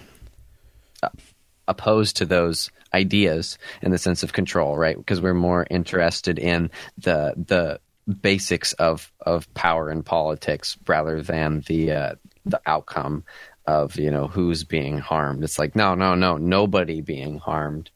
[1.68, 4.98] opposed to those ideas in the sense of control, right?
[4.98, 7.80] Because we're more interested in the the
[8.22, 13.24] basics of of power and politics rather than the uh, the outcome
[13.66, 15.44] of you know who's being harmed.
[15.44, 17.90] It's like no, no, no, nobody being harmed,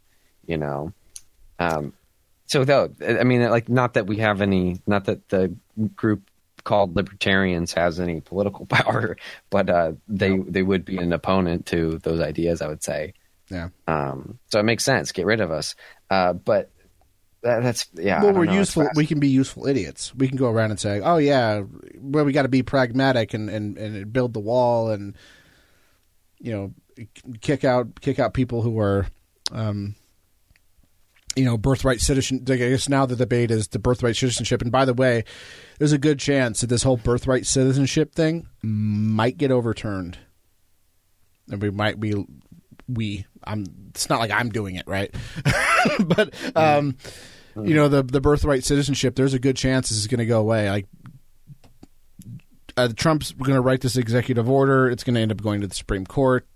[0.46, 0.94] you know.
[1.60, 1.94] Um,
[2.48, 5.56] so though, I mean, like, not that we have any, not that the
[5.96, 6.30] group
[6.64, 9.18] called libertarians has any political power,
[9.50, 12.62] but uh, they they would be an opponent to those ideas.
[12.62, 13.14] I would say.
[13.50, 13.70] Yeah.
[13.88, 15.12] Um, so it makes sense.
[15.12, 15.76] Get rid of us.
[16.10, 16.72] Uh, but
[17.46, 18.24] that, that's yeah.
[18.24, 18.90] Well, we're know, useful.
[18.96, 20.14] We can be useful idiots.
[20.16, 21.62] We can go around and say, "Oh yeah,
[22.00, 25.16] well we got to be pragmatic and, and and build the wall and
[26.40, 27.06] you know
[27.42, 29.08] kick out kick out people who are."
[29.52, 29.96] Um,
[31.36, 32.46] you know, birthright citizen.
[32.50, 34.62] I guess now the debate is the birthright citizenship.
[34.62, 35.26] And by the way,
[35.78, 40.18] there's a good chance that this whole birthright citizenship thing might get overturned,
[41.50, 42.26] and we might be
[42.88, 43.26] we.
[43.44, 43.66] I'm.
[43.90, 45.14] It's not like I'm doing it, right?
[46.06, 46.98] but um,
[47.56, 49.16] you know, the the birthright citizenship.
[49.16, 50.70] There's a good chance this is going to go away.
[50.70, 50.88] Like
[52.78, 54.90] uh, Trump's going to write this executive order.
[54.90, 56.48] It's going to end up going to the Supreme Court.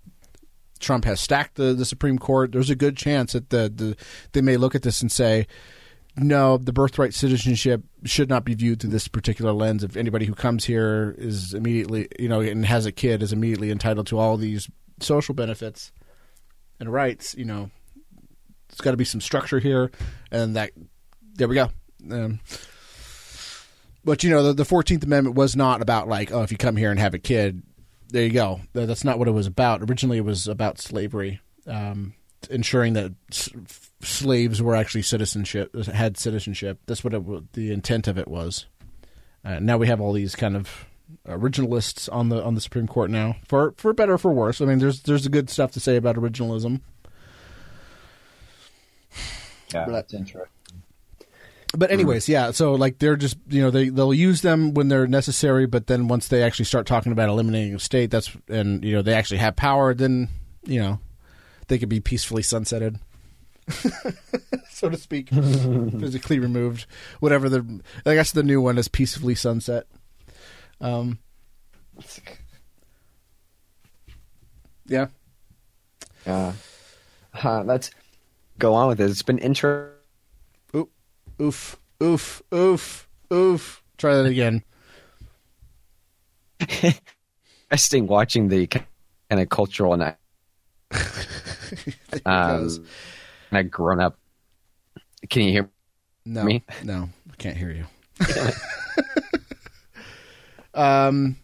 [0.79, 2.51] Trump has stacked the, the Supreme Court.
[2.51, 3.97] There's a good chance that the, the
[4.31, 5.47] they may look at this and say,
[6.15, 9.83] no, the birthright citizenship should not be viewed through this particular lens.
[9.83, 13.71] If anybody who comes here is immediately, you know, and has a kid is immediately
[13.71, 14.69] entitled to all these
[15.01, 15.91] social benefits
[16.79, 17.69] and rights, you know,
[18.69, 19.91] there's got to be some structure here,
[20.31, 20.71] and that
[21.35, 21.71] there we go.
[22.09, 22.39] Um,
[24.05, 26.91] but you know, the Fourteenth Amendment was not about like, oh, if you come here
[26.91, 27.61] and have a kid,
[28.09, 28.61] there you go.
[28.73, 29.81] That's not what it was about.
[29.81, 32.13] Originally, it was about slavery, um,
[32.49, 33.49] ensuring that s-
[34.01, 36.79] slaves were actually citizenship had citizenship.
[36.85, 38.65] That's what it, the intent of it was.
[39.43, 40.85] Uh, now we have all these kind of
[41.27, 44.61] originalists on the on the Supreme Court now, for for better or for worse.
[44.61, 46.81] I mean, there's there's good stuff to say about originalism.
[49.71, 50.81] Yeah, but, that's interesting.
[51.77, 52.49] But anyways, yeah.
[52.51, 56.07] So like they're just you know they they'll use them when they're necessary, but then
[56.07, 59.37] once they actually start talking about eliminating a state, that's and you know they actually
[59.37, 60.29] have power, then
[60.63, 60.99] you know
[61.67, 62.99] they could be peacefully sunsetted.
[64.71, 66.87] so to speak, physically removed.
[67.19, 69.85] Whatever the, I guess the new one is peacefully sunset.
[70.81, 71.19] Um,
[74.87, 75.07] yeah.
[76.25, 76.53] Yeah.
[77.33, 77.91] Uh, let's
[78.57, 79.09] go on with it.
[79.09, 79.99] It's been interesting
[80.75, 80.87] Oof,
[81.41, 83.07] oof, oof, oof.
[83.31, 83.83] Oof.
[83.97, 84.63] Try that again.
[87.71, 88.85] Interesting watching the kind
[89.31, 90.15] of cultural and
[92.25, 92.85] um,
[93.51, 94.17] I grown up.
[95.29, 95.69] Can you hear
[96.25, 96.63] no, me?
[96.83, 97.85] No, I can't hear you.
[100.73, 101.37] um,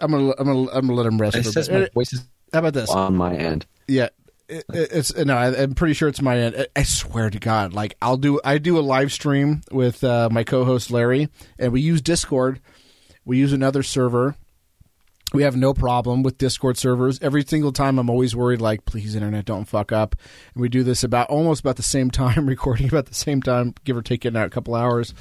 [0.00, 1.36] I'm gonna I'm gonna I'm gonna let him rest.
[1.36, 3.66] It says my voice is How about this on my end?
[3.86, 4.08] Yeah,
[4.48, 6.66] it, it's no, I'm pretty sure it's my end.
[6.76, 10.44] I swear to God, like I'll do, I do a live stream with uh, my
[10.44, 11.28] co-host Larry,
[11.58, 12.60] and we use Discord.
[13.24, 14.36] We use another server.
[15.32, 17.18] We have no problem with Discord servers.
[17.20, 20.14] Every single time, I'm always worried, like, please, internet, don't fuck up.
[20.54, 23.74] And we do this about almost about the same time, recording about the same time,
[23.82, 25.12] give or take in a couple hours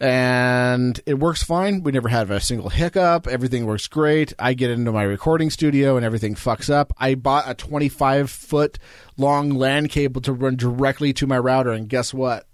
[0.00, 1.82] and it works fine.
[1.82, 3.26] We never had a single hiccup.
[3.26, 4.32] Everything works great.
[4.38, 6.92] I get into my recording studio and everything fucks up.
[6.98, 8.78] I bought a 25 foot
[9.16, 12.46] long LAN cable to run directly to my router, and guess what?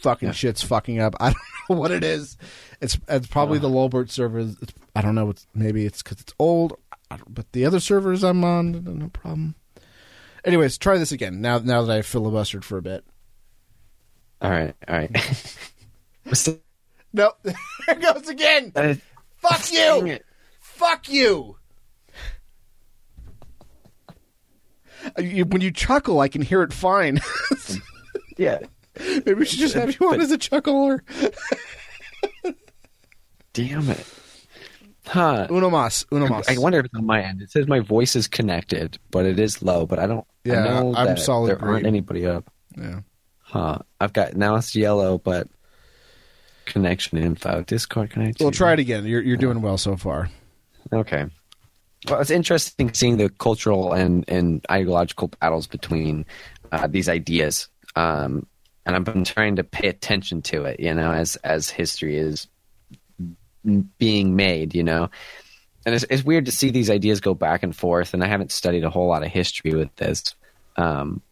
[0.00, 0.32] Fucking yeah.
[0.32, 1.14] shit's fucking up.
[1.20, 2.36] I don't know what it is.
[2.80, 3.62] It's it's probably uh.
[3.62, 4.40] the Lulbert server.
[4.40, 5.30] It's, I don't know.
[5.30, 6.74] It's, maybe it's because it's old,
[7.28, 9.54] but the other servers I'm on, no problem.
[10.44, 11.40] Anyways, try this again.
[11.40, 13.04] Now now that I've filibustered for a bit.
[14.42, 15.56] All right, all right.
[17.14, 17.54] No, there
[17.88, 18.72] it goes again.
[18.74, 18.94] Uh,
[19.36, 20.18] Fuck you.
[20.60, 21.56] Fuck you.
[25.16, 25.44] Uh, you.
[25.44, 27.20] When you chuckle, I can hear it fine.
[28.36, 28.58] yeah.
[28.98, 31.04] Maybe we should just have you on as a chuckler.
[33.52, 34.06] Damn it.
[35.06, 35.46] Huh.
[35.50, 36.06] Uno mas.
[36.10, 36.48] Uno mas.
[36.48, 37.42] I wonder if it's on my end.
[37.42, 39.86] It says my voice is connected, but it is low.
[39.86, 40.26] But I don't.
[40.42, 41.50] Yeah, I know I'm solid.
[41.50, 41.74] There green.
[41.74, 42.50] aren't anybody up.
[42.76, 43.00] Yeah.
[43.38, 43.78] Huh.
[44.00, 45.48] I've got now it's yellow, but
[46.64, 47.62] connection info.
[47.62, 48.44] Discord connection.
[48.44, 49.04] We'll try it again.
[49.04, 50.30] You're you're doing well so far.
[50.92, 51.26] Okay.
[52.08, 56.26] Well, it's interesting seeing the cultural and, and ideological battles between
[56.70, 58.46] uh, these ideas, um,
[58.84, 60.80] and I've been trying to pay attention to it.
[60.80, 62.46] You know, as as history is
[63.98, 64.74] being made.
[64.74, 65.10] You know,
[65.86, 68.12] and it's it's weird to see these ideas go back and forth.
[68.12, 70.34] And I haven't studied a whole lot of history with this.
[70.76, 71.22] Um,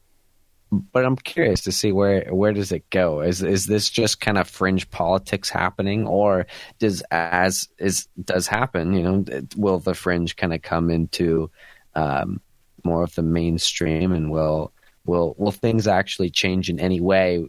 [0.72, 3.20] but I'm curious to see where where does it go?
[3.20, 6.46] Is is this just kind of fringe politics happening, or
[6.78, 8.94] does as is does happen?
[8.94, 11.50] You know, will the fringe kind of come into
[11.94, 12.40] um,
[12.84, 14.72] more of the mainstream, and will
[15.04, 17.44] will will things actually change in any way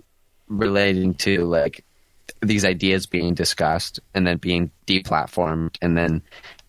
[0.49, 1.85] relating to like
[2.41, 6.21] these ideas being discussed and then being deplatformed and then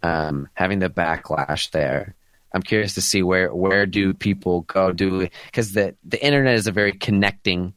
[0.05, 2.15] um, having the backlash there?
[2.55, 6.67] I'm curious to see where where do people go do because the the internet is
[6.67, 7.75] a very connecting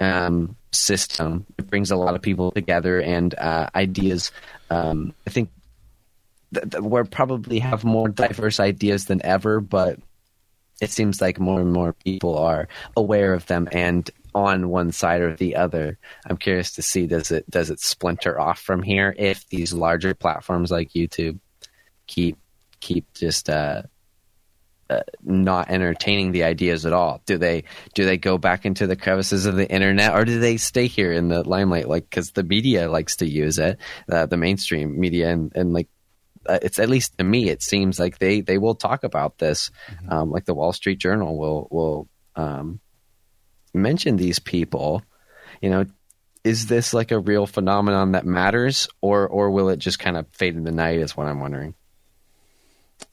[0.00, 1.46] um, system.
[1.58, 4.30] It brings a lot of people together and uh, ideas.
[4.68, 5.48] Um, I think
[6.54, 9.98] th- th- we probably have more diverse ideas than ever, but
[10.80, 15.20] it seems like more and more people are aware of them and on one side
[15.20, 15.98] or the other.
[16.26, 20.14] I'm curious to see does it does it splinter off from here if these larger
[20.14, 21.38] platforms like YouTube
[22.06, 22.38] keep
[22.80, 23.82] keep just uh,
[24.92, 27.22] uh, not entertaining the ideas at all?
[27.26, 27.64] Do they
[27.94, 31.12] do they go back into the crevices of the internet, or do they stay here
[31.12, 31.88] in the limelight?
[31.88, 33.78] Like because the media likes to use it,
[34.10, 35.88] uh, the mainstream media, and and like
[36.46, 39.70] uh, it's at least to me, it seems like they they will talk about this,
[39.90, 40.12] mm-hmm.
[40.12, 42.80] um, like the Wall Street Journal will will um,
[43.72, 45.02] mention these people.
[45.60, 45.86] You know,
[46.44, 50.26] is this like a real phenomenon that matters, or or will it just kind of
[50.32, 50.98] fade in the night?
[50.98, 51.74] Is what I'm wondering.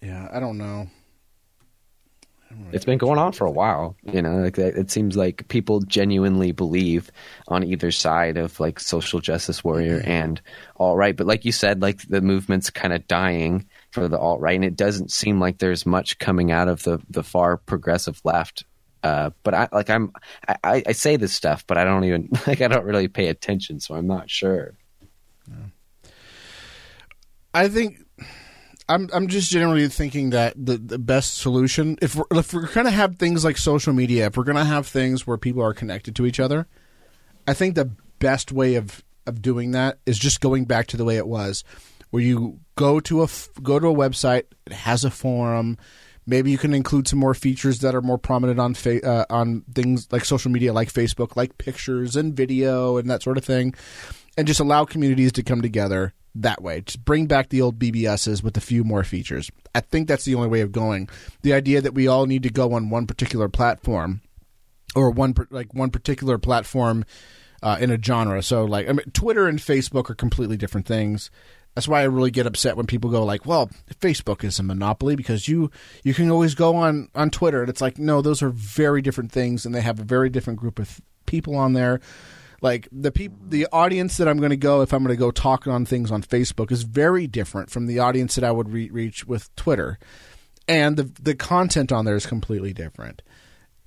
[0.02, 0.88] Yeah, I don't know.
[2.72, 4.38] It's been going on for a while, you know.
[4.38, 7.12] Like it seems like people genuinely believe
[7.48, 10.42] on either side of like social justice warrior and
[10.76, 11.16] all right.
[11.16, 14.66] But like you said, like the movement's kind of dying for the alt right, and
[14.66, 18.66] it doesn't seem like there's much coming out of the the far progressive left.
[19.04, 20.12] Uh, but I like I'm
[20.64, 23.80] I, I say this stuff, but I don't even like I don't really pay attention,
[23.80, 24.74] so I'm not sure.
[27.54, 27.98] I think
[28.90, 32.86] I'm I'm just generally thinking that the, the best solution if we're, if we're going
[32.86, 35.74] to have things like social media, if we're going to have things where people are
[35.74, 36.68] connected to each other,
[37.48, 41.06] I think the best way of of doing that is just going back to the
[41.06, 41.64] way it was,
[42.10, 43.28] where you go to a
[43.62, 45.78] go to a website, it has a forum,
[46.26, 49.64] maybe you can include some more features that are more prominent on fa- uh, on
[49.76, 53.76] things like social media, like Facebook, like pictures and video and that sort of thing,
[54.36, 56.82] and just allow communities to come together that way.
[56.82, 59.52] Just bring back the old BBSs with a few more features.
[59.74, 61.10] I think that's the only way of going.
[61.42, 64.22] The idea that we all need to go on one particular platform
[64.96, 67.06] or one like one particular platform
[67.62, 68.42] uh, in a genre.
[68.42, 71.30] So like I mean, Twitter and Facebook are completely different things.
[71.76, 73.70] That's why I really get upset when people go like, "Well,
[74.02, 75.70] Facebook is a monopoly because you
[76.04, 79.32] you can always go on on Twitter." And it's like, no, those are very different
[79.32, 82.00] things, and they have a very different group of people on there
[82.62, 85.32] like the people the audience that i'm going to go if i'm going to go
[85.32, 88.90] talk on things on facebook is very different from the audience that i would re-
[88.92, 89.98] reach with twitter
[90.68, 93.22] and the the content on there is completely different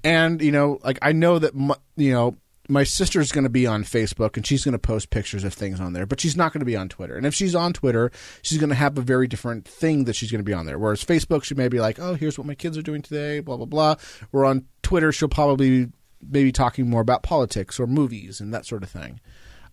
[0.05, 2.37] and you know like i know that my, you know
[2.69, 5.81] my sister's going to be on Facebook and she's going to post pictures of things
[5.81, 7.17] on there, but she's not going to be on Twitter.
[7.17, 8.11] And if she's on Twitter,
[8.41, 10.79] she's going to have a very different thing that she's going to be on there.
[10.79, 13.57] Whereas Facebook, she may be like, oh, here's what my kids are doing today, blah,
[13.57, 13.97] blah, blah.
[14.31, 15.89] Where on Twitter, she'll probably
[16.29, 19.21] maybe talking more about politics or movies and that sort of thing.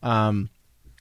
[0.02, 0.50] Um,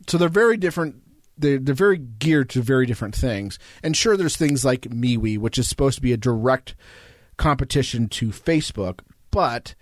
[0.07, 0.97] so they're very different.
[1.37, 3.59] They're, they're very geared to very different things.
[3.83, 6.75] And sure, there's things like MeWe, which is supposed to be a direct
[7.37, 9.75] competition to Facebook, but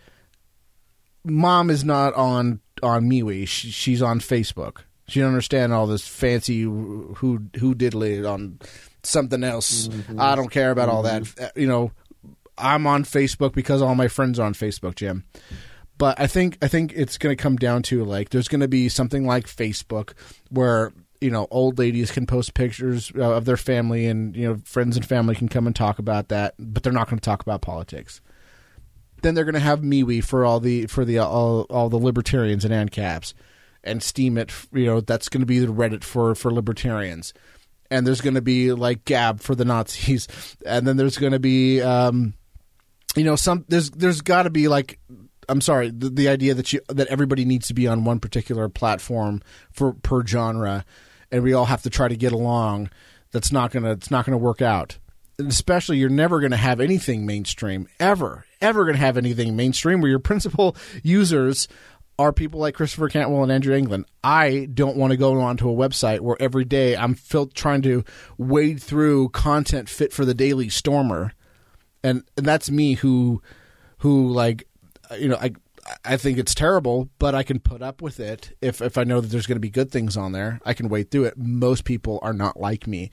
[1.24, 3.48] mom is not on on MeWe.
[3.48, 4.82] She, she's on Facebook.
[5.08, 8.58] She don't understand all this fancy who who diddly on
[9.02, 9.88] something else.
[9.88, 10.20] Mm-hmm.
[10.20, 10.96] I don't care about mm-hmm.
[10.96, 11.22] all that.
[11.22, 11.60] Mm-hmm.
[11.60, 11.92] You know,
[12.58, 15.24] I'm on Facebook because all my friends are on Facebook, Jim.
[15.98, 18.68] But I think I think it's going to come down to like there's going to
[18.68, 20.12] be something like Facebook
[20.50, 24.60] where you know old ladies can post pictures uh, of their family and you know
[24.64, 27.40] friends and family can come and talk about that, but they're not going to talk
[27.40, 28.20] about politics.
[29.22, 32.66] Then they're going to have MeWe for all the for the all, all the libertarians
[32.66, 33.32] and ANCAPs,
[33.82, 34.52] and Steemit.
[34.72, 37.32] You know that's going to be the Reddit for for libertarians
[37.90, 40.28] and there's going to be like Gab for the Nazis,
[40.66, 42.34] and then there's going to be um,
[43.16, 44.98] you know some there's there's got to be like
[45.48, 48.68] I'm sorry the, the idea that you that everybody needs to be on one particular
[48.68, 49.42] platform
[49.72, 50.84] for per genre
[51.30, 52.90] and we all have to try to get along
[53.32, 54.98] that's not going to it's not going to work out
[55.38, 59.56] and especially you're never going to have anything mainstream ever ever going to have anything
[59.56, 61.68] mainstream where your principal users
[62.18, 64.06] are people like Christopher Cantwell and Andrew Anglin.
[64.24, 68.04] I don't want to go onto a website where every day I'm fil- trying to
[68.38, 71.32] wade through content fit for the daily stormer
[72.06, 73.42] and and that's me who
[73.98, 74.66] who like
[75.18, 75.52] you know I
[76.04, 79.20] I think it's terrible, but I can put up with it if if I know
[79.20, 80.60] that there's going to be good things on there.
[80.64, 81.36] I can wait through it.
[81.36, 83.10] Most people are not like me,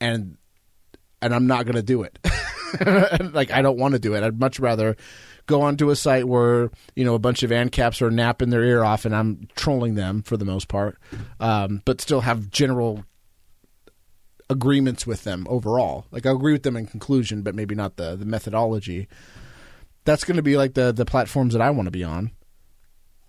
[0.00, 0.36] and
[1.20, 2.18] and I'm not going to do it.
[3.32, 4.22] like I don't want to do it.
[4.22, 4.96] I'd much rather
[5.46, 8.84] go onto a site where you know a bunch of ANCAPs are napping their ear
[8.84, 10.98] off, and I'm trolling them for the most part,
[11.40, 13.04] um, but still have general
[14.52, 16.06] agreements with them overall.
[16.12, 19.08] Like I agree with them in conclusion, but maybe not the the methodology.
[20.04, 22.30] That's going to be like the the platforms that I want to be on.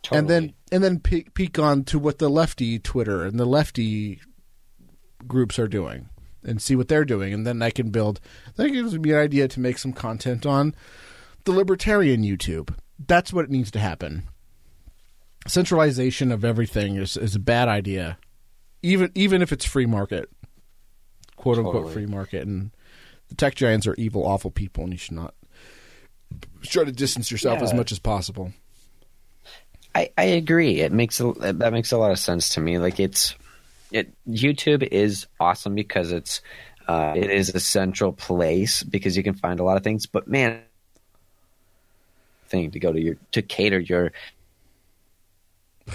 [0.04, 0.20] Totally.
[0.20, 4.20] And then and then peek, peek on to what the lefty Twitter and the lefty
[5.26, 6.10] groups are doing
[6.44, 8.20] and see what they're doing, and then I can build.
[8.56, 10.76] That gives me an idea to make some content on
[11.46, 12.76] the libertarian YouTube.
[13.00, 14.24] That's what it needs to happen.
[15.48, 18.18] centralization of everything is is a bad idea,
[18.82, 20.30] even even if it's free market,
[21.36, 21.94] quote unquote Totally.
[21.94, 22.72] free market, and
[23.30, 25.34] the tech giants are evil, awful people, and you should not
[26.64, 28.54] try to distance yourself as much as possible.
[29.96, 30.82] I, I agree.
[30.82, 32.80] It makes a, that makes a lot of sense to me.
[32.80, 33.36] Like it's
[33.92, 36.42] it YouTube is awesome because it's
[36.88, 40.08] uh, it is a central place because you can find a lot of things.
[40.08, 40.62] But man,
[42.48, 44.12] thing to go to your to cater your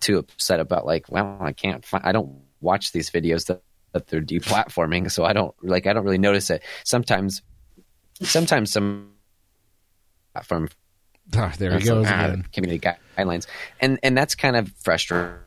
[0.00, 3.62] too upset about like well I can't find I don't watch these videos that
[3.92, 6.62] that they're deplatforming so I don't like I don't really notice it.
[6.84, 7.42] Sometimes
[8.20, 9.12] sometimes some
[10.42, 10.68] from
[11.36, 12.46] Ah, there he goes ah, again.
[12.52, 12.80] community
[13.16, 13.46] guidelines.
[13.80, 15.38] And and that's kind of frustrating.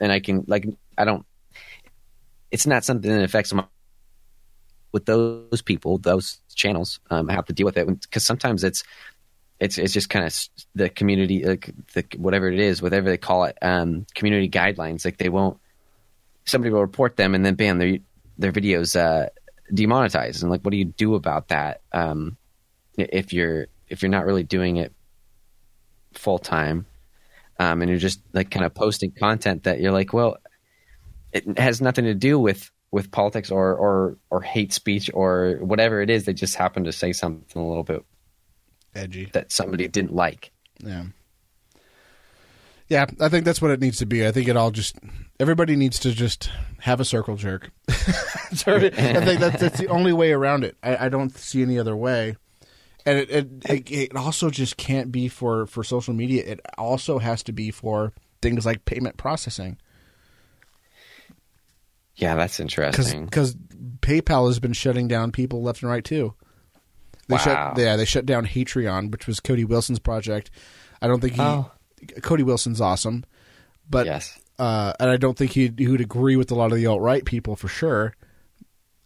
[0.00, 0.66] And i can like
[0.98, 1.24] i don't
[2.50, 3.64] it's not something that affects my
[4.92, 7.86] with those people those channels um, I have to deal with it.
[7.86, 8.84] Because sometimes it's
[9.60, 13.44] it's it's just kind of the community like the whatever it is whatever they call
[13.44, 15.58] it um, community guidelines like they won't
[16.44, 17.98] somebody will report them and then bam their
[18.38, 19.28] their videos uh,
[19.72, 22.36] demonetized and like what do you do about that um,
[22.96, 24.92] if you're if you're not really doing it
[26.12, 26.86] full time
[27.58, 30.36] um, and you're just like kind of posting content that you're like well
[31.32, 36.00] it has nothing to do with with politics or or or hate speech or whatever
[36.00, 38.04] it is they just happen to say something a little bit
[38.94, 39.26] Edgy.
[39.32, 41.04] that somebody didn't like Yeah.
[42.88, 44.26] Yeah, I think that's what it needs to be.
[44.26, 44.98] I think it all just
[45.40, 47.70] everybody needs to just have a circle jerk.
[47.88, 50.76] I think that's that's the only way around it.
[50.82, 52.36] I, I don't see any other way.
[53.06, 56.44] And it, it it it also just can't be for for social media.
[56.44, 58.12] It also has to be for
[58.42, 59.78] things like payment processing
[62.16, 63.56] yeah that's interesting because
[64.00, 66.34] PayPal has been shutting down people left and right too.
[67.28, 67.38] They Wow.
[67.38, 70.50] shut yeah they shut down Hatreon, which was Cody Wilson's project.
[71.02, 71.70] I don't think he Oh.
[72.22, 73.24] Cody Wilson's awesome,
[73.88, 76.78] but yes uh, and I don't think he he would agree with a lot of
[76.78, 78.14] the alt right people for sure.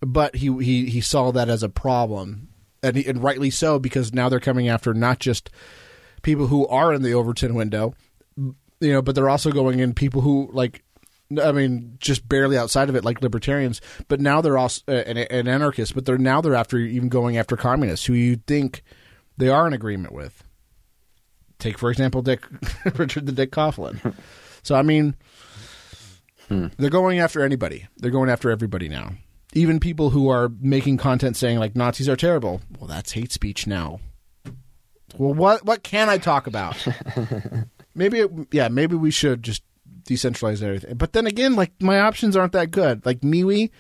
[0.01, 2.49] But he he he saw that as a problem,
[2.83, 5.51] and he, and rightly so because now they're coming after not just
[6.23, 7.95] people who are in the Overton window,
[8.37, 10.85] you know, but they're also going in people who like.
[11.43, 13.83] I mean, just barely outside of it, like libertarians.
[14.09, 15.95] But now they're also uh, an, an anarchist.
[15.95, 18.83] But they're now they're after even going after communists, who you think
[19.37, 20.43] they are in agreement with.
[21.59, 22.45] Take for example, Dick
[22.97, 24.15] Richard the Dick Coughlan.
[24.63, 25.15] So I mean,
[26.49, 27.87] they're going after anybody.
[27.97, 29.13] They're going after everybody now.
[29.55, 32.61] Even people who are making content saying like Nazis are terrible.
[32.79, 34.01] Well, that's hate speech now.
[35.17, 36.77] Well, what what can I talk about?
[37.95, 39.63] maybe it, yeah, maybe we should just
[40.05, 40.97] decentralize everything.
[40.97, 43.05] But then again, like my options aren't that good.
[43.07, 43.71] Like MeWe,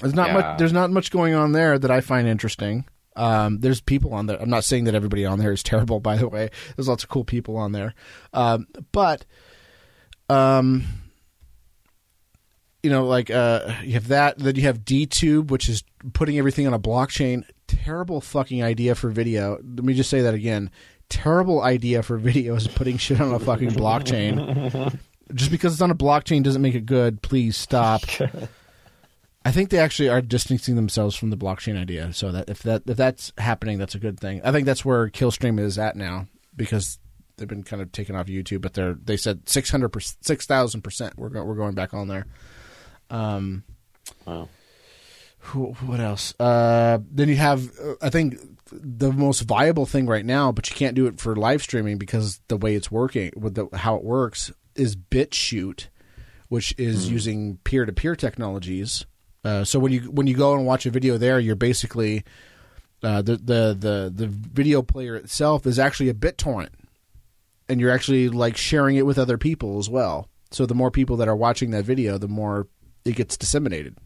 [0.00, 0.34] there's not Yeah.
[0.34, 0.58] much.
[0.58, 2.84] There's not much going on there that I find interesting.
[3.16, 4.40] Um, there's people on there.
[4.40, 6.00] I'm not saying that everybody on there is terrible.
[6.00, 7.94] By the way, there's lots of cool people on there.
[8.32, 9.24] Um, but
[10.28, 10.84] um,
[12.82, 14.38] you know, like uh, you have that.
[14.38, 17.44] Then you have DTube, which is putting everything on a blockchain.
[17.66, 19.54] Terrible fucking idea for video.
[19.54, 20.70] Let me just say that again.
[21.08, 24.98] Terrible idea for video is putting shit on a fucking blockchain.
[25.34, 27.22] just because it's on a blockchain doesn't make it good.
[27.22, 28.02] Please stop.
[29.44, 32.12] I think they actually are distancing themselves from the blockchain idea.
[32.12, 34.40] So that if that if that's happening, that's a good thing.
[34.44, 36.26] I think that's where Killstream is at now
[36.56, 36.98] because
[37.36, 41.14] they've been kind of taken off YouTube, but they're they said 600 6000 percent.
[41.16, 42.26] We're go, we're going back on there.
[43.10, 43.64] Um,
[44.26, 44.48] wow
[45.44, 46.34] who, what else?
[46.40, 48.38] Uh, then you have, uh, I think,
[48.72, 52.40] the most viable thing right now, but you can't do it for live streaming because
[52.48, 55.88] the way it's working, with the, how it works, is BitChute,
[56.48, 59.04] which is using peer to peer technologies.
[59.44, 62.24] Uh, so when you when you go and watch a video there, you're basically
[63.02, 66.70] uh, the the the the video player itself is actually a BitTorrent,
[67.68, 70.28] and you're actually like sharing it with other people as well.
[70.50, 72.68] So the more people that are watching that video, the more
[73.04, 73.96] it gets disseminated.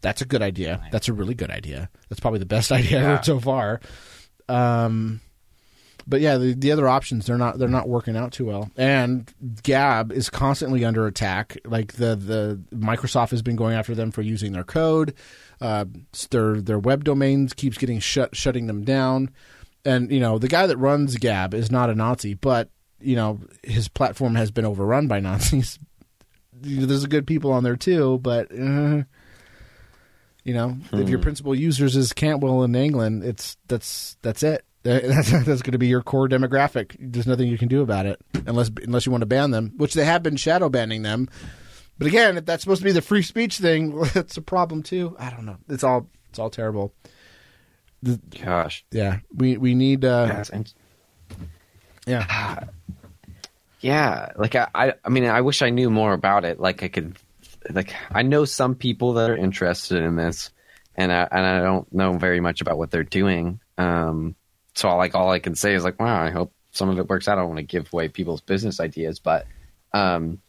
[0.00, 0.80] That's a good idea.
[0.90, 1.88] That's a really good idea.
[2.08, 3.20] That's probably the best idea Yeah.
[3.20, 3.80] so far.
[4.48, 5.20] Um,
[6.06, 8.70] but yeah, the, the other options they're not they're not working out too well.
[8.76, 9.32] And
[9.62, 11.58] Gab is constantly under attack.
[11.64, 15.14] Like the the Microsoft has been going after them for using their code.
[15.60, 15.84] Uh,
[16.30, 19.30] their their web domains keeps getting shut shutting them down.
[19.84, 23.40] And you know the guy that runs Gab is not a Nazi, but you know
[23.62, 25.78] his platform has been overrun by Nazis.
[26.52, 28.50] There's good people on there too, but.
[28.52, 29.02] Uh,
[30.44, 34.64] you know, if your principal users is Cantwell in Anglin, it's that's that's it.
[34.84, 36.96] That's that's going to be your core demographic.
[36.98, 39.94] There's nothing you can do about it unless unless you want to ban them, which
[39.94, 41.28] they have been shadow banning them.
[41.98, 45.14] But again, if that's supposed to be the free speech thing, it's a problem too.
[45.20, 45.58] I don't know.
[45.68, 46.92] It's all it's all terrible.
[48.42, 50.04] gosh Yeah, we we need.
[50.04, 50.50] Uh, That's
[52.04, 52.64] Yeah.
[53.80, 56.58] yeah, like I, I, I mean, I wish I knew more about it.
[56.58, 57.16] Like I could,
[57.70, 60.50] like I know some people that are interested in this,
[60.96, 63.60] and I and I don't know very much about what they're doing.
[63.78, 64.34] Um,
[64.74, 67.28] so like all I can say is like, wow, I hope some of it works
[67.28, 67.38] out.
[67.38, 69.46] I don't want to give away people's business ideas, but
[69.92, 70.40] um,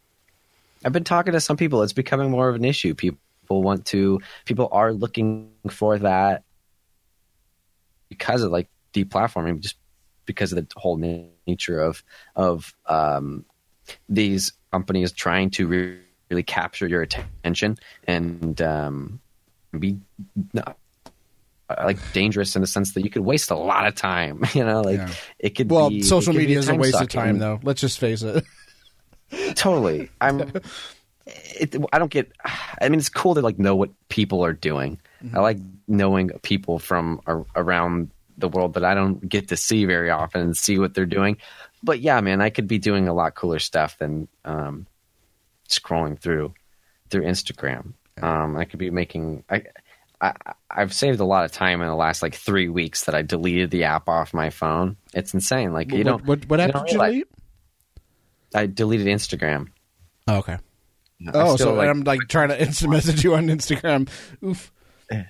[0.86, 1.84] I've been talking to some people.
[1.84, 2.93] It's becoming more of an issue.
[2.93, 3.19] People
[3.49, 6.43] want to, people are looking for that
[8.09, 9.76] because of like deplatforming, just
[10.26, 12.03] because of the whole nature of
[12.36, 13.45] of um,
[14.07, 15.99] these companies trying to really,
[16.30, 19.19] really capture your attention and um,
[19.78, 19.97] be
[20.57, 20.74] uh,
[21.70, 24.43] like dangerous in the sense that you could waste a lot of time.
[24.53, 25.14] You know, like Yeah.
[25.39, 25.70] it could.
[25.72, 27.59] Well, be, social it could be media is a waste of time, though.
[27.64, 28.43] Let's just face it.
[29.55, 30.51] totally i'm
[31.26, 32.32] it, i don't get
[32.80, 34.99] i mean it's cool to like know what people are doing
[35.34, 35.57] i like
[35.88, 40.41] knowing people from ar- around the world that i don't get to see very often
[40.41, 41.38] and see what they're doing
[41.82, 44.86] but yeah man i could be doing a lot cooler stuff than um
[45.68, 46.53] scrolling through
[47.09, 49.64] through instagram um i could be making i
[50.24, 53.24] I, I've saved a lot of time in the last like three weeks that I
[53.24, 54.95] deleted the app off my phone.
[55.13, 55.74] It's insane.
[55.74, 56.26] Like you what, don't.
[56.26, 57.28] what, what you app don't did you delete?
[58.55, 59.67] I deleted Instagram.
[60.28, 60.57] Oh, okay.
[61.28, 64.09] I Oh, still, so like, I'm like trying to instant message you on Instagram.
[64.43, 64.71] Oof.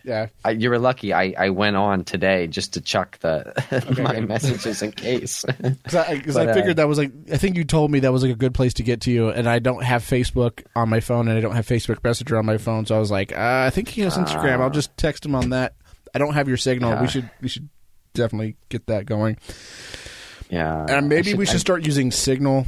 [0.03, 0.27] Yeah.
[0.45, 1.13] I, you were lucky.
[1.13, 3.53] I, I went on today just to chuck the
[4.03, 4.27] my good.
[4.27, 5.45] messages in case.
[5.61, 7.99] Because I, 'cause But, I uh, figured that was like, I think you told me
[8.01, 10.63] that was like a good place to get to you, and I don't have Facebook
[10.75, 13.11] on my phone, and I don't have Facebook Messenger on my phone, so I was
[13.11, 14.59] like, uh, I think he has Instagram.
[14.61, 15.75] I'll just text him on that.
[16.15, 16.91] I don't have your signal.
[16.91, 17.01] Yeah.
[17.01, 17.69] We should we should
[18.13, 19.37] definitely get that going,
[20.49, 22.65] yeah, and maybe I we should I- start using Signal.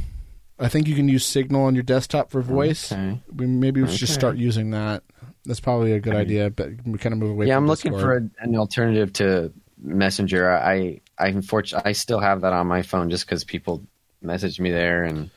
[0.58, 2.90] I think you can use Signal on your desktop for voice.
[2.90, 3.20] Okay.
[3.34, 4.18] We maybe we should Okay.
[4.18, 5.02] start using that.
[5.46, 7.46] That's probably a good idea, but we kind of move away.
[7.46, 10.50] Yeah, I'm looking for a, an alternative to Messenger.
[10.50, 13.82] I I unfortunately I still have that on my phone just because people
[14.20, 15.30] message me there and.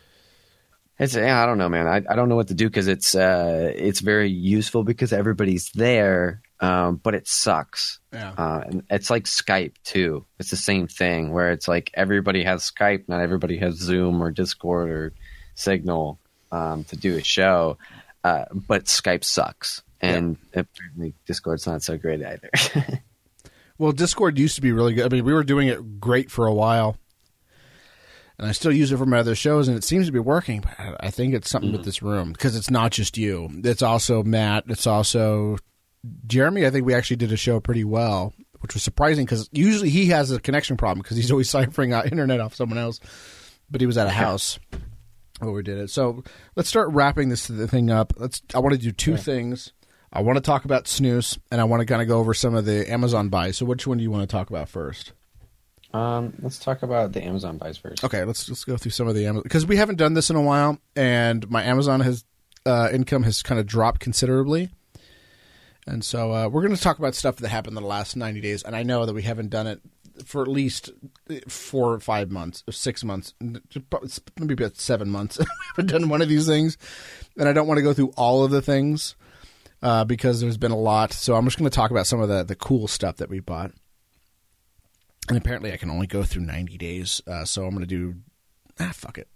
[1.02, 1.88] It's yeah, I don't know, man.
[1.88, 5.72] I, I don't know what to do because it's uh it's very useful because everybody's
[5.72, 8.00] there, um, but it sucks.
[8.12, 8.34] Yeah.
[8.38, 10.26] Uh, and it's like Skype too.
[10.40, 14.30] It's the same thing where it's like everybody has Skype, not everybody has Zoom or
[14.30, 15.14] Discord or
[15.56, 16.20] Signal
[16.52, 17.78] um, to do a show.
[18.24, 22.50] Uh, but Skype sucks, and apparently Discord's not so great either.
[23.80, 25.06] Well, Discord used to be really good.
[25.06, 26.98] I mean, we were doing it great for a while,
[28.38, 30.62] and I still use it for my other shows, and it seems to be working.
[30.62, 31.88] But I- think it's something with mm-hmm.
[31.88, 33.50] this room because it's not just you.
[33.64, 34.66] It's also Matt.
[34.68, 35.58] It's also
[36.28, 36.66] Jeremy.
[36.66, 40.08] I think we actually did a show pretty well, which was surprising because usually he
[40.08, 43.00] has a connection problem because he's always ciphering out internet off someone else.
[43.72, 44.60] But he was at a house
[45.40, 45.90] where we did it.
[45.90, 46.22] So
[46.58, 48.12] let's start wrapping this thing up.
[48.18, 48.42] Let's.
[48.54, 49.72] I want to do two things.
[50.12, 52.56] I want to talk about Snus, and I want to kind of go over some
[52.56, 53.58] of the Amazon buys.
[53.58, 55.14] So, which one do you want to talk about first?
[55.94, 58.04] um, let's talk about the Amazon buys first.
[58.04, 60.36] Okay, let's let's go through some of the Amazon because we haven't done this in
[60.36, 62.24] a while, and my Amazon has
[62.66, 64.70] uh, income has kind of dropped considerably,
[65.88, 68.40] and so uh, we're going to talk about stuff that happened in the last ninety
[68.42, 68.62] days.
[68.62, 69.82] And I know that we haven't done it
[70.26, 70.92] for at least
[71.48, 75.40] four or five months, or six months, maybe about seven months.
[75.40, 75.46] we
[75.76, 76.78] haven't done one of these things,
[77.36, 79.16] and I don't want to go through all of the things
[79.82, 81.14] uh, because there's been a lot.
[81.14, 83.40] So I'm just going to talk about some of the the cool stuff that we
[83.40, 83.72] bought.
[85.28, 87.22] And apparently, I can only go through 90 days.
[87.28, 88.16] Uh, so I'm going to do.
[88.80, 89.28] Ah, fuck it.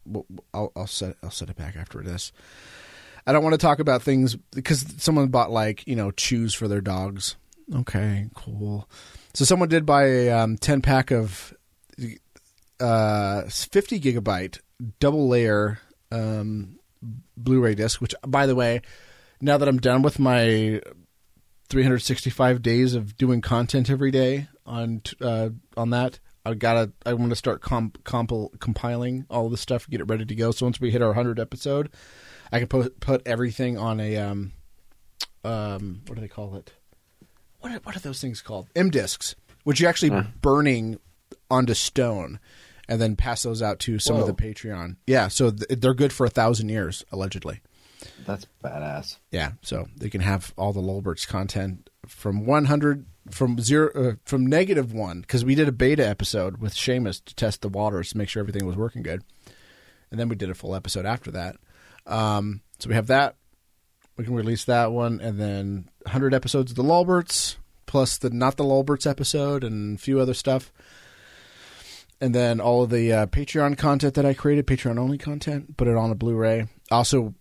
[0.53, 2.31] I'll, I'll set I'll set it back after this.
[3.25, 6.67] I don't want to talk about things because someone bought like you know chews for
[6.67, 7.35] their dogs.
[7.73, 8.89] Okay, cool.
[9.33, 11.53] So someone did buy a um, 10 pack of
[12.79, 14.59] uh, 50 gigabyte
[14.99, 15.79] double layer
[16.11, 16.77] um,
[17.37, 18.01] Blu-ray disc.
[18.01, 18.81] Which, by the way,
[19.43, 20.81] now that I'm done with my
[21.69, 26.19] 365 days of doing content every day on uh, on that.
[26.45, 26.91] I gotta.
[27.05, 30.51] I want to start comp, compil, compiling all the stuff, get it ready to go.
[30.51, 31.89] So once we hit our hundred episode,
[32.51, 34.51] I can put put everything on a um,
[35.43, 36.73] um, what do they call it?
[37.59, 38.67] What are, what are those things called?
[38.75, 40.99] M discs, which you're actually burning
[41.49, 42.39] onto stone,
[42.89, 44.97] and then pass those out to some of the Patreon.
[45.07, 47.61] Yeah, so th- they're good for a thousand years allegedly.
[48.25, 49.17] That's badass.
[49.31, 54.45] Yeah, so they can have all the Lulberts content from 100 from zero uh, from
[54.45, 58.17] negative one because we did a beta episode with Seamus to test the waters to
[58.17, 59.23] make sure everything was working good,
[60.11, 61.55] and then we did a full episode after that.
[62.05, 63.35] Um, so we have that.
[64.17, 67.55] We can release that one, and then 100 episodes of the Lulberts
[67.93, 70.73] plus the not the Lulberts episode and a few other stuff.
[72.19, 75.87] And then all of the uh, Patreon content that I created, Patreon only content, put
[75.87, 76.67] it on a Blu-ray.
[76.89, 77.35] Also,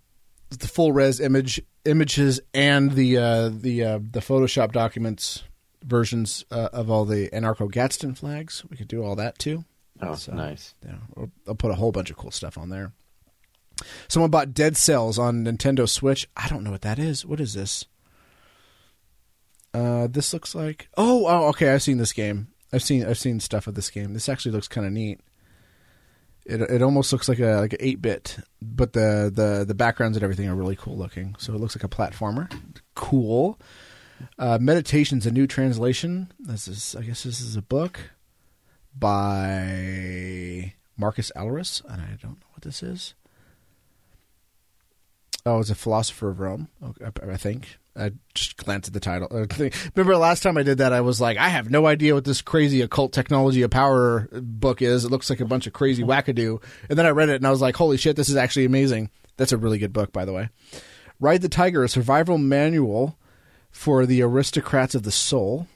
[0.59, 5.43] the full res image images and the uh, the uh, the Photoshop documents
[5.85, 8.65] versions uh, of all the anarcho Gadsden flags.
[8.70, 9.65] We could do all that too.
[10.01, 10.74] Oh, so, nice.
[10.85, 12.93] Yeah, I'll, I'll put a whole bunch of cool stuff on there.
[14.09, 16.29] Someone bought Dead Cells on Nintendo Switch.
[16.37, 17.27] I don't know what that is.
[17.27, 17.87] What is this?
[19.74, 21.73] Uh, this looks like oh oh okay.
[21.73, 22.49] I've seen this game.
[22.73, 24.12] I've seen I've seen stuff of this game.
[24.15, 25.20] This actually looks kind of neat.
[26.44, 30.16] It it almost looks like a like an eight bit, but the the the backgrounds
[30.16, 31.36] and everything are really cool looking.
[31.39, 32.52] So it looks like a platformer.
[32.94, 33.59] Cool.
[34.39, 36.32] Uh, Meditation's a new translation.
[36.39, 37.98] This is I guess this is a book
[38.97, 43.14] by Marcus Aurelius, and I don't know what this is.
[45.44, 46.69] Oh, it's a philosopher of Rome,
[47.05, 47.78] I think.
[47.94, 49.28] I just glanced at the title.
[49.94, 52.40] Remember last time I did that, I was like, I have no idea what this
[52.40, 55.05] crazy occult technology of power book is.
[55.05, 56.62] It looks like a bunch of crazy wackadoo.
[56.89, 59.10] And then I read it and I was like, holy shit, this is actually amazing.
[59.36, 60.48] That's a really good book, by the way.
[61.20, 63.19] Ride the Tiger, a survival manual
[63.70, 65.69] for the aristocrats of the soul.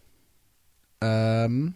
[1.02, 1.74] Um,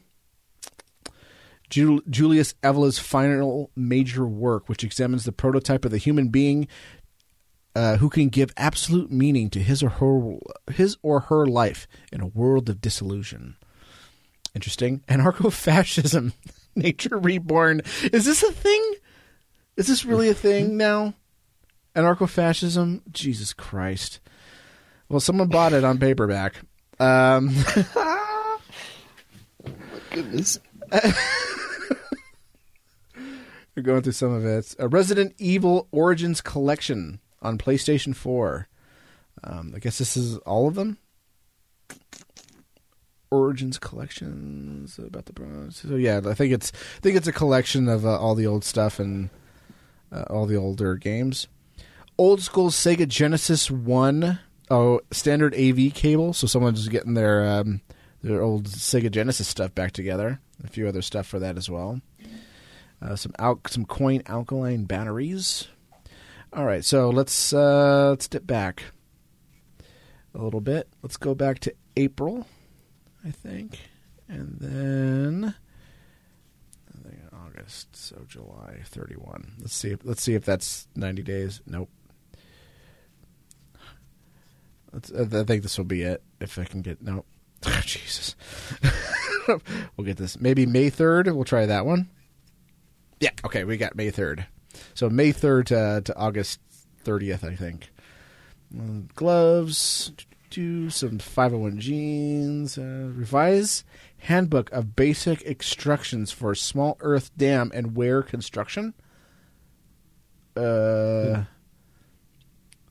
[1.70, 6.66] Julius Evola's final major work, which examines the prototype of the human being
[7.80, 10.36] uh, who can give absolute meaning to his or her
[10.70, 13.56] his or her life in a world of disillusion.
[14.54, 15.00] Interesting.
[15.08, 16.34] Anarcho-fascism,
[16.76, 17.80] nature reborn.
[18.12, 18.94] Is this a thing?
[19.78, 21.14] Is this really a thing now?
[21.96, 23.00] Anarcho-fascism.
[23.10, 24.20] Jesus Christ.
[25.08, 26.56] Well, someone bought it on paperback.
[26.98, 27.48] Um,
[27.96, 28.60] oh
[29.64, 30.60] my goodness.
[33.74, 34.76] We're going through some of it.
[34.78, 38.68] A Resident Evil Origins Collection on PlayStation 4.
[39.42, 40.98] Um, I guess this is all of them.
[43.30, 45.76] Origins collections about the Bronze.
[45.76, 48.64] So yeah, I think it's I think it's a collection of uh, all the old
[48.64, 49.30] stuff and
[50.10, 51.46] uh, all the older games.
[52.18, 54.40] Old school Sega Genesis One.
[54.68, 56.32] Oh, standard AV cable.
[56.32, 57.82] So someone's getting their um,
[58.22, 60.40] their old Sega Genesis stuff back together.
[60.64, 62.00] A few other stuff for that as well.
[63.00, 65.68] Uh, some al- some coin alkaline batteries.
[66.52, 68.82] All right, so let's uh, let's step back
[70.34, 70.88] a little bit.
[71.00, 72.44] Let's go back to April,
[73.24, 73.78] I think,
[74.28, 75.54] and then
[76.88, 77.94] I think August.
[77.94, 79.52] So July thirty-one.
[79.60, 79.90] Let's see.
[79.90, 81.60] If, let's see if that's ninety days.
[81.66, 81.88] Nope.
[84.92, 86.20] Let's, I think this will be it.
[86.40, 87.24] If I can get no,
[87.66, 88.34] oh, Jesus,
[89.46, 90.40] we'll get this.
[90.40, 91.28] Maybe May third.
[91.28, 92.10] We'll try that one.
[93.20, 93.30] Yeah.
[93.44, 94.46] Okay, we got May third.
[95.00, 96.60] So May 3rd to, to August
[97.06, 97.90] 30th, I think.
[99.14, 100.12] Gloves,
[100.50, 103.82] do some 501 jeans, uh, revise
[104.18, 108.92] handbook of basic instructions for small earth dam and weir construction.
[110.54, 111.44] Uh,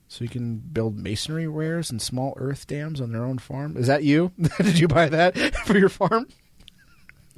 [0.08, 3.78] so you can build masonry wares and small earth dams on their own farm.
[3.78, 4.32] Is that you?
[4.58, 5.38] Did you buy that
[5.68, 6.28] for your farm?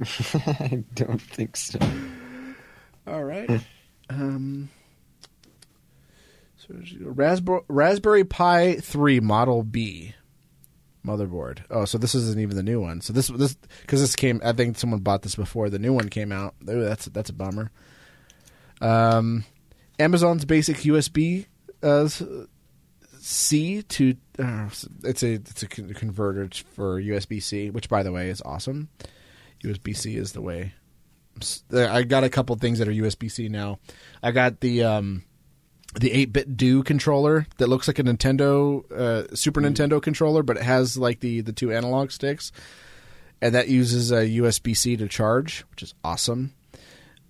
[0.00, 1.78] I don't think so.
[3.06, 3.60] All right.
[4.12, 4.68] Um,
[6.56, 10.14] so Raspberry, Raspberry Pi 3 Model B
[11.04, 11.60] motherboard.
[11.70, 13.00] Oh, so this isn't even the new one.
[13.00, 14.40] So this this because this came.
[14.44, 16.54] I think someone bought this before the new one came out.
[16.68, 17.70] Ooh, that's that's a bummer.
[18.80, 19.44] Um,
[19.98, 21.46] Amazon's basic USB
[21.82, 22.08] uh,
[23.18, 24.68] C to uh,
[25.04, 28.88] it's a it's a converter for USB C, which by the way is awesome.
[29.64, 30.74] USB C is the way
[31.72, 33.78] I got a couple things that are USB C now.
[34.22, 35.24] I got the um,
[35.94, 39.72] the eight bit do controller that looks like a Nintendo uh, Super mm.
[39.72, 42.52] Nintendo controller, but it has like the the two analog sticks,
[43.40, 46.54] and that uses a USB C to charge, which is awesome.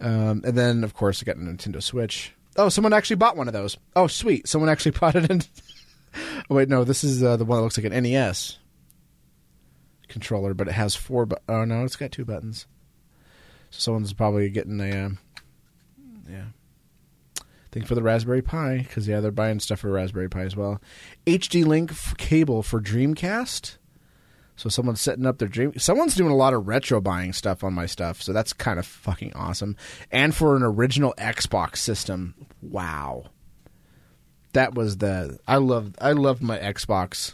[0.00, 2.34] Um, and then of course I got a Nintendo Switch.
[2.56, 3.78] Oh, someone actually bought one of those.
[3.96, 4.46] Oh, sweet!
[4.46, 5.30] Someone actually bought it.
[5.30, 5.42] In...
[6.50, 8.58] oh wait, no, this is uh, the one that looks like an NES
[10.08, 11.26] controller, but it has four.
[11.26, 12.66] Bu- oh no, it's got two buttons.
[13.72, 15.10] So someone's probably getting a, uh,
[16.30, 16.44] yeah.
[17.72, 20.78] Thing for the Raspberry Pi because yeah, they're buying stuff for Raspberry Pi as well.
[21.26, 23.78] HD Link cable for Dreamcast.
[24.56, 25.72] So someone's setting up their dream.
[25.78, 28.84] Someone's doing a lot of retro buying stuff on my stuff, so that's kind of
[28.84, 29.76] fucking awesome.
[30.10, 33.30] And for an original Xbox system, wow.
[34.52, 37.32] That was the I love I loved my Xbox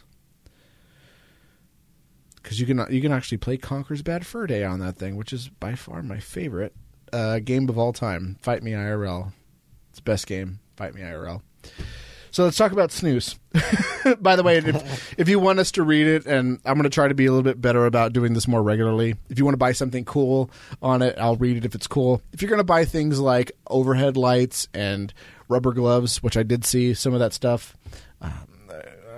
[2.48, 5.34] because you can you can actually play Conker's Bad Fur Day on that thing, which
[5.34, 6.74] is by far my favorite
[7.12, 8.38] uh, game of all time.
[8.40, 9.32] Fight Me IRL,
[9.90, 10.58] it's the best game.
[10.74, 11.42] Fight Me IRL.
[12.30, 13.38] So let's talk about snus.
[14.22, 16.90] By the way, if, if, you want us to read it, and I'm going to
[16.90, 19.16] try to be a little bit better about doing this more regularly.
[19.28, 20.50] If you want to buy something cool
[20.80, 22.22] on it, I'll read it if it's cool.
[22.32, 25.12] If you're going to buy things like overhead lights and
[25.48, 27.76] rubber gloves, which I did see some of that stuff,
[28.22, 28.32] um,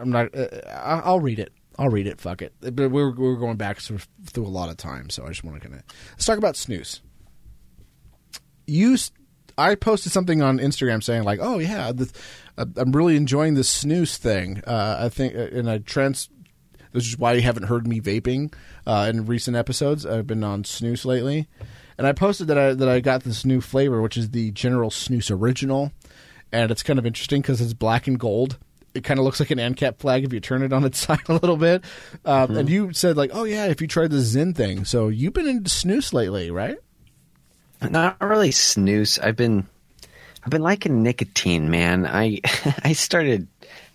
[0.01, 0.35] I'm not.
[0.35, 1.52] Uh, I'll read it.
[1.81, 2.20] I'll read it.
[2.20, 2.52] Fuck it.
[2.61, 3.98] But we're we're going back through
[4.36, 7.01] a lot of time, so I just want to kind of let's talk about snus.
[8.66, 8.98] you,
[9.57, 12.12] I posted something on Instagram saying like, "Oh yeah, this,
[12.59, 16.28] uh, I'm really enjoying this snus thing." Uh, I think, uh, and I trans.
[16.93, 18.52] This is why you haven't heard me vaping
[18.86, 20.05] uh, in recent episodes.
[20.05, 21.48] I've been on snus lately,
[21.97, 24.90] and I posted that I that I got this new flavor, which is the General
[24.90, 25.93] Snus Original,
[26.52, 28.59] and it's kind of interesting because it's black and gold.
[28.95, 31.29] It kind of looks like an ANCAP flag if you turn it on its side
[31.29, 31.85] a little bit.
[32.25, 32.57] Um, mm-hmm.
[32.57, 35.49] And you said like, "Oh yeah, if you tried the Zyn thing." So you've been
[35.49, 36.79] into snus lately, right?
[37.83, 39.23] Not really snus.
[39.23, 39.67] I've been
[40.45, 42.07] I've been liking nicotine, man.
[42.07, 42.41] I
[42.85, 43.49] I started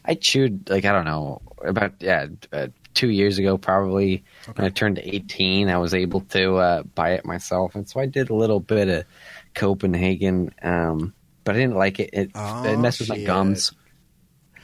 [0.03, 4.53] I chewed like I don't know about yeah uh, two years ago probably okay.
[4.55, 5.69] when I turned 18.
[5.69, 8.87] I was able to uh, buy it myself, and so I did a little bit
[8.87, 9.05] of
[9.53, 11.13] Copenhagen, um,
[11.43, 12.09] but I didn't like it.
[12.13, 13.73] It, oh, it messed with my gums.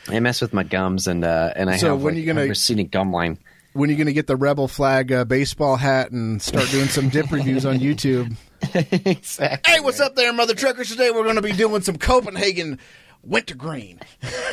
[0.10, 2.48] It mess with my gums, and uh, and I so have when like, you gonna
[2.48, 3.38] receding gum line
[3.74, 6.88] when are you going to get the rebel flag uh, baseball hat and start doing
[6.88, 8.36] some dip reviews on YouTube?
[9.06, 9.74] exactly.
[9.74, 10.90] Hey, what's up there, mother truckers?
[10.90, 12.80] Today we're going to be doing some Copenhagen
[13.24, 14.00] wintergreen.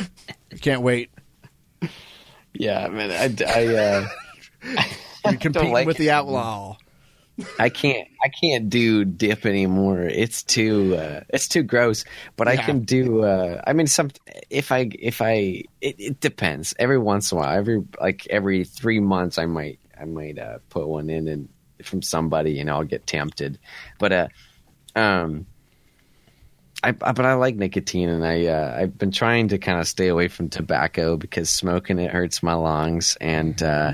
[0.61, 1.11] Can't wait.
[2.53, 3.11] Yeah, man.
[3.11, 4.07] I, I uh,
[5.25, 5.99] you're competing like with it.
[5.99, 6.77] the outlaw.
[7.59, 10.01] I can't I can't do dip anymore.
[10.01, 12.05] It's too uh, it's too gross.
[12.35, 12.53] But yeah.
[12.53, 13.23] I can do.
[13.23, 14.11] Uh, I mean, some
[14.49, 16.73] if I if I it, it, depends.
[16.79, 20.59] Every once in a while, every like every three months, I might I might uh,
[20.69, 21.49] put one in and
[21.83, 23.59] from somebody, you know, I'll get tempted.
[23.99, 24.27] But uh,
[24.95, 25.45] um,
[26.83, 30.07] I, but I like nicotine, and I uh, I've been trying to kind of stay
[30.07, 33.93] away from tobacco because smoking it hurts my lungs, and uh,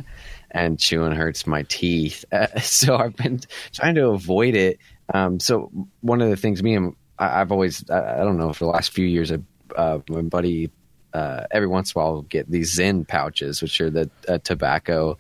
[0.56, 2.26] and chewing hurts my teeth.
[2.36, 3.40] Uh, so I've been
[3.72, 4.80] trying to avoid it.
[5.14, 5.72] Um, so
[6.02, 8.72] one of the things me and I, have always I, I, don't know for the
[8.72, 9.38] last few years, I,
[9.76, 10.70] uh, my buddy
[11.14, 14.40] uh, every once in a while will get these Zyn pouches, which are the uh,
[14.40, 15.18] tobacco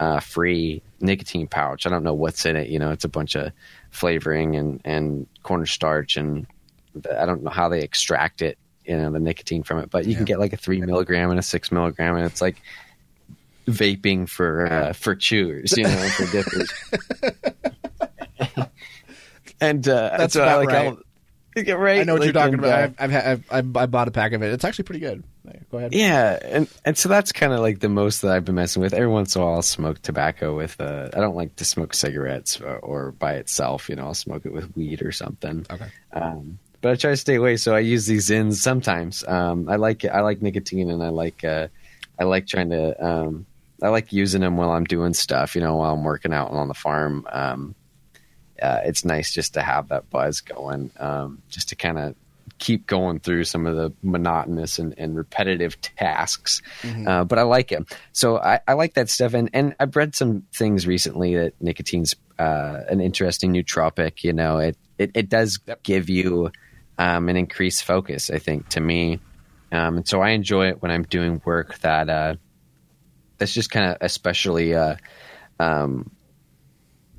[0.00, 1.86] uh, free nicotine pouch.
[1.86, 2.68] I don't know what's in it.
[2.68, 3.52] You know, it's a bunch of
[3.90, 6.46] flavoring and and cornstarch, and
[6.94, 8.58] the, I don't know how they extract it.
[8.84, 10.16] You know, the nicotine from it, but you yeah.
[10.16, 12.56] can get like a three milligram and a six milligram, and it's like
[13.66, 16.72] vaping for uh, for chewers, you know, for dippers.
[19.60, 20.96] and uh, that's so about I, like, right.
[21.56, 22.00] Right.
[22.00, 22.90] I know what like, you're talking and, about.
[22.90, 24.52] Uh, I've, I've, I've, I bought a pack of it.
[24.52, 25.24] It's actually pretty good.
[25.70, 25.94] Go ahead.
[25.94, 28.92] Yeah, and and so that's kind of like the most that I've been messing with.
[28.92, 30.80] Every once in a while, I'll smoke tobacco with.
[30.80, 33.88] Uh, I don't like to smoke cigarettes or, or, by itself.
[33.88, 35.64] You know, I'll smoke it with weed or something.
[35.70, 35.86] Okay.
[36.12, 37.56] Um, but I try to stay away.
[37.56, 39.26] So I use these Zyns sometimes.
[39.26, 41.68] Um, I like I like nicotine, and I like uh,
[42.18, 43.46] I like trying to um,
[43.82, 46.68] I like using them while I'm doing stuff, you know, while I'm working out on
[46.68, 47.26] the farm.
[47.30, 47.74] Um,
[48.60, 52.14] uh, it's nice just to have that buzz going, um, just to kind of
[52.58, 56.62] keep going through some of the monotonous and, and repetitive tasks.
[56.82, 57.06] Mm-hmm.
[57.06, 57.84] Uh, but I like it.
[58.12, 59.34] So I, I, like that stuff.
[59.34, 64.24] And, and I've read some things recently that nicotine's uh, an interesting nootropic.
[64.24, 66.50] You know, it, it, it does give you
[66.98, 69.20] um, an increased focus, I think, to me.
[69.72, 72.36] Um, and so I enjoy it when I'm doing work that uh,
[73.38, 74.96] that's just kind of especially uh,
[75.60, 76.10] um,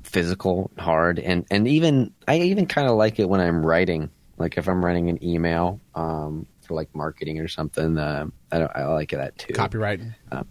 [0.02, 4.10] physical, hard, and and even I even kind of like it when I'm writing.
[4.36, 8.84] Like if I'm writing an email um, for like marketing or something, uh, I I
[8.86, 9.52] like that too.
[9.52, 10.14] Copywriting.
[10.30, 10.46] Um,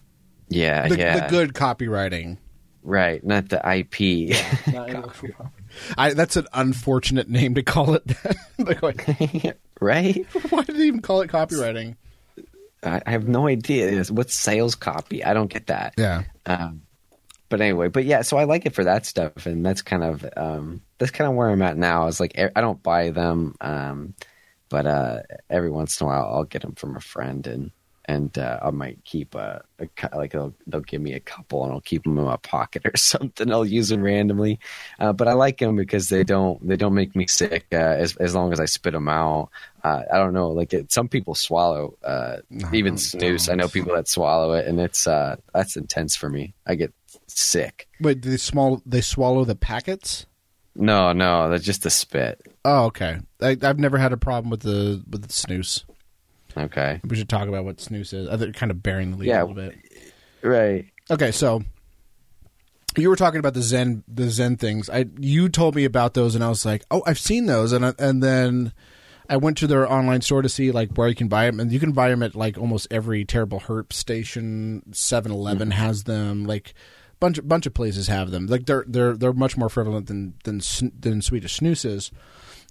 [0.49, 1.27] yeah, the, yeah.
[1.27, 2.37] The good copywriting.
[2.83, 3.99] Right, not the IP.
[3.99, 5.03] Yeah,
[5.97, 8.03] I, that's an unfortunate name to call it.
[9.81, 10.25] right?
[10.49, 11.95] Why did they even call it copywriting?
[12.83, 14.03] I, have no idea.
[14.05, 15.23] What's sales copy?
[15.23, 15.93] I don't get that.
[15.97, 16.23] Yeah.
[16.45, 16.83] Um,
[17.49, 20.25] but anyway, but yeah, so I like it for that stuff, and that's kind of
[20.35, 22.07] um, that's kind of where I'm at now.
[22.07, 24.13] Is like I don't buy them, um,
[24.69, 27.71] but uh, every once in a while I'll get them from a friend, and
[28.07, 31.73] and uh, I might keep a, a like they'll, they'll give me a couple and
[31.73, 33.51] I'll keep them in my pocket or something.
[33.51, 34.59] I'll use them randomly,
[34.99, 38.15] uh, but I like them because they don't they don't make me sick uh, as
[38.17, 39.49] as long as I spit them out.
[39.87, 43.49] Uh, I don't know, like it, some people swallow uh, no, even snus.
[43.49, 46.53] I know people that swallow it, and it's uh, that's intense for me.
[46.65, 46.93] I get
[47.27, 47.87] sick.
[48.01, 50.25] Wait, they small they swallow the packets?
[50.75, 52.41] No, no, that's just the spit.
[52.65, 53.19] Oh, okay.
[53.41, 55.83] I, have never had a problem with the with the snus.
[56.57, 56.99] Okay.
[57.07, 58.27] We should talk about what snus is.
[58.27, 59.75] Other kind of bearing the lead yeah, a little bit.
[60.41, 60.85] Right.
[61.09, 61.63] Okay, so
[62.97, 64.89] you were talking about the Zyn the Zyn things.
[64.89, 67.85] I you told me about those and I was like, "Oh, I've seen those." And
[67.85, 68.73] I, and then
[69.29, 71.71] I went to their online store to see like where you can buy them and
[71.71, 74.83] you can buy them at like almost every terrible herp station.
[74.91, 75.77] 7-Eleven mm-hmm.
[75.77, 76.45] has them.
[76.45, 76.73] Like
[77.19, 78.47] bunch bunch of places have them.
[78.47, 80.61] Like they're they're they're much more prevalent than than
[80.99, 82.11] than Swedish snus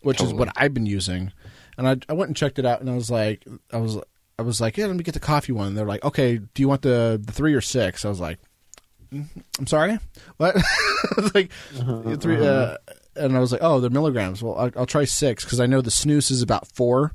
[0.02, 0.34] which totally.
[0.34, 1.32] is what I've been using
[1.78, 3.98] and I, I went and checked it out, and I was like, I was
[4.38, 5.68] I was like, yeah, let me get the coffee one.
[5.68, 8.04] And they're like, okay, do you want the the three or six?
[8.04, 8.38] I was like,
[9.12, 9.26] mm,
[9.58, 9.98] I'm sorry,
[10.36, 10.56] what?
[11.34, 12.44] like uh-huh, three.
[12.44, 12.76] Uh,
[13.16, 14.43] and I was like, oh, they're milligrams.
[14.43, 17.12] Well, I'll, I'll try six because I know the snus is about four.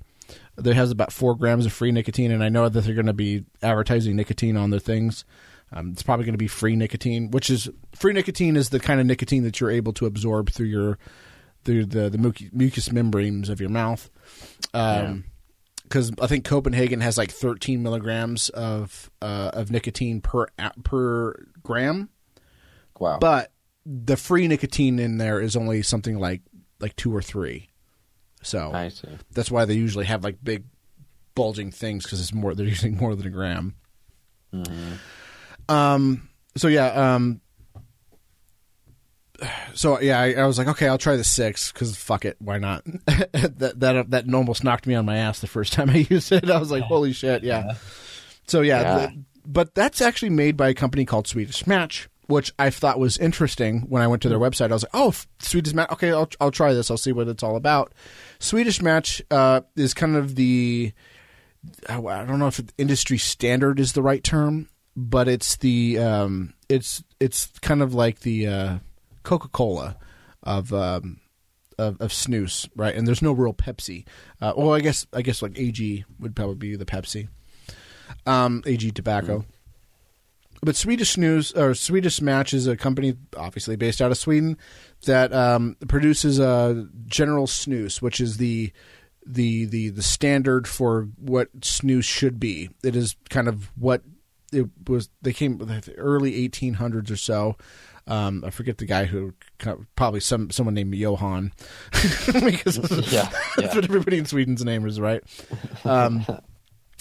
[0.56, 3.14] There has about four grams of free nicotine, and I know that they're going to
[3.14, 5.26] be advertising nicotine on their things.
[5.74, 9.00] Um, it's probably going to be free nicotine, which is free nicotine is the kind
[9.00, 10.98] of nicotine that you're able to absorb through your
[11.64, 14.10] through the the mucous membranes of your mouth.
[14.74, 15.26] Um,
[15.84, 20.48] because I think Copenhagen has like 13 milligrams of uh, of nicotine per
[20.84, 22.10] per gram.
[22.98, 23.20] Wow!
[23.20, 23.52] But
[23.86, 26.42] the free nicotine in there is only something like
[26.80, 27.70] like two or three.
[28.44, 29.08] So I see.
[29.32, 30.66] That's why they usually have like big
[31.36, 32.54] bulging things because it's more.
[32.54, 33.76] They're using more than a gram.
[34.54, 35.74] Mm-hmm.
[35.74, 36.30] Um.
[36.58, 37.16] So yeah.
[37.16, 37.42] Um
[39.74, 42.58] so yeah, I, I, was like, okay, I'll try the six because fuck it, why
[42.58, 42.84] not?
[43.06, 46.50] that that that almost knocked me on my ass the first time I used it.
[46.50, 47.66] I was like, holy shit, yeah.
[47.66, 47.74] yeah.
[48.48, 48.98] So yeah, yeah.
[49.08, 53.18] The, but that's actually made by a company called Swedish Match, which I thought was
[53.18, 54.72] interesting when I went to their website.
[54.72, 56.90] I was like, oh, Swedish Match, okay, I'll I'll try this.
[56.90, 57.94] I'll see what it's all about.
[58.40, 60.94] Swedish Match uh, is kind of the
[61.88, 67.04] I don't know if industry standard is the right term, but it's the um, it's
[67.20, 68.78] it's kind of like the uh,
[69.24, 69.98] Coca Cola
[70.44, 71.20] of, um,
[71.78, 72.96] of of snus, right?
[72.96, 74.06] And there's no real Pepsi.
[74.40, 77.28] Uh, well, I guess I guess like AG would probably be the Pepsi.
[78.26, 79.40] Um, AG Tobacco.
[79.40, 79.46] Mm.
[80.64, 84.58] But Swedish Snus or Swedish Match is a company, obviously based out of Sweden,
[85.06, 88.72] that um, produces a General Snus, which is the
[89.26, 92.70] the the the standard for what snus should be.
[92.84, 94.04] It is kind of what
[94.52, 95.10] it was.
[95.22, 97.58] They came the early 1800s or so.
[98.08, 99.34] Um, I forget the guy who
[99.96, 101.54] probably some someone named Johan
[102.26, 102.78] because
[103.12, 105.24] yeah, that's what everybody in Sweden's name is, right?
[105.86, 106.26] Um,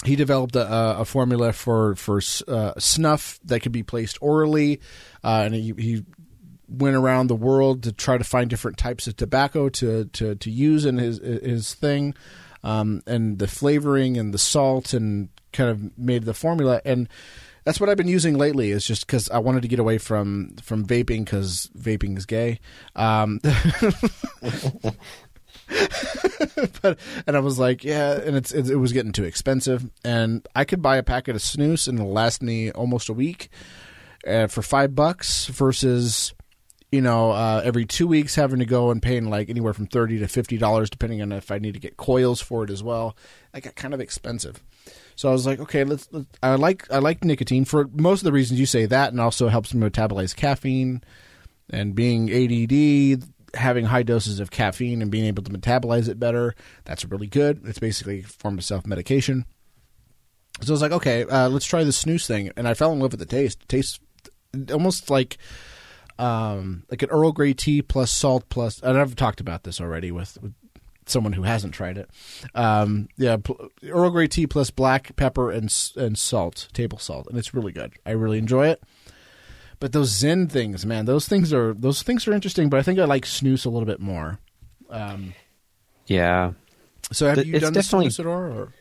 [0.04, 4.80] he developed a, a, formula for for uh, snuff that could be placed orally,
[5.22, 6.04] uh, and he, he,
[6.68, 10.50] went around the world to try to find different types of tobacco to to, to
[10.50, 12.14] use in his his thing,
[12.62, 17.08] um, and the flavoring and the salt and kind of made the formula and
[17.64, 18.70] that's what I've been using lately.
[18.70, 22.60] Is just because I wanted to get away from from vaping because vaping is gay.
[22.96, 23.40] Um,
[26.82, 30.46] but and I was like, yeah, and it's, it, it was getting too expensive, and
[30.54, 33.50] I could buy a packet of snus and it'll last me almost a week
[34.26, 36.34] uh, for five bucks versus
[36.92, 40.18] you know, uh, every two weeks having to go and paying like anywhere from thirty
[40.18, 43.16] to fifty dollars, depending on if I need to get coils for it as well.
[43.54, 44.62] I got kind of expensive.
[45.14, 46.26] So I was like, okay, let's, let's.
[46.42, 49.48] I like I like nicotine for most of the reasons you say that, and also
[49.48, 51.02] helps me metabolize caffeine.
[51.72, 53.22] And being ADD,
[53.54, 56.54] having high doses of caffeine and being able to metabolize it better,
[56.84, 57.62] that's really good.
[57.64, 59.44] It's basically a form of self medication.
[60.62, 63.00] So I was like, okay, uh, let's try this snus thing, and I fell in
[63.00, 63.62] love with the taste.
[63.62, 63.98] It tastes
[64.70, 65.38] almost like
[66.20, 68.80] um, like an Earl Grey tea plus salt plus.
[68.82, 70.52] And I've talked about this already with, with
[71.06, 72.10] someone who hasn't tried it.
[72.54, 73.38] Um, yeah,
[73.88, 77.94] Earl Grey tea plus black pepper and and salt, table salt, and it's really good.
[78.04, 78.82] I really enjoy it.
[79.80, 82.68] But those Zyn things, man, those things are those things are interesting.
[82.68, 84.38] But I think I like snus a little bit more.
[84.90, 85.34] Um,
[86.06, 86.52] yeah.
[87.12, 88.34] So have you it's done the snus at all?
[88.34, 88.72] Or?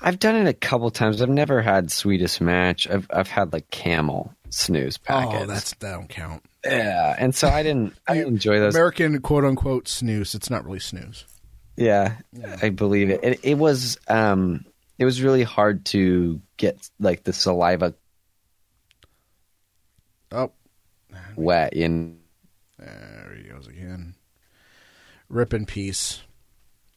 [0.00, 1.20] I've done it a couple times.
[1.20, 2.88] I've never had Swedish Match.
[2.88, 5.42] I've I've had like Camel snus packets.
[5.42, 6.44] Oh, that's that don't count.
[6.64, 7.94] Yeah, and so I didn't.
[8.06, 10.34] I didn't enjoy those American quote unquote snus.
[10.34, 11.24] It's not really snus.
[11.76, 12.56] Yeah, yeah.
[12.62, 13.20] I believe it.
[13.24, 13.40] it.
[13.42, 14.64] It was um,
[14.98, 17.94] it was really hard to get like the saliva.
[20.34, 20.52] Oh,
[21.36, 22.18] wet in.
[22.78, 24.14] There he goes again.
[25.28, 26.22] Rip in peace.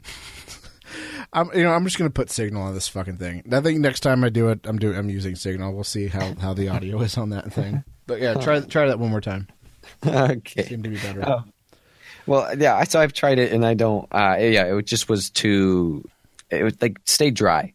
[1.34, 3.44] I'm you know I'm just gonna put Signal on this fucking thing.
[3.52, 5.74] I think next time I do it, I'm doing I'm using Signal.
[5.74, 7.84] We'll see how how the audio is on that thing.
[8.06, 9.48] But yeah, try try that one more time.
[10.06, 11.24] okay, seemed to be better.
[11.28, 11.44] Oh.
[12.26, 14.06] Well, yeah, so I've tried it and I don't.
[14.12, 16.08] Uh, yeah, it just was too.
[16.50, 17.74] It was like stay dry,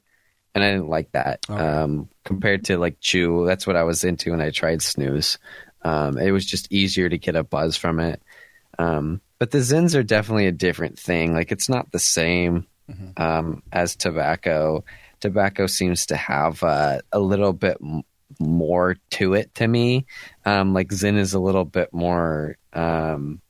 [0.54, 1.40] and I didn't like that.
[1.48, 1.60] Okay.
[1.60, 5.38] Um, compared to like chew, that's what I was into when I tried snus
[5.82, 8.22] Um, it was just easier to get a buzz from it.
[8.78, 11.34] Um, but the Zyns are definitely a different thing.
[11.34, 13.20] Like it's not the same mm-hmm.
[13.20, 14.84] um, as tobacco.
[15.20, 18.02] Tobacco seems to have uh, a little bit m-
[18.38, 20.06] more to it to me.
[20.44, 23.40] Um, like Zyn is a little bit more um,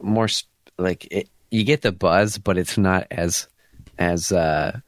[0.00, 0.48] more sp-
[0.78, 3.48] like it, you get the buzz, but it's not as
[3.98, 4.80] as uh,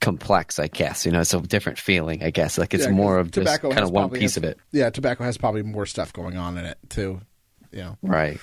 [0.00, 0.58] complex.
[0.58, 2.22] I guess you know it's a different feeling.
[2.22, 4.58] I guess like it's yeah, more of just kind of one piece has, of it.
[4.72, 7.20] Yeah, tobacco has probably more stuff going on in it too.
[7.72, 8.38] You know, right,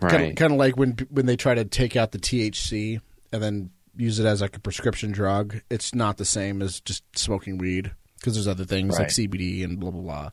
[0.00, 0.10] right.
[0.10, 3.00] Kind of, kind of like when when they try to take out the THC
[3.32, 5.60] and then use it as like a prescription drug.
[5.70, 9.04] It's not the same as just smoking weed because there's other things right.
[9.04, 10.30] like CBD and blah blah blah.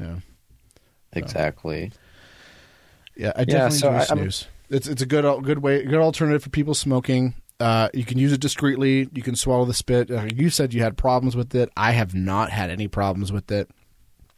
[0.00, 0.16] Yeah,
[1.12, 1.90] exactly.
[1.90, 1.98] So.
[3.16, 4.46] Yeah, I definitely yeah, so I, snus.
[4.68, 7.34] It's it's a good good way good alternative for people smoking.
[7.58, 9.08] Uh, you can use it discreetly.
[9.12, 10.10] You can swallow the spit.
[10.10, 11.70] Uh, you said you had problems with it.
[11.76, 13.70] I have not had any problems with it.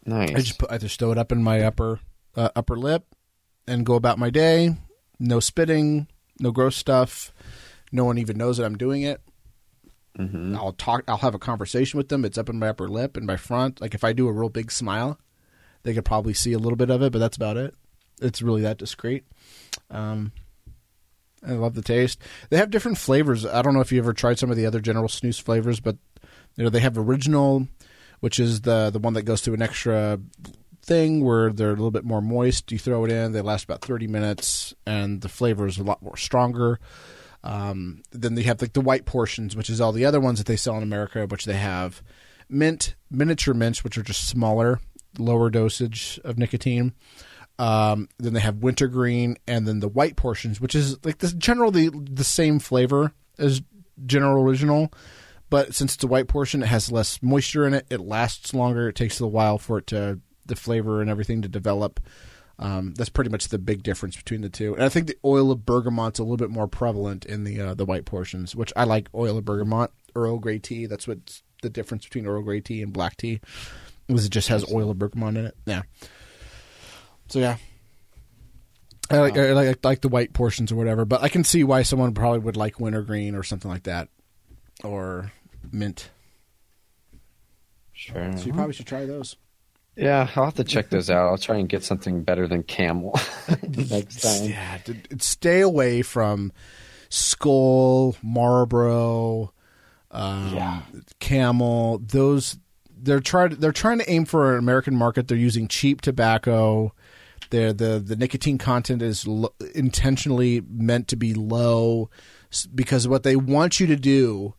[0.04, 0.30] Nice.
[0.30, 2.00] I just put, I just throw it up in my upper
[2.36, 3.04] uh, upper lip
[3.66, 4.76] and go about my day.
[5.18, 6.06] No spitting,
[6.38, 7.32] no gross stuff.
[7.90, 9.20] No one even knows that I'm doing it.
[10.16, 10.56] Mm-hmm.
[10.56, 11.04] I'll talk.
[11.08, 12.24] I'll have a conversation with them.
[12.24, 13.80] It's up in my upper lip and my front.
[13.80, 15.18] Like if I do a real big smile,
[15.82, 17.74] they could probably see a little bit of it, but that's about it.
[18.20, 19.24] It's really that discreet.
[19.90, 20.32] Um,
[21.46, 22.20] I love the taste.
[22.50, 23.46] They have different flavors.
[23.46, 25.96] I don't know if you ever tried some of the other General Snus flavors, but
[26.56, 27.68] you know they have original,
[28.20, 30.20] which is the the one that goes to an extra
[30.82, 32.72] thing where they're a little bit more moist.
[32.72, 36.02] You throw it in, they last about thirty minutes, and the flavor is a lot
[36.02, 36.80] more stronger.
[37.44, 40.46] Um, then they have like the white portions, which is all the other ones that
[40.46, 42.02] they sell in America, which they have
[42.48, 44.80] mint, miniature mints, which are just smaller,
[45.18, 46.94] lower dosage of nicotine.
[47.58, 51.88] Um, then they have wintergreen, and then the white portions, which is like this generally
[51.88, 53.62] the same flavor as
[54.06, 54.92] General Original,
[55.50, 57.86] but since it's a white portion, it has less moisture in it.
[57.90, 58.88] It lasts longer.
[58.88, 62.00] It takes a while for it to the flavor and everything to develop.
[62.58, 64.74] Um, that's pretty much the big difference between the two.
[64.74, 67.74] And I think the oil of bergamot's a little bit more prevalent in the uh,
[67.74, 70.86] the white portions, which I like oil of bergamot, Earl Grey tea.
[70.86, 73.40] That's what's the difference between Earl Grey tea and black tea.
[74.08, 75.56] Is it just has oil of bergamot in it?
[75.66, 75.82] Yeah.
[77.28, 77.56] So yeah,
[79.10, 81.82] I like, I like like the white portions or whatever, but I can see why
[81.82, 84.08] someone probably would like wintergreen or something like that,
[84.84, 85.32] or
[85.72, 86.10] mint.
[87.92, 88.36] Sure.
[88.36, 89.36] So you probably should try those.
[89.96, 91.26] Yeah, I'll have to check those out.
[91.28, 93.18] I'll try and get something better than Camel
[93.68, 94.50] next time.
[94.50, 94.78] Yeah,
[95.18, 96.52] stay away from
[97.08, 99.52] Skull, Marlboro,
[100.12, 100.82] um, Yeah.
[101.18, 101.98] Camel.
[101.98, 102.58] Those
[103.00, 105.26] they're trying they're trying to aim for an American market.
[105.28, 106.92] They're using cheap tobacco.
[107.50, 112.10] They're, the the nicotine content is lo- intentionally meant to be low
[112.74, 114.54] because what they want you to do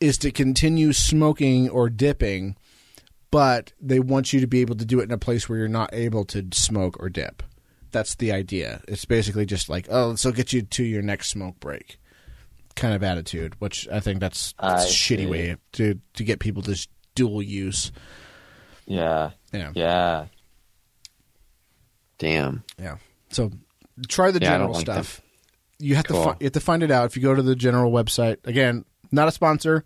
[0.00, 2.56] is to continue smoking or dipping,
[3.30, 5.68] but they want you to be able to do it in a place where you're
[5.68, 7.42] not able to smoke or dip.
[7.92, 8.82] That's the idea.
[8.88, 11.98] It's basically just like, oh, this will get you to your next smoke break
[12.76, 15.26] kind of attitude, which I think that's, that's a I shitty see.
[15.26, 17.92] way to to get people to dual use.
[18.86, 19.30] Yeah.
[19.52, 19.72] Yeah.
[19.74, 20.26] Yeah.
[22.20, 22.62] Damn.
[22.78, 22.98] Yeah.
[23.30, 23.50] So
[24.06, 25.20] try the Yeah, general like stuff.
[25.78, 27.56] You have to fi- you have to find it out if you go to the
[27.56, 28.46] general website.
[28.46, 29.84] Again, not a sponsor.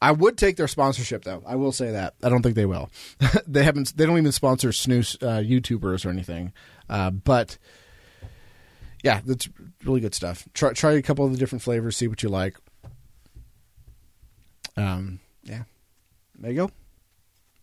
[0.00, 1.42] I would take their sponsorship though.
[1.44, 2.14] I will say that.
[2.22, 2.90] I don't think they will.
[3.46, 3.96] they haven't.
[3.96, 6.52] They don't even sponsor snus uh, YouTubers or anything.
[6.88, 7.58] Uh, but
[9.02, 9.48] yeah, that's
[9.84, 10.46] really good stuff.
[10.54, 11.96] Try try a couple of the different flavors.
[11.96, 12.56] See what you like.
[14.76, 15.18] Um.
[15.42, 15.64] Yeah.
[16.38, 16.68] There you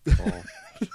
[0.06, 0.14] go.
[0.14, 0.44] Cool.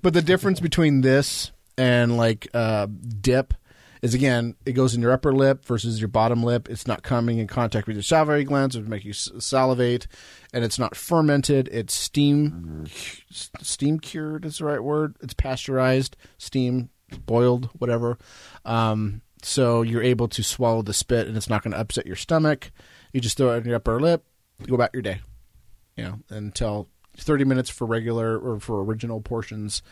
[0.00, 2.86] But the difference between this and like uh,
[3.20, 3.54] dip
[4.02, 6.68] is again, it goes in your upper lip versus your bottom lip.
[6.68, 10.06] It's not coming in contact with your salivary glands, which make you salivate,
[10.52, 11.68] and it's not fermented.
[11.72, 12.84] It's steam
[13.30, 15.16] steam cured is the right word.
[15.22, 16.90] It's pasteurized, steam
[17.24, 18.18] boiled, whatever.
[18.64, 22.16] Um, so you're able to swallow the spit, and it's not going to upset your
[22.16, 22.70] stomach.
[23.12, 24.24] You just throw it in your upper lip,
[24.66, 25.20] go about your day.
[25.96, 29.82] You know, until 30 minutes for regular or for original portions.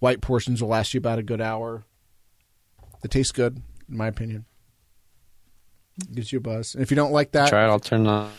[0.00, 1.84] White portions will last you about a good hour.
[3.04, 4.44] It tastes good, in my opinion.
[6.12, 6.74] Gives you a buzz.
[6.74, 7.68] And if you don't like that, Try it.
[7.68, 8.30] I'll turn on.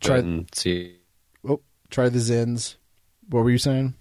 [0.00, 0.96] Try- and see.
[1.46, 1.60] oh,
[1.90, 2.76] try the Zyns.
[3.28, 3.94] What were you saying?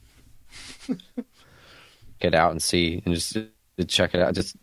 [2.19, 4.33] Get out and see, and just to check it out.
[4.33, 4.55] Just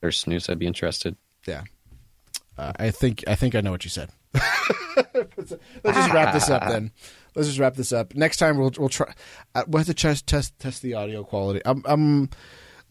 [0.00, 0.50] there's snus.
[0.50, 1.16] I'd be interested.
[1.46, 1.62] Yeah.
[2.58, 4.10] Uh, I think I think I know what you said.
[4.34, 5.50] Let's
[5.84, 6.90] just wrap this up then.
[7.34, 8.14] Let's just wrap this up.
[8.14, 9.12] Next time we'll we'll try.
[9.54, 11.60] Uh, we'll have to test test test the audio quality.
[11.64, 12.30] I'm, I'm.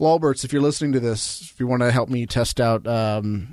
[0.02, 3.50] If you're listening to this, if you want to help me test out um,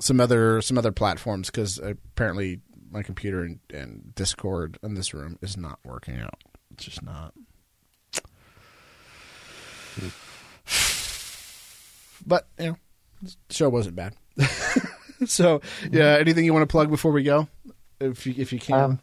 [0.00, 2.60] some other some other platforms, because apparently
[2.90, 6.42] my computer and, and Discord in this room is not working out.
[6.72, 7.34] It's just not.
[12.26, 12.76] But you know,
[13.22, 14.14] the show wasn't bad.
[15.26, 15.60] so
[15.90, 17.48] yeah, anything you want to plug before we go?
[18.00, 18.80] If you if you can.
[18.80, 19.00] Um,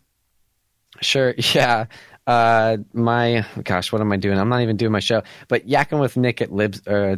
[1.02, 1.34] Sure.
[1.54, 1.86] Yeah.
[2.28, 4.40] Uh, my gosh, what am I doing?
[4.40, 5.22] I'm not even doing my show.
[5.48, 6.86] But yakking with Nick at Libs.
[6.88, 7.18] Uh,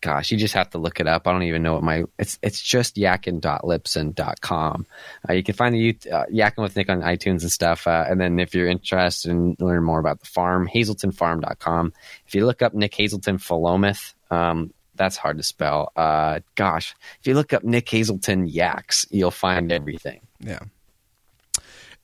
[0.00, 1.26] gosh, you just have to look it up.
[1.26, 4.86] I don't even know what my it's it's just yakin.libsyn.com.
[5.28, 7.86] Uh, you can find the uh, yakking with Nick on iTunes and stuff.
[7.86, 11.92] Uh, and then if you're interested in learning more about the farm, hazeltonfarm.com.
[12.26, 15.92] If you look up Nick Hazelton Philomath, um, that's hard to spell.
[15.96, 20.20] Uh, gosh, if you look up Nick Hazelton Yaks, you'll find everything.
[20.40, 20.60] Yeah.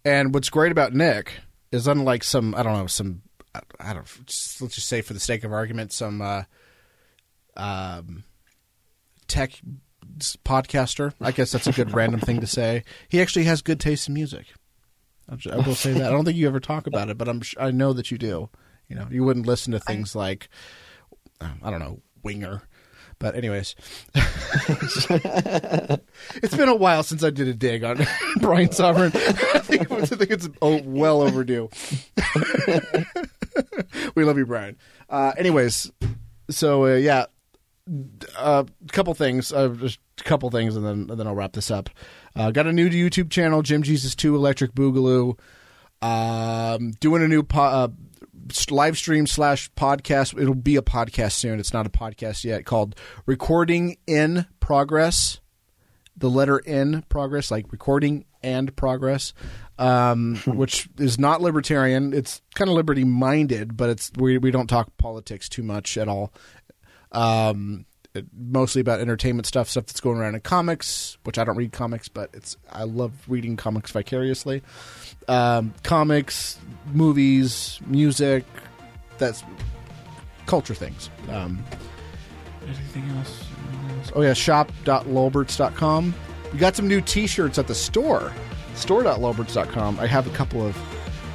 [0.04, 1.40] And what's great about Nick
[1.72, 3.22] is unlike some I don't know some
[3.80, 6.42] I don't just, let's just say for the sake of argument some uh,
[7.56, 8.24] um,
[9.26, 9.60] tech
[10.44, 11.12] podcaster.
[11.20, 12.84] I guess that's a good random thing to say.
[13.08, 14.46] He actually has good taste in music.
[15.28, 16.06] I will say that.
[16.06, 18.48] I don't think you ever talk about it, but I'm I know that you do.
[18.88, 20.48] You know, you wouldn't listen to things like
[21.40, 22.62] I don't know, Winger.
[23.18, 23.74] But anyways,
[24.14, 25.06] it's
[26.56, 28.06] been a while since I did a dig on
[28.40, 29.10] Brian Sovereign.
[29.14, 31.68] I think, I think it's oh, well overdue.
[34.14, 34.76] we love you, Brian.
[35.08, 35.90] Uh, anyways,
[36.48, 37.26] so uh, yeah,
[38.36, 41.54] a uh, couple things, uh, just a couple things, and then and then I'll wrap
[41.54, 41.90] this up.
[42.36, 45.38] Uh, got a new YouTube channel, Jim Jesus Two Electric Boogaloo.
[46.00, 47.88] Um, doing a new po- uh,
[48.70, 50.40] live stream slash podcast.
[50.40, 51.58] It'll be a podcast soon.
[51.60, 52.64] It's not a podcast yet.
[52.64, 52.94] Called
[53.26, 55.40] Recording in Progress.
[56.16, 59.32] The letter N progress, like recording and progress,
[59.78, 62.12] um, which is not libertarian.
[62.12, 66.08] It's kind of liberty minded, but it's we we don't talk politics too much at
[66.08, 66.32] all.
[67.12, 67.86] Um,
[68.36, 72.08] mostly about entertainment stuff, stuff that's going around in comics, which I don't read comics,
[72.08, 74.62] but it's I love reading comics vicariously.
[75.28, 76.58] Um, comics,
[76.92, 78.44] movies, music,
[79.18, 79.44] that's
[80.46, 81.10] culture things.
[81.30, 81.62] Um,
[82.64, 83.44] anything else?
[84.14, 86.14] Oh yeah, shop.lulberts.com.
[86.52, 88.32] We got some new T-shirts at the store.
[88.74, 89.98] Store.lulberts.com.
[90.00, 90.76] I have a couple of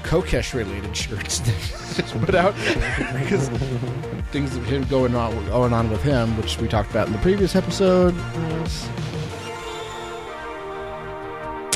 [0.03, 2.55] Kokesh related shirts just put out
[3.19, 3.49] because
[4.31, 7.19] things that him going on going on with him, which we talked about in the
[7.19, 8.13] previous episode.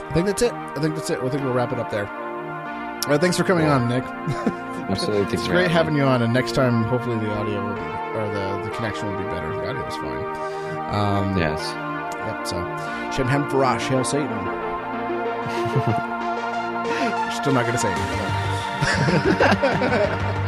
[0.03, 0.53] I think that's it.
[0.53, 1.19] I think that's it.
[1.19, 2.05] I think we'll wrap it up there.
[3.07, 4.03] Right, thanks for coming on, Nick.
[4.03, 8.27] Absolutely, it's great having you on, and next time, hopefully, the audio will be, or
[8.33, 9.49] the the connection will be better.
[9.49, 10.25] The audio is fine.
[10.93, 11.61] Um, yes.
[12.15, 12.47] Yep.
[12.47, 12.55] So,
[13.15, 14.27] Shem Hem Farash, hail Satan.
[17.31, 20.43] Still not going to say anything.